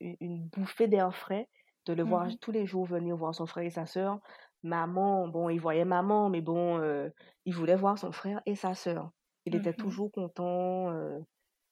une 0.00 0.48
bouffée 0.48 0.88
d'air 0.88 1.14
frais 1.14 1.48
de 1.86 1.92
le 1.92 2.02
voir 2.04 2.28
Mhm. 2.28 2.36
tous 2.40 2.52
les 2.52 2.66
jours 2.66 2.86
venir 2.86 3.16
voir 3.16 3.34
son 3.34 3.46
frère 3.46 3.64
et 3.64 3.70
sa 3.70 3.86
sœur. 3.86 4.20
Maman, 4.62 5.26
bon, 5.28 5.48
il 5.48 5.60
voyait 5.60 5.84
maman, 5.84 6.30
mais 6.30 6.40
bon, 6.40 6.78
euh, 6.80 7.10
il 7.44 7.54
voulait 7.54 7.74
voir 7.76 7.98
son 7.98 8.12
frère 8.12 8.40
et 8.46 8.54
sa 8.54 8.74
sœur. 8.74 9.10
Il 9.44 9.54
était 9.56 9.74
Mhm. 9.74 9.74
toujours 9.74 10.12
content. 10.12 10.90
euh, 10.92 11.18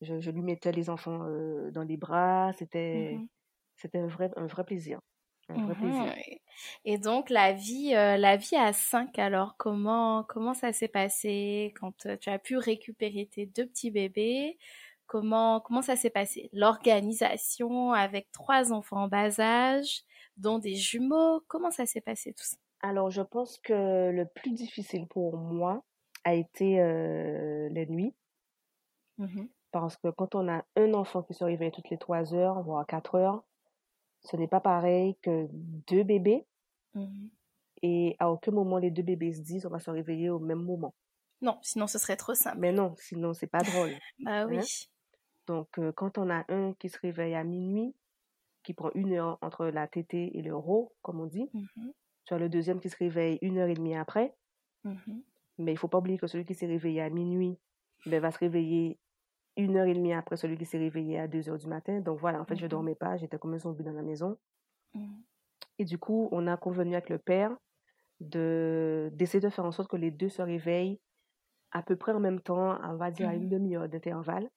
je, 0.00 0.18
je 0.20 0.30
lui 0.32 0.42
mettais 0.42 0.72
les 0.72 0.90
enfants 0.90 1.24
euh, 1.28 1.70
dans 1.70 1.84
les 1.84 1.96
bras. 1.96 2.52
C'était, 2.54 3.20
Mhm. 3.20 3.28
c'était 3.76 3.98
un 3.98 4.08
vrai, 4.08 4.30
un 4.36 4.46
vrai 4.46 4.64
plaisir. 4.64 5.00
Un 5.48 5.58
vrai 5.58 5.76
plaisir. 5.76 6.12
Et- 6.84 6.98
donc 6.98 7.30
la 7.30 7.52
vie, 7.52 7.90
la 7.92 8.36
vie 8.36 8.56
à 8.56 8.72
5, 8.72 9.18
alors 9.18 9.56
comment 9.56 10.24
comment 10.24 10.54
ça 10.54 10.72
s'est 10.72 10.88
passé 10.88 11.72
quand 11.80 12.06
tu 12.20 12.28
as 12.30 12.38
pu 12.38 12.56
récupérer 12.56 13.26
tes 13.26 13.46
deux 13.46 13.66
petits 13.66 13.90
bébés? 13.90 14.58
Comment 15.10 15.58
comment 15.58 15.82
ça 15.82 15.96
s'est 15.96 16.08
passé? 16.08 16.50
L'organisation 16.52 17.92
avec 17.92 18.30
trois 18.30 18.72
enfants 18.72 19.02
en 19.02 19.08
bas 19.08 19.40
âge, 19.40 20.04
dont 20.36 20.60
des 20.60 20.76
jumeaux, 20.76 21.42
comment 21.48 21.72
ça 21.72 21.84
s'est 21.84 22.00
passé 22.00 22.32
tout 22.32 22.44
ça? 22.44 22.56
Alors, 22.80 23.10
je 23.10 23.20
pense 23.20 23.58
que 23.58 24.12
le 24.12 24.24
plus 24.24 24.52
difficile 24.52 25.08
pour 25.08 25.36
moi 25.36 25.82
a 26.22 26.34
été 26.34 26.80
euh, 26.80 27.68
les 27.70 27.86
nuits. 27.86 28.14
Mhm. 29.18 29.48
Parce 29.72 29.96
que 29.96 30.10
quand 30.10 30.36
on 30.36 30.48
a 30.48 30.64
un 30.76 30.94
enfant 30.94 31.24
qui 31.24 31.34
se 31.34 31.42
réveille 31.42 31.72
toutes 31.72 31.90
les 31.90 31.98
trois 31.98 32.32
heures, 32.32 32.62
voire 32.62 32.86
quatre 32.86 33.16
heures, 33.16 33.42
ce 34.20 34.36
n'est 34.36 34.46
pas 34.46 34.60
pareil 34.60 35.16
que 35.22 35.48
deux 35.50 36.04
bébés. 36.04 36.46
Mhm. 36.94 37.30
Et 37.82 38.14
à 38.20 38.30
aucun 38.30 38.52
moment 38.52 38.78
les 38.78 38.92
deux 38.92 39.02
bébés 39.02 39.32
se 39.32 39.40
disent 39.40 39.66
on 39.66 39.70
va 39.70 39.80
se 39.80 39.90
réveiller 39.90 40.30
au 40.30 40.38
même 40.38 40.62
moment. 40.62 40.94
Non, 41.40 41.58
sinon 41.62 41.88
ce 41.88 41.98
serait 41.98 42.16
trop 42.16 42.34
simple. 42.34 42.58
Mais 42.58 42.70
non, 42.70 42.94
sinon 42.96 43.34
c'est 43.34 43.48
pas 43.48 43.64
drôle. 43.64 43.90
Bah 44.20 44.46
oui. 44.46 44.58
Hein? 44.58 44.62
Donc 45.46 45.78
euh, 45.78 45.92
quand 45.92 46.18
on 46.18 46.30
a 46.30 46.44
un 46.48 46.72
qui 46.74 46.88
se 46.88 46.98
réveille 46.98 47.34
à 47.34 47.44
minuit, 47.44 47.94
qui 48.64 48.74
prend 48.74 48.90
une 48.94 49.12
heure 49.14 49.38
entre 49.42 49.66
la 49.66 49.88
tétée 49.88 50.38
et 50.38 50.42
le 50.42 50.54
ro, 50.56 50.94
comme 51.02 51.20
on 51.20 51.26
dit, 51.26 51.52
Mhm. 51.52 51.90
tu 52.26 52.34
as 52.34 52.38
le 52.38 52.48
deuxième 52.50 52.80
qui 52.80 52.90
se 52.90 52.96
réveille 52.98 53.38
une 53.42 53.58
heure 53.58 53.68
et 53.68 53.74
demie 53.74 53.96
après. 53.96 54.36
Mhm. 54.84 55.20
Mais 55.58 55.72
il 55.72 55.76
faut 55.78 55.86
pas 55.88 55.98
oublier 55.98 56.18
que 56.18 56.26
celui 56.26 56.44
qui 56.44 56.54
s'est 56.54 56.66
réveillé 56.66 57.02
à 57.02 57.08
minuit 57.10 57.60
ben, 58.04 58.20
va 58.20 58.30
se 58.32 58.38
réveiller 58.38 58.98
une 59.56 59.76
heure 59.76 59.86
et 59.86 59.94
demie 59.94 60.12
après 60.14 60.36
celui 60.36 60.58
qui 60.58 60.66
s'est 60.66 60.78
réveillé 60.78 61.18
à 61.20 61.28
deux 61.28 61.48
heures 61.50 61.58
du 61.58 61.68
matin. 61.68 62.00
Donc 62.00 62.20
voilà, 62.20 62.40
en 62.40 62.46
fait, 62.46 62.56
je 62.56 62.66
Mhm. 62.66 62.68
dormais 62.68 62.94
pas, 62.96 63.16
j'étais 63.18 63.38
comme 63.38 63.54
un 63.54 63.58
zombie 63.58 63.84
dans 63.84 63.92
la 63.92 64.02
maison. 64.02 64.38
Et 65.78 65.84
du 65.84 65.98
coup, 65.98 66.28
on 66.32 66.46
a 66.46 66.56
convenu 66.56 66.94
avec 66.94 67.08
le 67.08 67.18
père 67.18 67.56
de 68.20 69.10
d'essayer 69.14 69.40
de 69.40 69.50
faire 69.50 69.64
en 69.66 69.72
sorte 69.72 69.90
que 69.90 69.96
les 69.96 70.10
deux 70.12 70.28
se 70.30 70.42
réveillent 70.42 71.00
à 71.72 71.82
peu 71.82 71.96
près 71.96 72.12
en 72.12 72.20
même 72.20 72.40
temps, 72.40 72.78
on 72.82 72.96
va 72.96 73.10
dire 73.12 73.28
à 73.28 73.34
une 73.34 73.48
demi-heure 73.48 73.88
d'intervalle. 73.88 74.50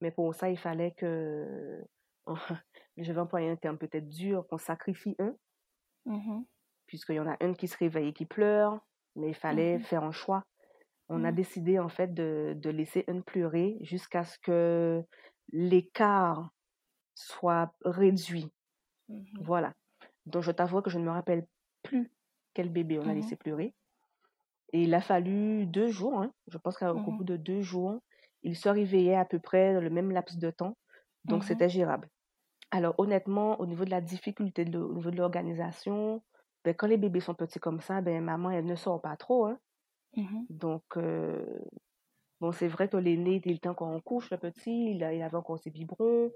Mais 0.00 0.10
pour 0.10 0.34
ça, 0.34 0.50
il 0.50 0.58
fallait 0.58 0.92
que, 0.92 1.84
je 2.96 3.12
vais 3.12 3.20
employer 3.20 3.50
un 3.50 3.56
terme 3.56 3.78
peut-être 3.78 4.08
dur, 4.08 4.46
qu'on 4.48 4.58
sacrifie 4.58 5.16
un, 5.18 5.36
Mhm. 6.04 6.44
puisqu'il 6.86 7.16
y 7.16 7.20
en 7.20 7.28
a 7.28 7.36
un 7.40 7.54
qui 7.54 7.68
se 7.68 7.76
réveille 7.76 8.08
et 8.08 8.12
qui 8.12 8.26
pleure, 8.26 8.80
mais 9.16 9.28
il 9.28 9.34
fallait 9.34 9.78
Mhm. 9.78 9.78
faire 9.78 10.04
un 10.04 10.12
choix. 10.12 10.44
On 11.08 11.24
a 11.24 11.32
Mhm. 11.32 11.32
décidé 11.32 11.78
en 11.80 11.88
fait 11.90 12.14
de, 12.14 12.54
de 12.56 12.70
laisser 12.70 13.04
un 13.08 13.22
pleurer 13.22 13.78
jusqu'à 13.82 14.24
ce 14.24 14.38
que 14.40 15.02
l'écart 15.52 16.50
soit 17.14 17.72
réduit. 17.84 18.48
Voilà. 19.40 19.74
Donc 20.26 20.42
je 20.44 20.52
t'avoue 20.52 20.82
que 20.82 20.90
je 20.90 20.98
ne 20.98 21.04
me 21.04 21.10
rappelle 21.12 21.46
plus 21.82 22.12
quel 22.54 22.70
bébé 22.70 22.98
on 23.00 23.08
a 23.08 23.14
Mmh 23.14 23.14
laissé 23.14 23.36
pleurer. 23.36 23.74
Et 24.72 24.82
il 24.84 24.94
a 24.94 25.00
fallu 25.02 25.66
deux 25.66 25.88
jours, 25.88 26.20
hein. 26.22 26.32
Je 26.46 26.56
pense 26.58 26.76
qu'au 26.78 26.94
Mmh 26.94 27.12
bout 27.12 27.24
de 27.24 27.36
deux 27.36 27.60
jours, 27.60 28.00
il 28.42 28.56
se 28.56 28.68
réveillait 28.68 29.16
à 29.16 29.24
peu 29.24 29.38
près 29.40 29.74
dans 29.74 29.80
le 29.80 29.90
même 29.90 30.10
laps 30.12 30.38
de 30.38 30.50
temps. 30.50 30.76
Donc, 31.24 31.44
Mmh 31.44 31.44
c'était 31.44 31.68
gérable. 31.68 32.08
Alors, 32.70 32.94
honnêtement, 32.98 33.60
au 33.60 33.66
niveau 33.66 33.84
de 33.84 33.90
la 33.90 34.00
difficulté, 34.00 34.64
de, 34.64 34.78
au 34.78 34.94
niveau 34.94 35.10
de 35.10 35.16
l'organisation, 35.16 36.22
ben, 36.64 36.74
quand 36.74 36.86
les 36.88 36.98
bébés 36.98 37.20
sont 37.20 37.34
petits 37.34 37.60
comme 37.60 37.80
ça, 37.80 38.00
ben, 38.02 38.22
maman, 38.24 38.50
elle 38.50 38.66
ne 38.66 38.76
sort 38.76 39.00
pas 39.02 39.16
trop. 39.16 39.46
Hein. 39.46 39.58
Mmh 40.16 40.48
Donc, 40.50 40.84
euh, 40.96 41.44
bon, 42.40 42.52
c'est 42.52 42.68
vrai 42.68 42.88
que 42.88 42.96
l'aîné, 42.96 43.40
dès 43.40 43.52
le 43.52 43.58
temps 43.58 43.74
qu'on 43.74 44.00
couche, 44.00 44.30
le 44.30 44.38
petit, 44.38 44.90
il, 44.92 44.96
il 44.98 45.22
avait 45.22 45.36
encore 45.36 45.58
ses 45.58 45.70
biberons. 45.70 46.32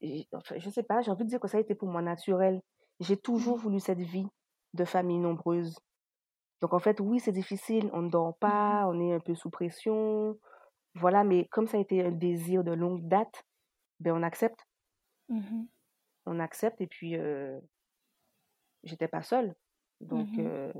Et, 0.00 0.28
enfin, 0.34 0.56
je 0.58 0.70
sais 0.70 0.82
pas, 0.82 1.02
j'ai 1.02 1.10
envie 1.10 1.24
de 1.24 1.28
dire 1.30 1.40
que 1.40 1.48
ça 1.48 1.58
a 1.58 1.60
été 1.60 1.74
pour 1.74 1.88
moi 1.88 2.02
naturel. 2.02 2.62
J'ai 3.00 3.16
toujours 3.16 3.56
voulu 3.58 3.80
cette 3.80 4.00
vie 4.00 4.26
de 4.74 4.84
famille 4.84 5.18
nombreuse. 5.18 5.76
Donc, 6.60 6.74
en 6.74 6.78
fait, 6.78 7.00
oui, 7.00 7.20
c'est 7.20 7.32
difficile, 7.32 7.90
on 7.92 8.02
ne 8.02 8.10
dort 8.10 8.36
pas, 8.38 8.86
on 8.88 9.00
est 9.00 9.12
un 9.14 9.20
peu 9.20 9.34
sous 9.34 9.50
pression. 9.50 10.38
Voilà, 10.94 11.22
mais 11.22 11.46
comme 11.48 11.66
ça 11.66 11.76
a 11.76 11.80
été 11.80 12.02
un 12.02 12.10
désir 12.10 12.64
de 12.64 12.72
longue 12.72 13.06
date, 13.06 13.44
ben, 14.00 14.14
on 14.14 14.22
accepte. 14.22 14.66
Mmh 15.28 15.66
On 16.26 16.40
accepte 16.40 16.80
et 16.80 16.88
puis, 16.88 17.16
euh, 17.16 17.60
j'étais 18.84 19.08
pas 19.08 19.22
seule. 19.22 19.54
Donc, 20.00 20.38
Mmh 20.38 20.38
euh, 20.38 20.72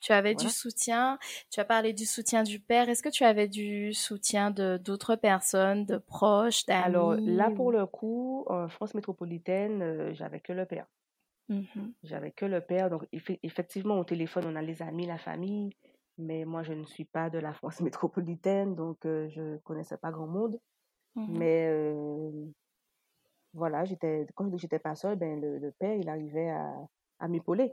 Tu 0.00 0.12
avais 0.12 0.34
du 0.36 0.48
soutien, 0.50 1.18
tu 1.50 1.60
as 1.60 1.64
parlé 1.66 1.92
du 1.94 2.06
soutien 2.06 2.42
du 2.44 2.60
père. 2.60 2.88
Est-ce 2.88 3.02
que 3.02 3.08
tu 3.10 3.24
avais 3.24 3.48
du 3.48 3.92
soutien 3.94 4.50
de 4.50 4.78
d'autres 4.78 5.16
personnes, 5.16 5.86
de 5.86 5.98
proches, 5.98 6.66
Alors, 6.80 7.16
là, 7.24 7.50
d'amis 7.50 7.52
pour 7.52 7.70
ou... 7.70 7.72
le 7.72 7.86
coup, 7.86 8.44
en 8.48 8.68
France 8.68 8.94
métropolitaine, 8.94 9.80
euh, 9.82 10.12
j'avais 10.14 10.40
que 10.40 10.52
le 10.52 10.66
père. 10.66 10.88
Mhm, 11.48 11.94
J'avais 12.02 12.32
que 12.32 12.44
le 12.44 12.60
père. 12.60 12.90
Donc, 12.90 13.04
effe- 13.12 13.38
effectivement, 13.44 13.98
au 14.00 14.04
téléphone, 14.04 14.44
on 14.46 14.56
a 14.56 14.62
les 14.62 14.82
amis, 14.82 15.06
la 15.06 15.16
famille. 15.18 15.76
Mais 16.18 16.44
moi, 16.44 16.62
je 16.62 16.72
ne 16.74 16.84
suis 16.84 17.04
pas 17.04 17.30
de 17.30 17.38
la 17.38 17.52
France 17.54 17.80
métropolitaine, 17.82 18.74
donc 18.74 19.06
euh, 19.06 19.28
je 19.30 19.40
ne 19.42 19.58
connaissais 19.58 19.96
pas 19.98 20.10
grand 20.12 20.26
monde. 20.26 20.58
mhm, 21.14 21.48
Mais 21.48 21.68
euh, 21.68 22.46
voilà, 23.54 23.84
j'étais, 23.84 24.26
quand 24.34 24.44
je 24.44 24.50
dis 24.50 24.56
que 24.56 24.62
j'étais 24.62 24.78
pas 24.78 24.94
seule, 24.94 25.16
ben, 25.16 25.40
le, 25.40 25.58
le 25.58 25.72
père, 25.72 25.94
il 25.94 26.08
arrivait 26.08 26.50
à, 26.50 26.74
à 27.18 27.28
m'épauler. 27.28 27.72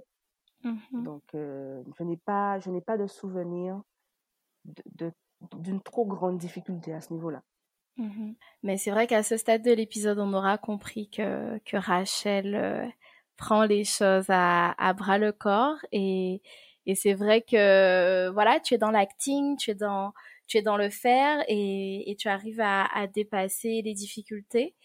mhm. 0.63 1.05
Donc, 1.05 1.23
euh, 1.35 1.83
je 1.97 2.03
n'ai 2.03 2.17
pas, 2.17 2.59
je 2.59 2.69
n'ai 2.71 2.81
pas 2.81 2.97
de 2.97 3.07
souvenir 3.07 3.81
de, 4.65 4.83
de- 4.95 5.13
d'une 5.59 5.81
trop 5.81 6.05
grande 6.05 6.39
difficulté 6.39 6.93
à 6.93 7.01
ce 7.01 7.13
niveau-là. 7.13 7.43
Mhm. 7.97 8.35
Mais 8.63 8.77
c'est 8.77 8.91
vrai 8.91 9.07
qu'à 9.07 9.23
ce 9.23 9.37
stade 9.37 9.61
de 9.63 9.71
l'épisode, 9.71 10.19
on 10.19 10.33
aura 10.33 10.57
compris 10.57 11.09
que, 11.09 11.57
que 11.59 11.77
Rachel 11.77 12.55
euh, 12.55 12.87
prend 13.37 13.63
les 13.65 13.83
choses 13.85 14.25
à, 14.29 14.71
à 14.71 14.93
bras 14.93 15.17
le 15.17 15.31
corps 15.31 15.77
et, 15.91 16.41
et 16.85 16.95
c'est 16.95 17.13
vrai 17.13 17.41
que 17.41 18.29
voilà, 18.29 18.59
tu 18.59 18.73
es 18.75 18.77
dans 18.77 18.91
l'acting, 18.91 19.57
tu 19.57 19.71
es 19.71 19.75
dans 19.75 20.13
tu 20.47 20.57
es 20.57 20.61
dans 20.61 20.77
le 20.77 20.89
faire 20.91 21.43
et, 21.47 22.11
et 22.11 22.15
tu 22.15 22.27
arrives 22.27 22.61
à, 22.61 22.85
à 22.85 23.07
dépasser 23.07 23.81
les 23.83 23.93
difficultés, 23.95 24.75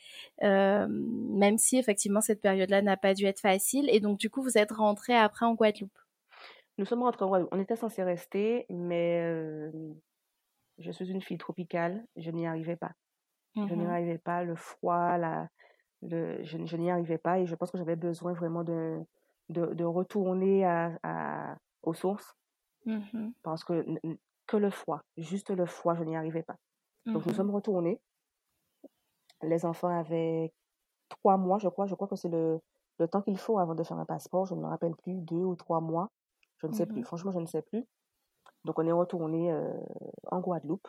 euh, 0.43 0.87
même 0.89 1.59
si 1.59 1.77
effectivement 1.79 2.21
cette 2.23 2.41
période-là 2.41 2.81
n'a 2.83 2.97
pas 2.97 3.13
dû 3.15 3.27
être 3.27 3.41
facile. 3.41 3.89
Et 3.91 4.01
donc 4.01 4.19
du 4.19 4.31
coup, 4.31 4.43
vous 4.43 4.57
êtes 4.59 4.73
rentré 4.73 5.15
après 5.15 5.45
en 5.47 5.55
Guadeloupe. 5.55 5.99
Nous 6.79 6.85
sommes 6.85 7.03
rentrés, 7.03 7.25
en 7.25 7.29
Guadeloupe. 7.29 7.51
on 7.53 7.61
était 7.61 7.77
censé 7.77 8.03
rester, 8.03 8.67
mais 8.71 9.21
euh, 9.23 9.71
je 10.79 10.91
suis 10.93 11.11
une 11.11 11.23
fille 11.23 11.39
tropicale, 11.39 12.07
je 12.17 12.31
n'y 12.31 12.47
arrivais 12.47 12.77
pas. 12.77 12.93
Je 13.67 13.75
n'y 13.75 13.85
Mhm, 13.85 13.87
arrivais 13.87 14.19
pas, 14.19 14.45
le 14.45 14.57
froid, 14.57 15.19
la, 15.19 15.49
le, 16.03 16.43
je, 16.45 16.59
je 16.67 16.77
n'y 16.77 16.91
arrivais 16.91 17.19
pas 17.19 17.41
et 17.41 17.47
je 17.47 17.55
pense 17.57 17.71
que 17.73 17.79
j'avais 17.79 17.97
besoin 17.97 18.35
vraiment 18.35 18.65
de, 18.65 19.01
de, 19.51 19.67
de 19.75 19.85
retourner 19.85 20.65
à, 20.67 20.99
à- 21.05 21.57
aux 21.83 21.95
sources 21.95 22.35
mhm, 22.87 23.33
parce 23.43 23.65
que 23.65 23.85
que 24.47 24.57
le 24.57 24.71
froid, 24.71 25.01
juste 25.17 25.51
le 25.51 25.67
froid, 25.67 25.95
je 25.95 26.03
n'y 26.05 26.17
arrivais 26.17 26.43
pas. 26.43 26.57
Donc 27.07 27.25
nous 27.25 27.33
mhm, 27.33 27.37
sommes 27.37 27.51
retournés. 27.51 28.01
Les 29.43 29.65
enfants 29.65 29.89
avaient 29.89 30.53
trois 31.09 31.37
mois, 31.37 31.59
je 31.59 31.69
crois. 31.69 31.87
Je 31.87 31.95
crois 31.95 32.09
que 32.09 32.17
c'est 32.17 32.29
le, 32.29 32.61
le 32.99 33.09
temps 33.09 33.23
qu'il 33.23 33.39
faut 33.39 33.59
avant 33.59 33.75
de 33.75 33.83
faire 33.85 33.99
un 33.99 34.05
passeport. 34.05 34.47
Je 34.47 34.55
ne 34.55 34.61
me 34.61 34.67
rappelle 34.67 34.95
plus, 34.97 35.15
deux 35.15 35.37
ou 35.45 35.55
trois 35.57 35.81
mois. 35.81 36.11
Je 36.59 36.67
ne 36.67 36.73
sais 36.73 36.87
plus. 36.87 37.01
mhm, 37.01 37.05
Franchement, 37.05 37.31
je 37.31 37.39
ne 37.39 37.47
sais 37.47 37.63
plus. 37.63 37.87
Donc 38.65 38.79
on 38.79 38.87
est 38.87 38.93
retourné 38.93 39.51
euh, 39.53 39.73
en 40.31 40.41
Guadeloupe. 40.41 40.89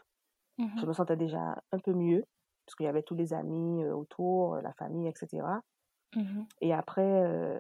Je 0.78 0.86
me 0.86 0.94
sentais 0.94 1.16
déjà 1.18 1.56
un 1.72 1.80
peu 1.80 1.94
mieux 1.94 2.26
parce 2.66 2.76
qu'il 2.76 2.86
y 2.86 2.90
avait 2.90 3.02
tous 3.04 3.16
les 3.16 3.34
amis 3.34 3.84
euh, 3.84 3.96
autour, 3.96 4.58
la 4.58 4.74
famille, 4.74 5.08
etc. 5.08 5.44
Et 6.62 6.74
après, 6.74 7.02
euh, 7.24 7.60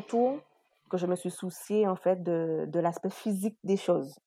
autour, 0.00 0.40
que 0.88 0.96
je 0.98 1.06
me 1.06 1.16
suis 1.16 1.30
souciée 1.30 1.86
en 1.88 1.96
fait 1.96 2.22
de, 2.22 2.66
de 2.68 2.80
l'aspect 2.80 3.10
physique 3.10 3.58
des 3.64 3.76
choses, 3.76 4.18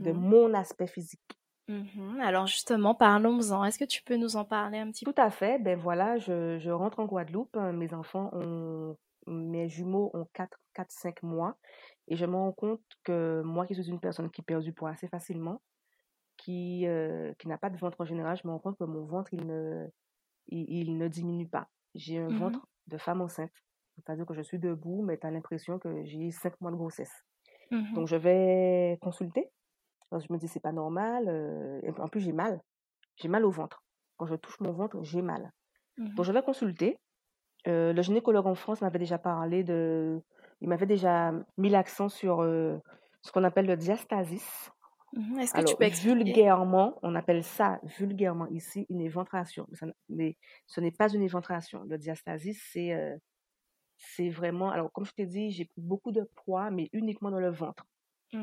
de 0.00 0.12
mhm, 0.12 0.12
mon 0.12 0.54
aspect 0.54 0.88
physique. 0.88 1.38
mhm. 1.68 2.20
Alors 2.20 2.46
justement, 2.46 2.94
parlons-en. 2.94 3.64
Est-ce 3.64 3.78
que 3.78 3.84
tu 3.86 4.02
peux 4.02 4.16
nous 4.16 4.36
en 4.36 4.44
parler 4.44 4.78
un 4.78 4.90
petit 4.90 5.06
peu? 5.06 5.12
Tout 5.12 5.14
à 5.16 5.30
fait. 5.30 5.58
Ben 5.58 5.78
voilà, 5.78 6.18
je, 6.18 6.58
je 6.58 6.70
rentre 6.70 6.98
en 7.00 7.06
Guadeloupe. 7.06 7.56
hein, 7.56 7.72
Mes 7.72 7.94
enfants 7.94 8.30
ont, 8.34 8.96
mes 9.26 9.68
jumeaux 9.68 10.10
ont 10.14 10.26
4, 10.34 10.58
4, 10.74 10.90
5 10.92 11.22
mois. 11.22 11.56
Et 12.08 12.16
je 12.16 12.26
me 12.26 12.36
rends 12.36 12.52
compte 12.52 12.82
que 13.04 13.40
moi, 13.44 13.66
qui 13.66 13.74
suis 13.74 13.88
une 13.88 14.00
personne 14.00 14.30
qui 14.30 14.42
perd 14.42 14.62
du 14.62 14.72
poids 14.74 14.90
assez 14.90 15.08
facilement, 15.08 15.62
qui, 16.38 16.86
euh, 16.88 17.34
qui 17.38 17.48
n'a 17.48 17.58
pas 17.58 17.70
de 17.70 17.78
ventre 17.78 18.00
en 18.00 18.06
général, 18.06 18.38
je 18.42 18.46
me 18.48 18.52
rends 18.52 18.60
compte 18.60 18.78
que 18.78 18.84
mon 18.84 19.06
ventre, 19.06 19.34
il 19.34 19.46
ne, 19.46 19.88
il, 20.48 20.66
il 20.70 20.98
ne 20.98 21.08
diminue 21.08 21.48
pas. 21.48 21.68
J'ai 21.94 22.18
un 22.18 22.30
Mhm, 22.30 22.30
ventre 22.32 22.68
de 22.88 22.98
femme 22.98 23.22
enceinte. 23.22 23.52
C'est-à-dire 23.96 24.26
que 24.26 24.34
je 24.34 24.42
suis 24.42 24.58
debout, 24.58 25.02
mais 25.02 25.18
tu 25.18 25.26
as 25.26 25.30
l'impression 25.30 25.78
que 25.78 26.04
j'ai 26.04 26.30
5 26.30 26.60
mois 26.60 26.70
de 26.70 26.76
grossesse. 26.76 27.12
mhm, 27.70 27.96
Donc, 27.96 28.08
je 28.08 28.16
vais 28.16 28.98
consulter. 29.02 29.50
Je 30.12 30.32
me 30.32 30.38
dis, 30.38 30.48
c'est 30.48 30.60
pas 30.60 30.72
normal. 30.72 31.28
euh, 31.28 31.80
en 31.98 32.08
plus, 32.08 32.20
j'ai 32.20 32.32
mal. 32.32 32.60
J'ai 33.16 33.28
mal 33.28 33.44
au 33.44 33.50
ventre. 33.50 33.84
Quand 34.18 34.26
je 34.26 34.36
touche 34.36 34.60
mon 34.60 34.72
ventre, 34.72 35.02
j'ai 35.04 35.22
mal. 35.22 35.52
Donc, 36.16 36.24
mhm, 36.24 36.26
je 36.26 36.32
vais 36.32 36.42
consulter. 36.42 36.98
Euh, 37.68 37.92
le 37.92 38.02
gynécologue 38.02 38.46
en 38.46 38.54
France 38.54 38.80
m'avait 38.82 38.98
déjà 38.98 39.18
parlé 39.18 39.64
de... 39.64 40.20
Il 40.62 40.68
m'avait 40.68 40.86
déjà 40.86 41.32
mis 41.58 41.70
l'accent 41.70 42.08
sur 42.08 42.40
euh, 42.42 42.78
ce 43.22 43.32
qu'on 43.32 43.44
appelle 43.44 43.66
le 43.66 43.76
diastasis. 43.76 44.70
mhm. 45.12 45.38
Est-ce 45.38 45.54
que 45.54 45.60
tu 45.62 45.76
peux 45.76 45.84
expliquer? 45.84 46.36
vulgairement, 46.36 46.98
on 47.02 47.14
appelle 47.14 47.44
ça 47.44 47.80
vulgairement 47.98 48.46
ici 48.48 48.86
une 48.90 49.00
éventration. 49.00 49.66
Mais, 49.70 49.76
ça 49.76 49.86
n- 49.86 49.94
mais 50.08 50.36
ce 50.66 50.80
n'est 50.80 50.90
pas 50.92 51.12
une 51.12 51.22
éventration. 51.22 51.84
Le 51.84 51.98
diastasis, 51.98 52.62
c'est 52.72 52.92
euh, 52.94 53.16
c'est 54.00 54.30
vraiment... 54.30 54.70
Alors, 54.70 54.92
comme 54.92 55.06
je 55.06 55.12
t'ai 55.12 55.26
dit, 55.26 55.50
j'ai 55.52 55.66
pris 55.66 55.82
beaucoup 55.82 56.12
de 56.12 56.24
poids, 56.44 56.70
mais 56.70 56.88
uniquement 56.92 57.30
dans 57.30 57.40
le 57.40 57.50
ventre. 57.50 57.84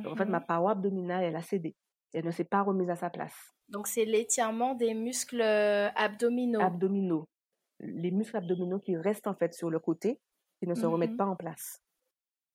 Donc, 0.04 0.14
en 0.14 0.18
fait, 0.18 0.30
ma 0.30 0.40
Mhm. 0.40 0.42
paroi 0.42 0.74
abdominale, 0.74 1.24
elle 1.26 1.36
a 1.38 1.44
cédé. 1.44 1.76
Elle 2.14 2.26
ne 2.26 2.32
s'est 2.32 2.46
pas 2.46 2.64
remise 2.64 2.90
à 2.92 2.96
sa 2.98 3.10
place. 3.12 3.54
Donc 3.70 3.88
c'est 3.88 4.04
l'étirement 4.04 4.76
des 4.76 4.94
muscles 4.94 5.40
euh, 5.42 5.90
abdominaux. 5.96 6.70
Abdominaux. 6.70 7.28
Les 7.80 8.12
muscles 8.12 8.38
abdominaux 8.38 8.80
qui 8.80 8.98
restent 8.98 9.28
en 9.28 9.36
fait 9.36 9.54
sur 9.54 9.70
le 9.70 9.80
côté, 9.80 10.20
qui 10.60 10.68
ne 10.68 10.76
se 10.76 10.86
remettent 10.86 11.16
Mhm, 11.16 11.18
pas 11.18 11.26
en 11.26 11.36
place. 11.36 11.80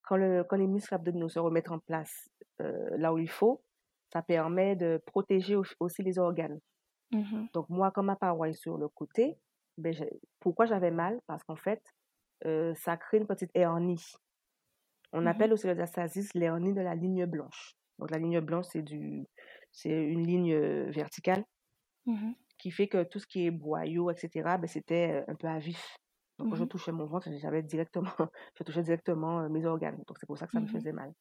Quand, 0.04 0.16
le, 0.16 0.44
quand 0.44 0.56
les 0.56 0.68
muscles 0.68 0.94
abdominaux 0.94 1.28
se 1.30 1.38
remettent 1.40 1.70
en 1.70 1.80
place 1.80 2.28
euh, 2.62 2.96
là 2.98 3.14
où 3.14 3.18
il 3.18 3.30
faut, 3.30 3.64
ça 4.12 4.22
permet 4.22 4.76
de 4.76 5.00
protéger 5.06 5.56
au- 5.56 5.64
aussi 5.80 6.02
les 6.02 6.18
organes. 6.18 6.60
mhm, 7.10 7.46
Donc 7.54 7.68
moi, 7.70 7.90
quand 7.92 8.02
ma 8.02 8.16
paroi 8.16 8.50
est 8.50 8.54
sur 8.54 8.78
le 8.78 8.88
côté, 8.88 9.38
ben, 9.78 9.94
pourquoi 10.40 10.66
j'avais 10.66 10.90
mal? 10.92 11.20
Parce 11.26 11.44
qu'en 11.44 11.56
fait, 11.56 11.82
euh, 12.46 12.74
ça 12.74 12.96
crée 12.96 13.18
une 13.18 13.26
petite 13.26 13.50
hernie. 13.54 14.02
On 15.12 15.26
mhm, 15.26 15.26
appelle 15.26 15.52
aussi 15.52 15.66
le 15.66 15.74
diastasis 15.74 16.34
l'hernie 16.34 16.72
de 16.74 16.80
la 16.80 16.94
ligne 16.94 17.26
blanche. 17.26 17.74
Donc 17.98 18.10
la 18.10 18.18
ligne 18.18 18.40
blanche, 18.40 18.66
c'est 18.70 18.82
du, 18.82 19.26
c'est 19.72 19.90
une 20.04 20.26
ligne 20.26 20.52
euh, 20.54 20.90
verticale 20.90 21.44
mhm, 22.06 22.34
qui 22.58 22.70
fait 22.70 22.88
que 22.88 23.02
tout 23.04 23.18
ce 23.18 23.26
qui 23.26 23.46
est 23.46 23.50
boyau, 23.50 24.10
etc., 24.10 24.56
ben, 24.58 24.66
c'était 24.66 25.22
euh, 25.22 25.24
un 25.32 25.34
peu 25.34 25.48
à 25.48 25.58
vif. 25.58 25.96
Donc 26.38 26.48
quand 26.50 26.56
je 26.56 26.64
mhm, 26.64 26.68
touchais 26.68 26.92
mon 26.92 27.06
ventre, 27.06 27.28
j'avais 27.38 27.62
directement, 27.62 28.10
je 28.58 28.64
touchais 28.64 28.82
directement 28.82 29.48
mes 29.50 29.66
organes. 29.66 30.02
Donc 30.06 30.18
c'est 30.18 30.26
pour 30.26 30.38
ça 30.38 30.46
que 30.46 30.52
ça 30.52 30.60
me 30.60 30.66
faisait 30.66 30.92
mal. 30.92 31.12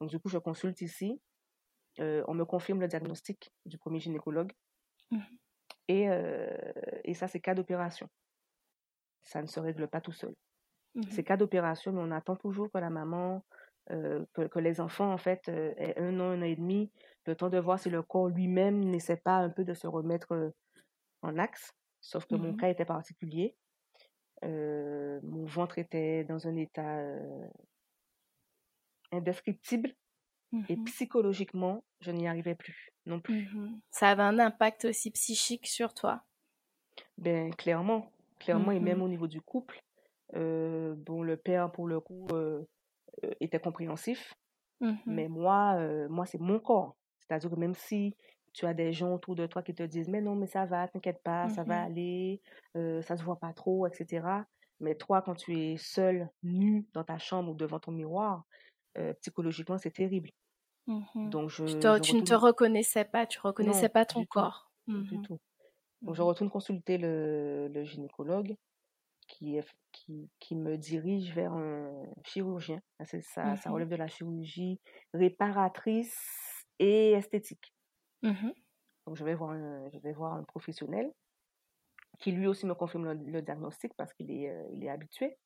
Donc 0.00 0.10
du 0.10 0.18
coup, 0.20 0.28
je 0.28 0.38
consulte 0.38 0.80
ici. 0.82 1.20
euh, 2.00 2.24
on 2.28 2.34
me 2.34 2.44
confirme 2.44 2.80
le 2.80 2.88
diagnostic 2.88 3.50
du 3.66 3.78
premier 3.78 4.00
gynécologue. 4.00 4.52
Et, 5.88 6.08
euh, 6.08 6.56
et 7.04 7.14
ça, 7.14 7.28
c'est 7.28 7.40
cas 7.40 7.54
d'opération. 7.54 8.08
Ça 9.22 9.40
ne 9.40 9.46
se 9.46 9.58
règle 9.60 9.88
pas 9.88 10.00
tout 10.02 10.12
seul. 10.12 10.34
C'est 11.10 11.22
mhm, 11.22 11.24
cas 11.24 11.36
d'opération, 11.36 11.92
mais 11.92 12.00
on 12.02 12.10
attend 12.10 12.36
toujours 12.36 12.70
que 12.70 12.78
la 12.78 12.90
maman, 12.90 13.44
euh, 13.90 14.24
que, 14.34 14.42
que 14.42 14.58
les 14.58 14.80
enfants, 14.80 15.12
en 15.12 15.18
fait, 15.18 15.48
euh, 15.48 15.72
aient 15.76 15.98
un 15.98 16.18
an, 16.20 16.30
un 16.30 16.42
an 16.42 16.44
et 16.44 16.56
demi, 16.56 16.92
le 17.26 17.34
temps 17.36 17.48
de 17.50 17.58
voir 17.58 17.78
si 17.78 17.90
le 17.90 18.02
corps 18.02 18.28
lui-même 18.28 18.80
n'essaie 18.84 19.16
pas 19.16 19.36
un 19.36 19.50
peu 19.50 19.64
de 19.64 19.74
se 19.74 19.86
remettre 19.86 20.32
euh, 20.34 20.50
en 21.22 21.38
axe. 21.38 21.72
Sauf 22.00 22.26
que 22.26 22.36
mon 22.36 22.52
mhm, 22.52 22.56
cas 22.56 22.68
était 22.68 22.84
particulier. 22.84 23.56
Euh, 24.44 25.20
mon 25.22 25.44
ventre 25.46 25.78
était 25.78 26.24
dans 26.24 26.46
un 26.46 26.56
état 26.56 26.98
indescriptible 29.12 29.94
et 30.68 30.76
mhm, 30.76 30.84
psychologiquement, 30.84 31.84
je 32.00 32.10
n'y 32.10 32.28
arrivais 32.28 32.54
plus 32.54 32.90
non 33.06 33.20
plus. 33.20 33.48
mhm. 33.52 33.80
Ça 33.90 34.10
avait 34.10 34.22
un 34.22 34.38
impact 34.38 34.84
aussi 34.86 35.10
psychique 35.10 35.66
sur 35.66 35.94
toi? 35.94 36.24
Ben, 37.18 37.54
clairement, 37.54 38.10
clairement, 38.40 38.72
et 38.72 38.80
même 38.80 39.02
au 39.02 39.08
niveau 39.08 39.26
du 39.28 39.40
couple, 39.40 39.80
euh, 40.36 40.94
bon, 40.96 41.22
le 41.22 41.36
père, 41.36 41.70
pour 41.72 41.86
le 41.88 42.00
coup, 42.00 42.26
euh, 42.32 42.64
euh, 43.24 43.32
était 43.40 43.60
compréhensif. 43.60 44.34
Mmh 44.80 45.04
Mais 45.06 45.28
moi, 45.28 45.76
euh, 45.78 46.08
moi 46.08 46.26
c'est 46.26 46.40
mon 46.40 46.60
corps. 46.60 46.96
C'est-à-dire 47.20 47.50
que 47.50 47.56
même 47.56 47.74
si 47.74 48.16
tu 48.52 48.66
as 48.66 48.74
des 48.74 48.92
gens 48.92 49.14
autour 49.14 49.34
de 49.36 49.46
toi 49.46 49.62
qui 49.62 49.74
te 49.74 49.82
disent, 49.82 50.08
mais 50.08 50.20
non, 50.20 50.34
mais 50.36 50.46
ça 50.46 50.66
va, 50.66 50.88
t'inquiète 50.88 51.22
pas, 51.22 51.48
ça 51.48 51.64
va 51.64 51.82
Mmh 51.82 51.84
aller, 51.84 52.42
euh, 52.76 53.02
ça 53.02 53.16
se 53.16 53.22
voit 53.24 53.38
pas 53.38 53.52
trop, 53.52 53.86
etc. 53.86 54.46
Mais 54.80 54.94
toi, 54.96 55.22
quand 55.22 55.34
tu 55.34 55.58
es 55.58 55.76
seul, 55.76 56.30
nu 56.42 56.88
dans 56.94 57.04
ta 57.04 57.18
chambre 57.18 57.52
ou 57.52 57.54
devant 57.54 57.80
ton 57.80 57.92
miroir, 57.92 58.44
euh, 58.98 59.14
psychologiquement, 59.22 59.78
c'est 59.78 59.92
terrible. 59.92 60.30
Mmh 60.86 61.06
Donc, 61.24 61.50
je, 61.50 61.64
Tu, 61.64 61.76
je 61.76 61.78
te- 61.78 61.98
tu 62.00 62.16
ne 62.16 62.20
te 62.22 62.34
reconnaissais 62.34 63.06
pas, 63.06 63.26
tu 63.26 63.40
reconnaissais 63.40 63.88
Non, 63.88 63.88
pas 63.88 64.04
ton 64.04 64.22
du 64.22 64.26
tout, 64.26 64.28
corps. 64.28 64.70
du 65.10 65.20
tout. 65.20 65.38
Donc, 66.06 66.16
je 66.16 66.22
retourne 66.22 66.50
consulter 66.50 66.98
le, 66.98 67.68
le 67.68 67.84
gynécologue 67.84 68.56
qui, 69.30 69.56
est- 69.56 69.74
qui, 69.92 70.28
qui 70.40 70.54
me 70.56 70.76
dirige 70.76 71.32
vers 71.34 71.52
un 71.54 72.04
chirurgien. 72.24 72.80
Ça, 73.04 73.20
ça, 73.22 73.56
ça 73.56 73.70
Mhm. 73.70 73.74
relève 73.74 73.88
de 73.88 73.96
la 73.96 74.08
chirurgie 74.08 74.80
réparatrice 75.14 76.16
et 76.78 77.12
esthétique. 77.12 77.72
Mhm. 78.22 78.52
Donc, 79.06 79.16
je 79.16 79.24
vais 79.24 79.34
voir 79.34 79.50
un, 79.52 79.88
je 79.92 79.98
vais 80.00 80.12
voir 80.12 80.34
un 80.34 80.44
professionnel 80.44 81.10
qui 82.18 82.32
lui 82.32 82.46
aussi 82.46 82.66
me 82.66 82.74
confirme 82.74 83.04
le, 83.12 83.14
le 83.30 83.42
diagnostic 83.42 83.92
parce 83.96 84.12
qu'il 84.14 84.30
est, 84.30 84.50
euh, 84.50 84.68
il 84.72 84.84
est 84.84 84.90
habitué. 84.90 85.38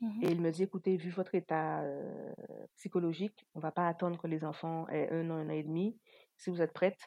Mhm. 0.00 0.22
Et 0.24 0.30
il 0.32 0.40
me 0.40 0.50
dit, 0.50 0.62
écoutez, 0.64 0.96
vu 0.96 1.10
votre 1.10 1.34
état 1.34 1.82
euh, 1.82 2.32
psychologique, 2.76 3.46
on 3.54 3.60
ne 3.60 3.62
va 3.62 3.72
pas 3.72 3.88
attendre 3.88 4.20
que 4.20 4.26
les 4.28 4.44
enfants 4.44 4.88
aient 4.88 5.10
un 5.10 5.30
an, 5.30 5.34
un 5.36 5.46
an 5.48 5.52
et 5.52 5.62
demi. 5.64 5.98
Si 6.38 6.50
vous 6.50 6.62
êtes 6.62 6.72
prête, 6.72 6.98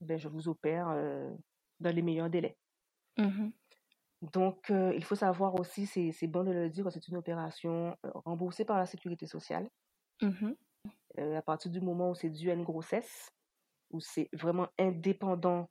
ben, 0.00 0.18
je 0.18 0.28
vous 0.28 0.48
opère 0.48 0.88
euh, 0.90 1.30
dans 1.80 1.94
les 1.94 2.02
meilleurs 2.02 2.30
délais. 2.30 2.56
Donc, 4.32 4.70
euh, 4.70 4.92
il 4.96 5.04
faut 5.04 5.14
savoir 5.14 5.54
aussi, 5.60 5.86
c'est 5.86 6.10
c'est 6.12 6.26
bon 6.26 6.42
de 6.44 6.50
le 6.52 6.68
dire, 6.70 6.90
c'est 6.90 7.06
une 7.08 7.16
opération 7.16 7.96
euh, 8.04 8.10
remboursée 8.24 8.64
par 8.64 8.78
la 8.78 8.86
sécurité 8.86 9.26
sociale. 9.26 9.68
Mhm. 10.22 10.54
Euh, 11.18 11.36
à 11.36 11.42
partir 11.42 11.70
du 11.70 11.80
moment 11.80 12.10
où 12.10 12.14
c'est 12.14 12.30
dû 12.30 12.50
à 12.50 12.54
une 12.54 12.64
grossesse, 12.64 13.28
où 13.90 14.00
c'est 14.00 14.28
vraiment 14.34 14.68
indépendant 14.78 15.68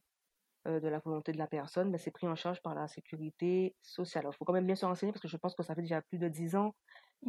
de 0.67 0.87
la 0.89 0.99
volonté 0.99 1.31
de 1.31 1.39
la 1.39 1.47
personne, 1.47 1.89
mais 1.91 1.97
c'est 1.97 2.11
pris 2.11 2.27
en 2.27 2.35
charge 2.35 2.61
par 2.61 2.75
la 2.75 2.87
sécurité 2.87 3.75
sociale. 3.81 4.25
Il 4.31 4.35
faut 4.37 4.45
quand 4.45 4.53
même 4.53 4.67
bien 4.67 4.75
se 4.75 4.85
renseigner 4.85 5.13
parce 5.13 5.21
que 5.23 5.27
je 5.29 5.37
pense 5.37 5.55
que 5.55 5.63
ça 5.63 5.75
fait 5.75 5.81
déjà 5.81 6.01
plus 6.03 6.19
de 6.19 6.27
10 6.29 6.55
ans, 6.55 6.73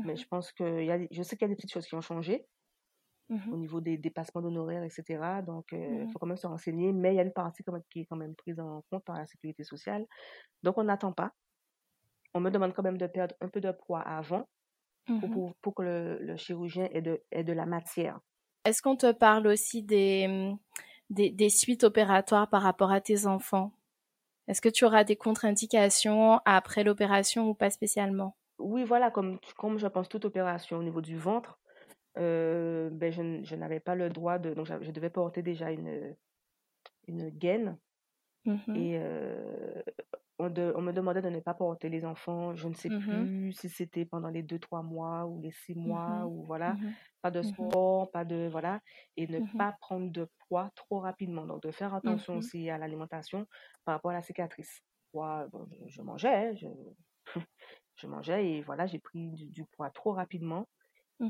mais 0.04 0.16
Mhm. 0.16 0.18
je 0.18 0.26
pense 0.28 0.52
que 0.52 0.82
y 0.84 0.90
a, 0.92 0.98
je 1.10 1.22
sais 1.22 1.36
qu'il 1.36 1.46
y 1.46 1.50
a 1.50 1.50
des 1.50 1.56
petites 1.56 1.72
choses 1.72 1.86
qui 1.86 1.94
ont 1.96 2.02
changé 2.02 2.46
au 3.50 3.56
Mhm. 3.56 3.58
niveau 3.58 3.80
des 3.80 3.98
dépassements 3.98 4.42
d'honoraires, 4.42 4.82
etc. 4.84 5.42
Donc, 5.42 5.72
euh, 5.72 6.02
il 6.02 6.08
Mhm. 6.08 6.14
faut 6.14 6.18
quand 6.18 6.26
même 6.26 6.36
se 6.36 6.46
renseigner, 6.46 6.92
mais 6.92 7.14
il 7.14 7.16
y 7.16 7.20
a 7.20 7.22
une 7.24 7.32
partie 7.32 7.62
quand 7.64 7.72
même 7.72 7.82
qui 7.90 8.00
est 8.02 8.06
quand 8.06 8.16
même 8.16 8.34
prise 8.36 8.60
en 8.60 8.82
compte 8.90 9.04
par 9.04 9.16
la 9.18 9.26
sécurité 9.26 9.64
sociale. 9.64 10.06
Donc, 10.62 10.78
on 10.78 10.84
n'attend 10.84 11.12
pas. 11.12 11.32
On 12.34 12.40
me 12.40 12.50
demande 12.50 12.74
quand 12.74 12.82
même 12.84 12.98
de 12.98 13.06
perdre 13.06 13.34
un 13.40 13.48
peu 13.48 13.60
de 13.62 13.72
poids 13.72 14.00
avant 14.02 14.48
pour, 15.18 15.30
Mhm. 15.30 15.30
pour, 15.30 15.56
pour 15.56 15.74
que 15.74 15.82
le, 15.82 16.18
le 16.20 16.36
chirurgien 16.36 16.88
ait 16.92 17.02
de, 17.02 17.24
ait 17.32 17.44
de 17.44 17.52
la 17.54 17.66
matière. 17.66 18.20
Est-ce 18.66 18.82
qu'on 18.82 18.96
te 18.96 19.10
parle 19.12 19.46
aussi 19.46 19.82
des, 19.82 20.52
des, 21.10 21.30
des 21.30 21.48
suites 21.48 21.82
opératoires 21.84 22.48
par 22.50 22.60
rapport 22.62 22.92
à 22.92 23.00
tes 23.00 23.26
enfants? 23.26 23.72
Est-ce 24.48 24.62
que 24.62 24.68
tu 24.70 24.84
auras 24.86 25.04
des 25.04 25.16
contre-indications 25.16 26.40
après 26.46 26.84
l'opération 26.84 27.48
ou 27.50 27.54
pas 27.54 27.70
spécialement? 27.70 28.36
Oui, 28.58 28.84
voilà, 28.84 29.10
comme, 29.10 29.38
comme 29.56 29.78
je 29.78 29.86
pense 29.86 30.08
toute 30.08 30.24
opération 30.24 30.78
au 30.78 30.82
niveau 30.82 31.00
du 31.00 31.16
ventre, 31.18 31.58
euh, 32.18 32.90
ben, 32.90 33.12
je, 33.12 33.42
je 33.44 33.56
n'avais 33.56 33.80
pas 33.80 33.94
le 33.94 34.08
droit 34.10 34.38
de... 34.38 34.54
Donc, 34.54 34.66
je 34.66 34.90
devais 34.90 35.10
porter 35.10 35.42
déjà 35.42 35.70
une, 35.72 36.16
une 37.06 37.30
gaine 37.30 37.78
Mhm. 38.44 38.74
et 38.74 38.98
euh, 38.98 39.82
on, 40.38 40.50
de- 40.50 40.72
on 40.76 40.82
me 40.82 40.92
demandait 40.92 41.22
de 41.22 41.28
ne 41.30 41.40
pas 41.40 41.54
porter 41.54 41.88
les 41.88 42.04
enfants. 42.04 42.54
Je 42.56 42.68
ne 42.68 42.74
sais 42.74 42.90
Mhm. 42.90 43.28
plus 43.30 43.52
si 43.52 43.68
c'était 43.68 44.04
pendant 44.04 44.30
les 44.30 44.42
deux, 44.42 44.58
trois 44.58 44.82
mois 44.82 45.26
ou 45.26 45.40
les 45.42 45.52
six 45.52 45.74
mois 45.74 46.26
Mhm. 46.26 46.28
ou 46.28 46.44
voilà. 46.44 46.78
Pas 47.22 47.30
de 47.30 47.42
sport, 47.42 48.10
pas 48.10 48.24
de... 48.24 48.48
Voilà. 48.50 48.80
Et 49.16 49.28
ne 49.28 49.40
pas 49.56 49.76
prendre 49.80 50.10
de 50.12 50.28
poids 50.48 50.70
trop 50.76 51.00
rapidement. 51.00 51.46
Donc, 51.46 51.62
de 51.62 51.70
faire 51.72 51.94
attention 51.94 52.36
aussi 52.36 52.70
à 52.70 52.78
l'alimentation 52.78 53.46
par 53.84 53.94
rapport 53.96 54.10
à 54.12 54.14
la 54.14 54.22
cicatrice. 54.22 54.82
Moi, 55.14 55.46
bon, 55.52 55.66
je, 55.72 55.88
je 55.88 56.02
mangeais, 56.02 56.56
je, 56.56 56.68
je 57.96 58.06
mangeais 58.06 58.46
et 58.50 58.62
voilà, 58.62 58.86
j'ai 58.86 58.98
pris 58.98 59.30
du, 59.30 59.46
du 59.46 59.64
poids 59.64 59.90
trop 59.90 60.12
rapidement. 60.12 60.68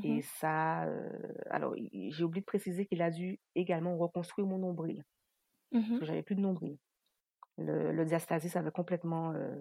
Et 0.03 0.21
Mhm. 0.21 0.23
ça, 0.23 0.85
euh, 0.87 1.09
alors, 1.49 1.75
i- 1.77 2.11
j'ai 2.11 2.23
oublié 2.23 2.41
de 2.41 2.45
préciser 2.45 2.85
qu'il 2.87 3.01
a 3.01 3.11
dû 3.11 3.39
également 3.55 3.97
reconstruire 3.97 4.47
mon 4.47 4.57
nombril, 4.59 5.03
parce 5.03 5.19
Mhm. 5.71 5.99
que 5.99 6.05
j'avais 6.05 6.23
plus 6.23 6.35
de 6.35 6.41
nombril. 6.41 6.77
Le, 7.57 7.91
le 7.91 8.05
diastasis 8.05 8.55
avait 8.57 8.71
complètement 8.71 9.33
euh, 9.33 9.55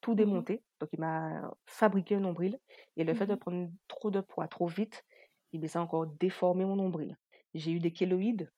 tout 0.00 0.14
Mhm. 0.16 0.44
démonté, 0.44 0.64
donc 0.80 0.90
il 0.92 1.00
m'a 1.00 1.50
fabriqué 1.66 2.16
un 2.16 2.20
nombril. 2.20 2.58
Et 2.96 3.04
le 3.04 3.14
fait 3.14 3.26
de 3.26 3.34
prendre 3.34 3.70
trop 3.88 4.10
de 4.10 4.20
poids 4.20 4.48
trop 4.48 4.66
vite, 4.68 5.04
bien, 5.52 5.68
ça 5.68 5.80
a 5.80 5.82
encore 5.82 6.06
déformé 6.06 6.64
mon 6.64 6.76
nombril. 6.76 7.16
J'ai 7.54 7.72
eu 7.72 7.80
des 7.80 7.92
kéloïdes, 7.92 8.50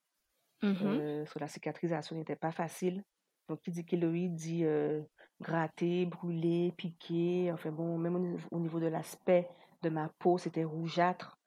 euh, 0.81 1.21
parce 1.25 1.35
que 1.35 1.39
la 1.41 1.49
cicatrisation 1.49 2.17
n'était 2.17 2.37
pas 2.37 2.53
facile. 2.53 3.05
Donc, 3.49 3.61
qui 3.63 3.71
dit 3.71 3.85
kéloïde 3.85 4.35
dit 4.35 4.65
euh, 4.65 5.03
gratter, 5.41 6.07
brûler, 6.07 6.73
piquer. 6.77 7.51
Enfin 7.53 7.73
bon, 7.73 7.99
même 7.99 8.17
au 8.17 8.21
niveau, 8.21 8.49
au 8.53 8.61
niveau 8.61 8.81
de 8.81 8.87
l'aspect 8.87 9.49
de 9.83 9.89
ma 9.91 10.11
peau, 10.19 10.39
c'était 10.39 10.65
rougeâtre. 10.65 11.39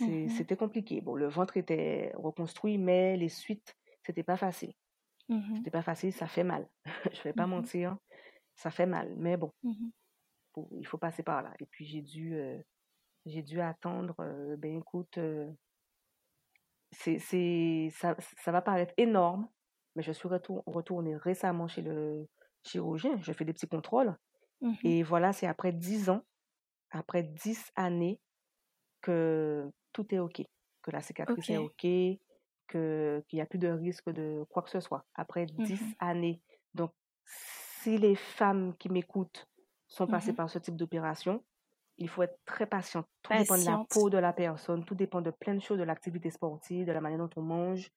Mhm. 0.00 0.28
C'était 0.28 0.56
compliqué. 0.56 1.00
Bon, 1.00 1.14
le 1.14 1.28
ventre 1.28 1.56
était 1.56 2.12
reconstruit, 2.16 2.78
mais 2.78 3.16
les 3.16 3.28
suites, 3.30 3.74
c'était 4.04 4.22
pas 4.24 4.36
facile. 4.36 4.74
Mhm. 5.28 5.56
C'était 5.56 5.70
pas 5.70 5.82
facile, 5.82 6.12
ça 6.12 6.26
fait 6.28 6.44
mal. 6.44 6.68
Je 7.14 7.22
vais 7.22 7.32
pas 7.34 7.46
Mhm. 7.46 7.50
mentir, 7.50 7.98
ça 8.56 8.70
fait 8.70 8.86
mal. 8.86 9.14
Mais 9.18 9.36
bon, 9.38 9.52
faut- 10.54 10.68
il 10.72 10.86
faut 10.86 10.98
passer 10.98 11.22
par 11.22 11.42
là. 11.42 11.52
Et 11.60 11.66
puis, 11.66 11.84
j'ai 11.86 12.02
dû, 12.02 12.34
euh, 12.34 12.58
j'ai 13.26 13.42
dû 13.42 13.60
attendre, 13.62 14.16
euh, 14.20 14.56
ben 14.58 14.78
écoute, 14.78 15.18
euh, 15.18 15.52
c'est, 16.92 17.88
ça, 17.92 18.16
ça 18.42 18.52
va 18.52 18.62
paraître 18.62 18.94
énorme, 18.96 19.48
mais 19.94 20.02
je 20.02 20.12
suis 20.12 20.28
retour- 20.28 20.62
retournée 20.66 21.16
récemment 21.16 21.68
chez 21.68 21.82
le 21.82 22.28
chirurgien. 22.64 23.18
Je 23.20 23.32
fais 23.32 23.44
des 23.44 23.52
petits 23.52 23.68
contrôles. 23.68 24.16
Et 24.84 25.02
voilà, 25.04 25.32
c'est 25.32 25.46
après 25.46 25.72
10 25.72 26.10
ans, 26.10 26.22
après 26.90 27.22
10 27.24 27.72
années, 27.76 28.20
que 29.02 29.70
tout 29.92 30.14
est 30.14 30.18
OK, 30.18 30.42
que 30.82 30.90
la 30.90 31.02
cicatrice 31.02 31.50
est 31.50 31.58
Ok. 31.58 31.86
Qu'il 32.68 33.22
n'y 33.32 33.40
a 33.40 33.46
plus 33.46 33.58
de 33.58 33.68
risque 33.68 34.10
de 34.10 34.44
quoi 34.50 34.62
que 34.62 34.70
ce 34.70 34.80
soit. 34.80 35.06
Après 35.14 35.46
10 35.46 35.84
Mhm. 35.84 35.96
années. 36.00 36.42
Donc, 36.74 36.92
si 37.24 37.96
les 37.98 38.16
femmes 38.16 38.76
qui 38.76 38.88
m'écoutent 38.88 39.46
sont 39.86 40.08
passées 40.08 40.32
Mhm. 40.32 40.36
par 40.36 40.50
ce 40.50 40.58
type 40.58 40.76
d'opération, 40.76 41.44
il 41.98 42.08
faut 42.08 42.22
être 42.22 42.38
très 42.44 42.66
patient. 42.66 43.04
Tout 43.22 43.34
dépend 43.34 43.58
de 43.58 43.64
la 43.64 43.78
peau 43.90 44.10
de 44.10 44.18
la 44.18 44.32
personne, 44.32 44.84
tout 44.84 44.94
dépend 44.96 45.20
de 45.22 45.30
plein 45.30 45.54
de 45.54 45.60
choses, 45.60 45.78
de 45.78 45.84
l'activité 45.84 46.30
sportive, 46.30 46.86
de 46.86 46.92
la 46.92 47.00
manière 47.00 47.18
dont 47.20 47.30
on 47.36 47.42
mange. 47.42 47.90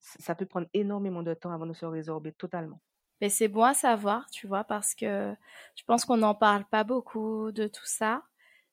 Ça 0.00 0.34
peut 0.34 0.46
prendre 0.46 0.68
énormément 0.74 1.22
de 1.22 1.34
temps 1.34 1.52
avant 1.52 1.66
de 1.66 1.74
se 1.74 1.86
résorber 1.86 2.32
totalement. 2.32 2.80
Mais 3.20 3.30
c'est 3.30 3.48
bon 3.48 3.62
à 3.64 3.74
savoir, 3.74 4.28
tu 4.30 4.46
vois, 4.46 4.64
parce 4.64 4.94
que 4.94 5.34
je 5.76 5.82
pense 5.84 6.04
qu'on 6.04 6.18
n'en 6.18 6.34
parle 6.34 6.64
pas 6.66 6.84
beaucoup 6.84 7.50
de 7.52 7.66
tout 7.66 7.86
ça. 7.86 8.24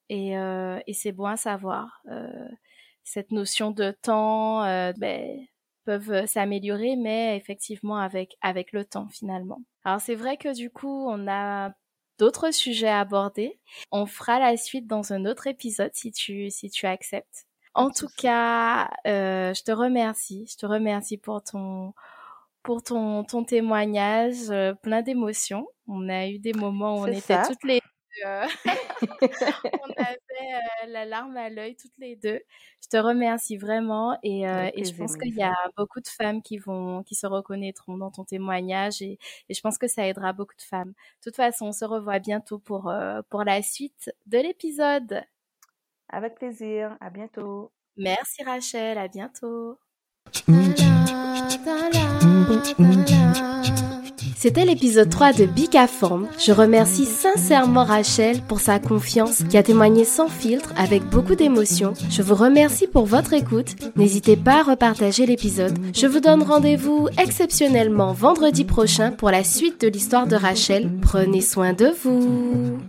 Et, 0.09 0.37
euh, 0.37 0.79
et 0.87 0.93
c'est 0.93 1.11
bon 1.11 1.25
à 1.25 1.37
savoir. 1.37 2.01
Euh, 2.09 2.47
cette 3.03 3.31
notion 3.31 3.71
de 3.71 3.91
temps 3.91 4.63
euh, 4.63 4.93
ben, 4.97 5.45
peuvent 5.85 6.25
s'améliorer, 6.25 6.95
mais 6.95 7.35
effectivement 7.37 7.97
avec, 7.97 8.37
avec 8.41 8.71
le 8.71 8.85
temps 8.85 9.09
finalement. 9.09 9.61
Alors 9.83 10.01
c'est 10.01 10.15
vrai 10.15 10.37
que 10.37 10.53
du 10.53 10.69
coup, 10.69 11.07
on 11.09 11.27
a 11.27 11.73
d'autres 12.19 12.51
sujets 12.51 12.87
à 12.87 13.01
aborder. 13.01 13.59
On 13.91 14.05
fera 14.05 14.39
la 14.39 14.55
suite 14.57 14.87
dans 14.87 15.13
un 15.13 15.25
autre 15.25 15.47
épisode 15.47 15.91
si 15.93 16.11
tu, 16.11 16.49
si 16.49 16.69
tu 16.69 16.85
acceptes. 16.85 17.45
En 17.75 17.89
tout 17.89 18.07
cas, 18.17 18.89
euh, 19.07 19.53
je 19.53 19.63
te 19.63 19.71
remercie. 19.71 20.45
Je 20.49 20.57
te 20.57 20.65
remercie 20.65 21.17
pour 21.17 21.43
ton, 21.43 21.93
pour 22.61 22.83
ton, 22.83 23.23
ton 23.23 23.43
témoignage, 23.43 24.49
euh, 24.51 24.73
plein 24.73 25.01
d'émotions. 25.01 25.67
On 25.87 26.07
a 26.07 26.27
eu 26.27 26.39
des 26.39 26.53
moments 26.53 26.97
où 26.97 27.03
on 27.03 27.07
était 27.07 27.19
ça. 27.19 27.43
toutes 27.47 27.63
les 27.63 27.81
euh, 28.25 28.45
on 29.83 29.91
avait 29.97 30.17
euh, 30.53 30.87
la 30.87 31.05
larme 31.05 31.35
à 31.37 31.49
l'œil 31.49 31.75
toutes 31.75 31.97
les 31.97 32.15
deux. 32.15 32.39
Je 32.81 32.87
te 32.89 32.97
remercie 32.97 33.57
vraiment 33.57 34.17
et, 34.23 34.47
euh, 34.47 34.51
Avec 34.51 34.73
et 34.77 34.83
je 34.85 34.93
plaisir, 34.93 34.97
pense 34.97 35.17
qu'il 35.17 35.35
y 35.35 35.43
a 35.43 35.55
beaucoup 35.77 35.99
de 35.99 36.07
femmes 36.07 36.41
qui 36.41 36.57
vont, 36.57 37.03
qui 37.03 37.15
se 37.15 37.27
reconnaîtront 37.27 37.97
dans 37.97 38.11
ton 38.11 38.23
témoignage 38.23 39.01
et, 39.01 39.17
et 39.49 39.53
je 39.53 39.61
pense 39.61 39.77
que 39.77 39.87
ça 39.87 40.07
aidera 40.07 40.33
beaucoup 40.33 40.55
de 40.55 40.61
femmes. 40.61 40.89
De 40.89 41.23
toute 41.23 41.35
façon, 41.35 41.67
on 41.67 41.71
se 41.71 41.85
revoit 41.85 42.19
bientôt 42.19 42.59
pour, 42.59 42.89
euh, 42.89 43.21
pour 43.29 43.43
la 43.43 43.61
suite 43.61 44.11
de 44.25 44.37
l'épisode. 44.37 45.23
Avec 46.09 46.35
plaisir. 46.35 46.97
À 46.99 47.09
bientôt. 47.09 47.71
Merci 47.97 48.43
Rachel, 48.43 48.97
à 48.97 49.07
bientôt. 49.07 49.77
C'était 54.43 54.65
l'épisode 54.65 55.09
3 55.09 55.31
de 55.31 55.45
Bicaform. 55.45 56.27
Je 56.37 56.51
remercie 56.51 57.05
sincèrement 57.05 57.85
Rachel 57.85 58.41
pour 58.41 58.59
sa 58.59 58.77
confiance 58.77 59.41
qui 59.49 59.55
a 59.55 59.63
témoigné 59.63 60.03
sans 60.03 60.27
filtre 60.27 60.73
avec 60.75 61.01
beaucoup 61.05 61.35
d'émotion. 61.35 61.93
Je 62.09 62.21
vous 62.21 62.35
remercie 62.35 62.87
pour 62.87 63.05
votre 63.05 63.31
écoute. 63.31 63.73
N'hésitez 63.95 64.35
pas 64.35 64.59
à 64.59 64.63
repartager 64.63 65.25
l'épisode. 65.25 65.79
Je 65.95 66.07
vous 66.07 66.19
donne 66.19 66.43
rendez-vous 66.43 67.07
exceptionnellement 67.17 68.11
vendredi 68.11 68.65
prochain 68.65 69.11
pour 69.11 69.31
la 69.31 69.45
suite 69.45 69.79
de 69.79 69.87
l'histoire 69.87 70.27
de 70.27 70.35
Rachel. 70.35 70.91
Prenez 71.01 71.39
soin 71.39 71.71
de 71.71 71.93
vous. 72.03 72.79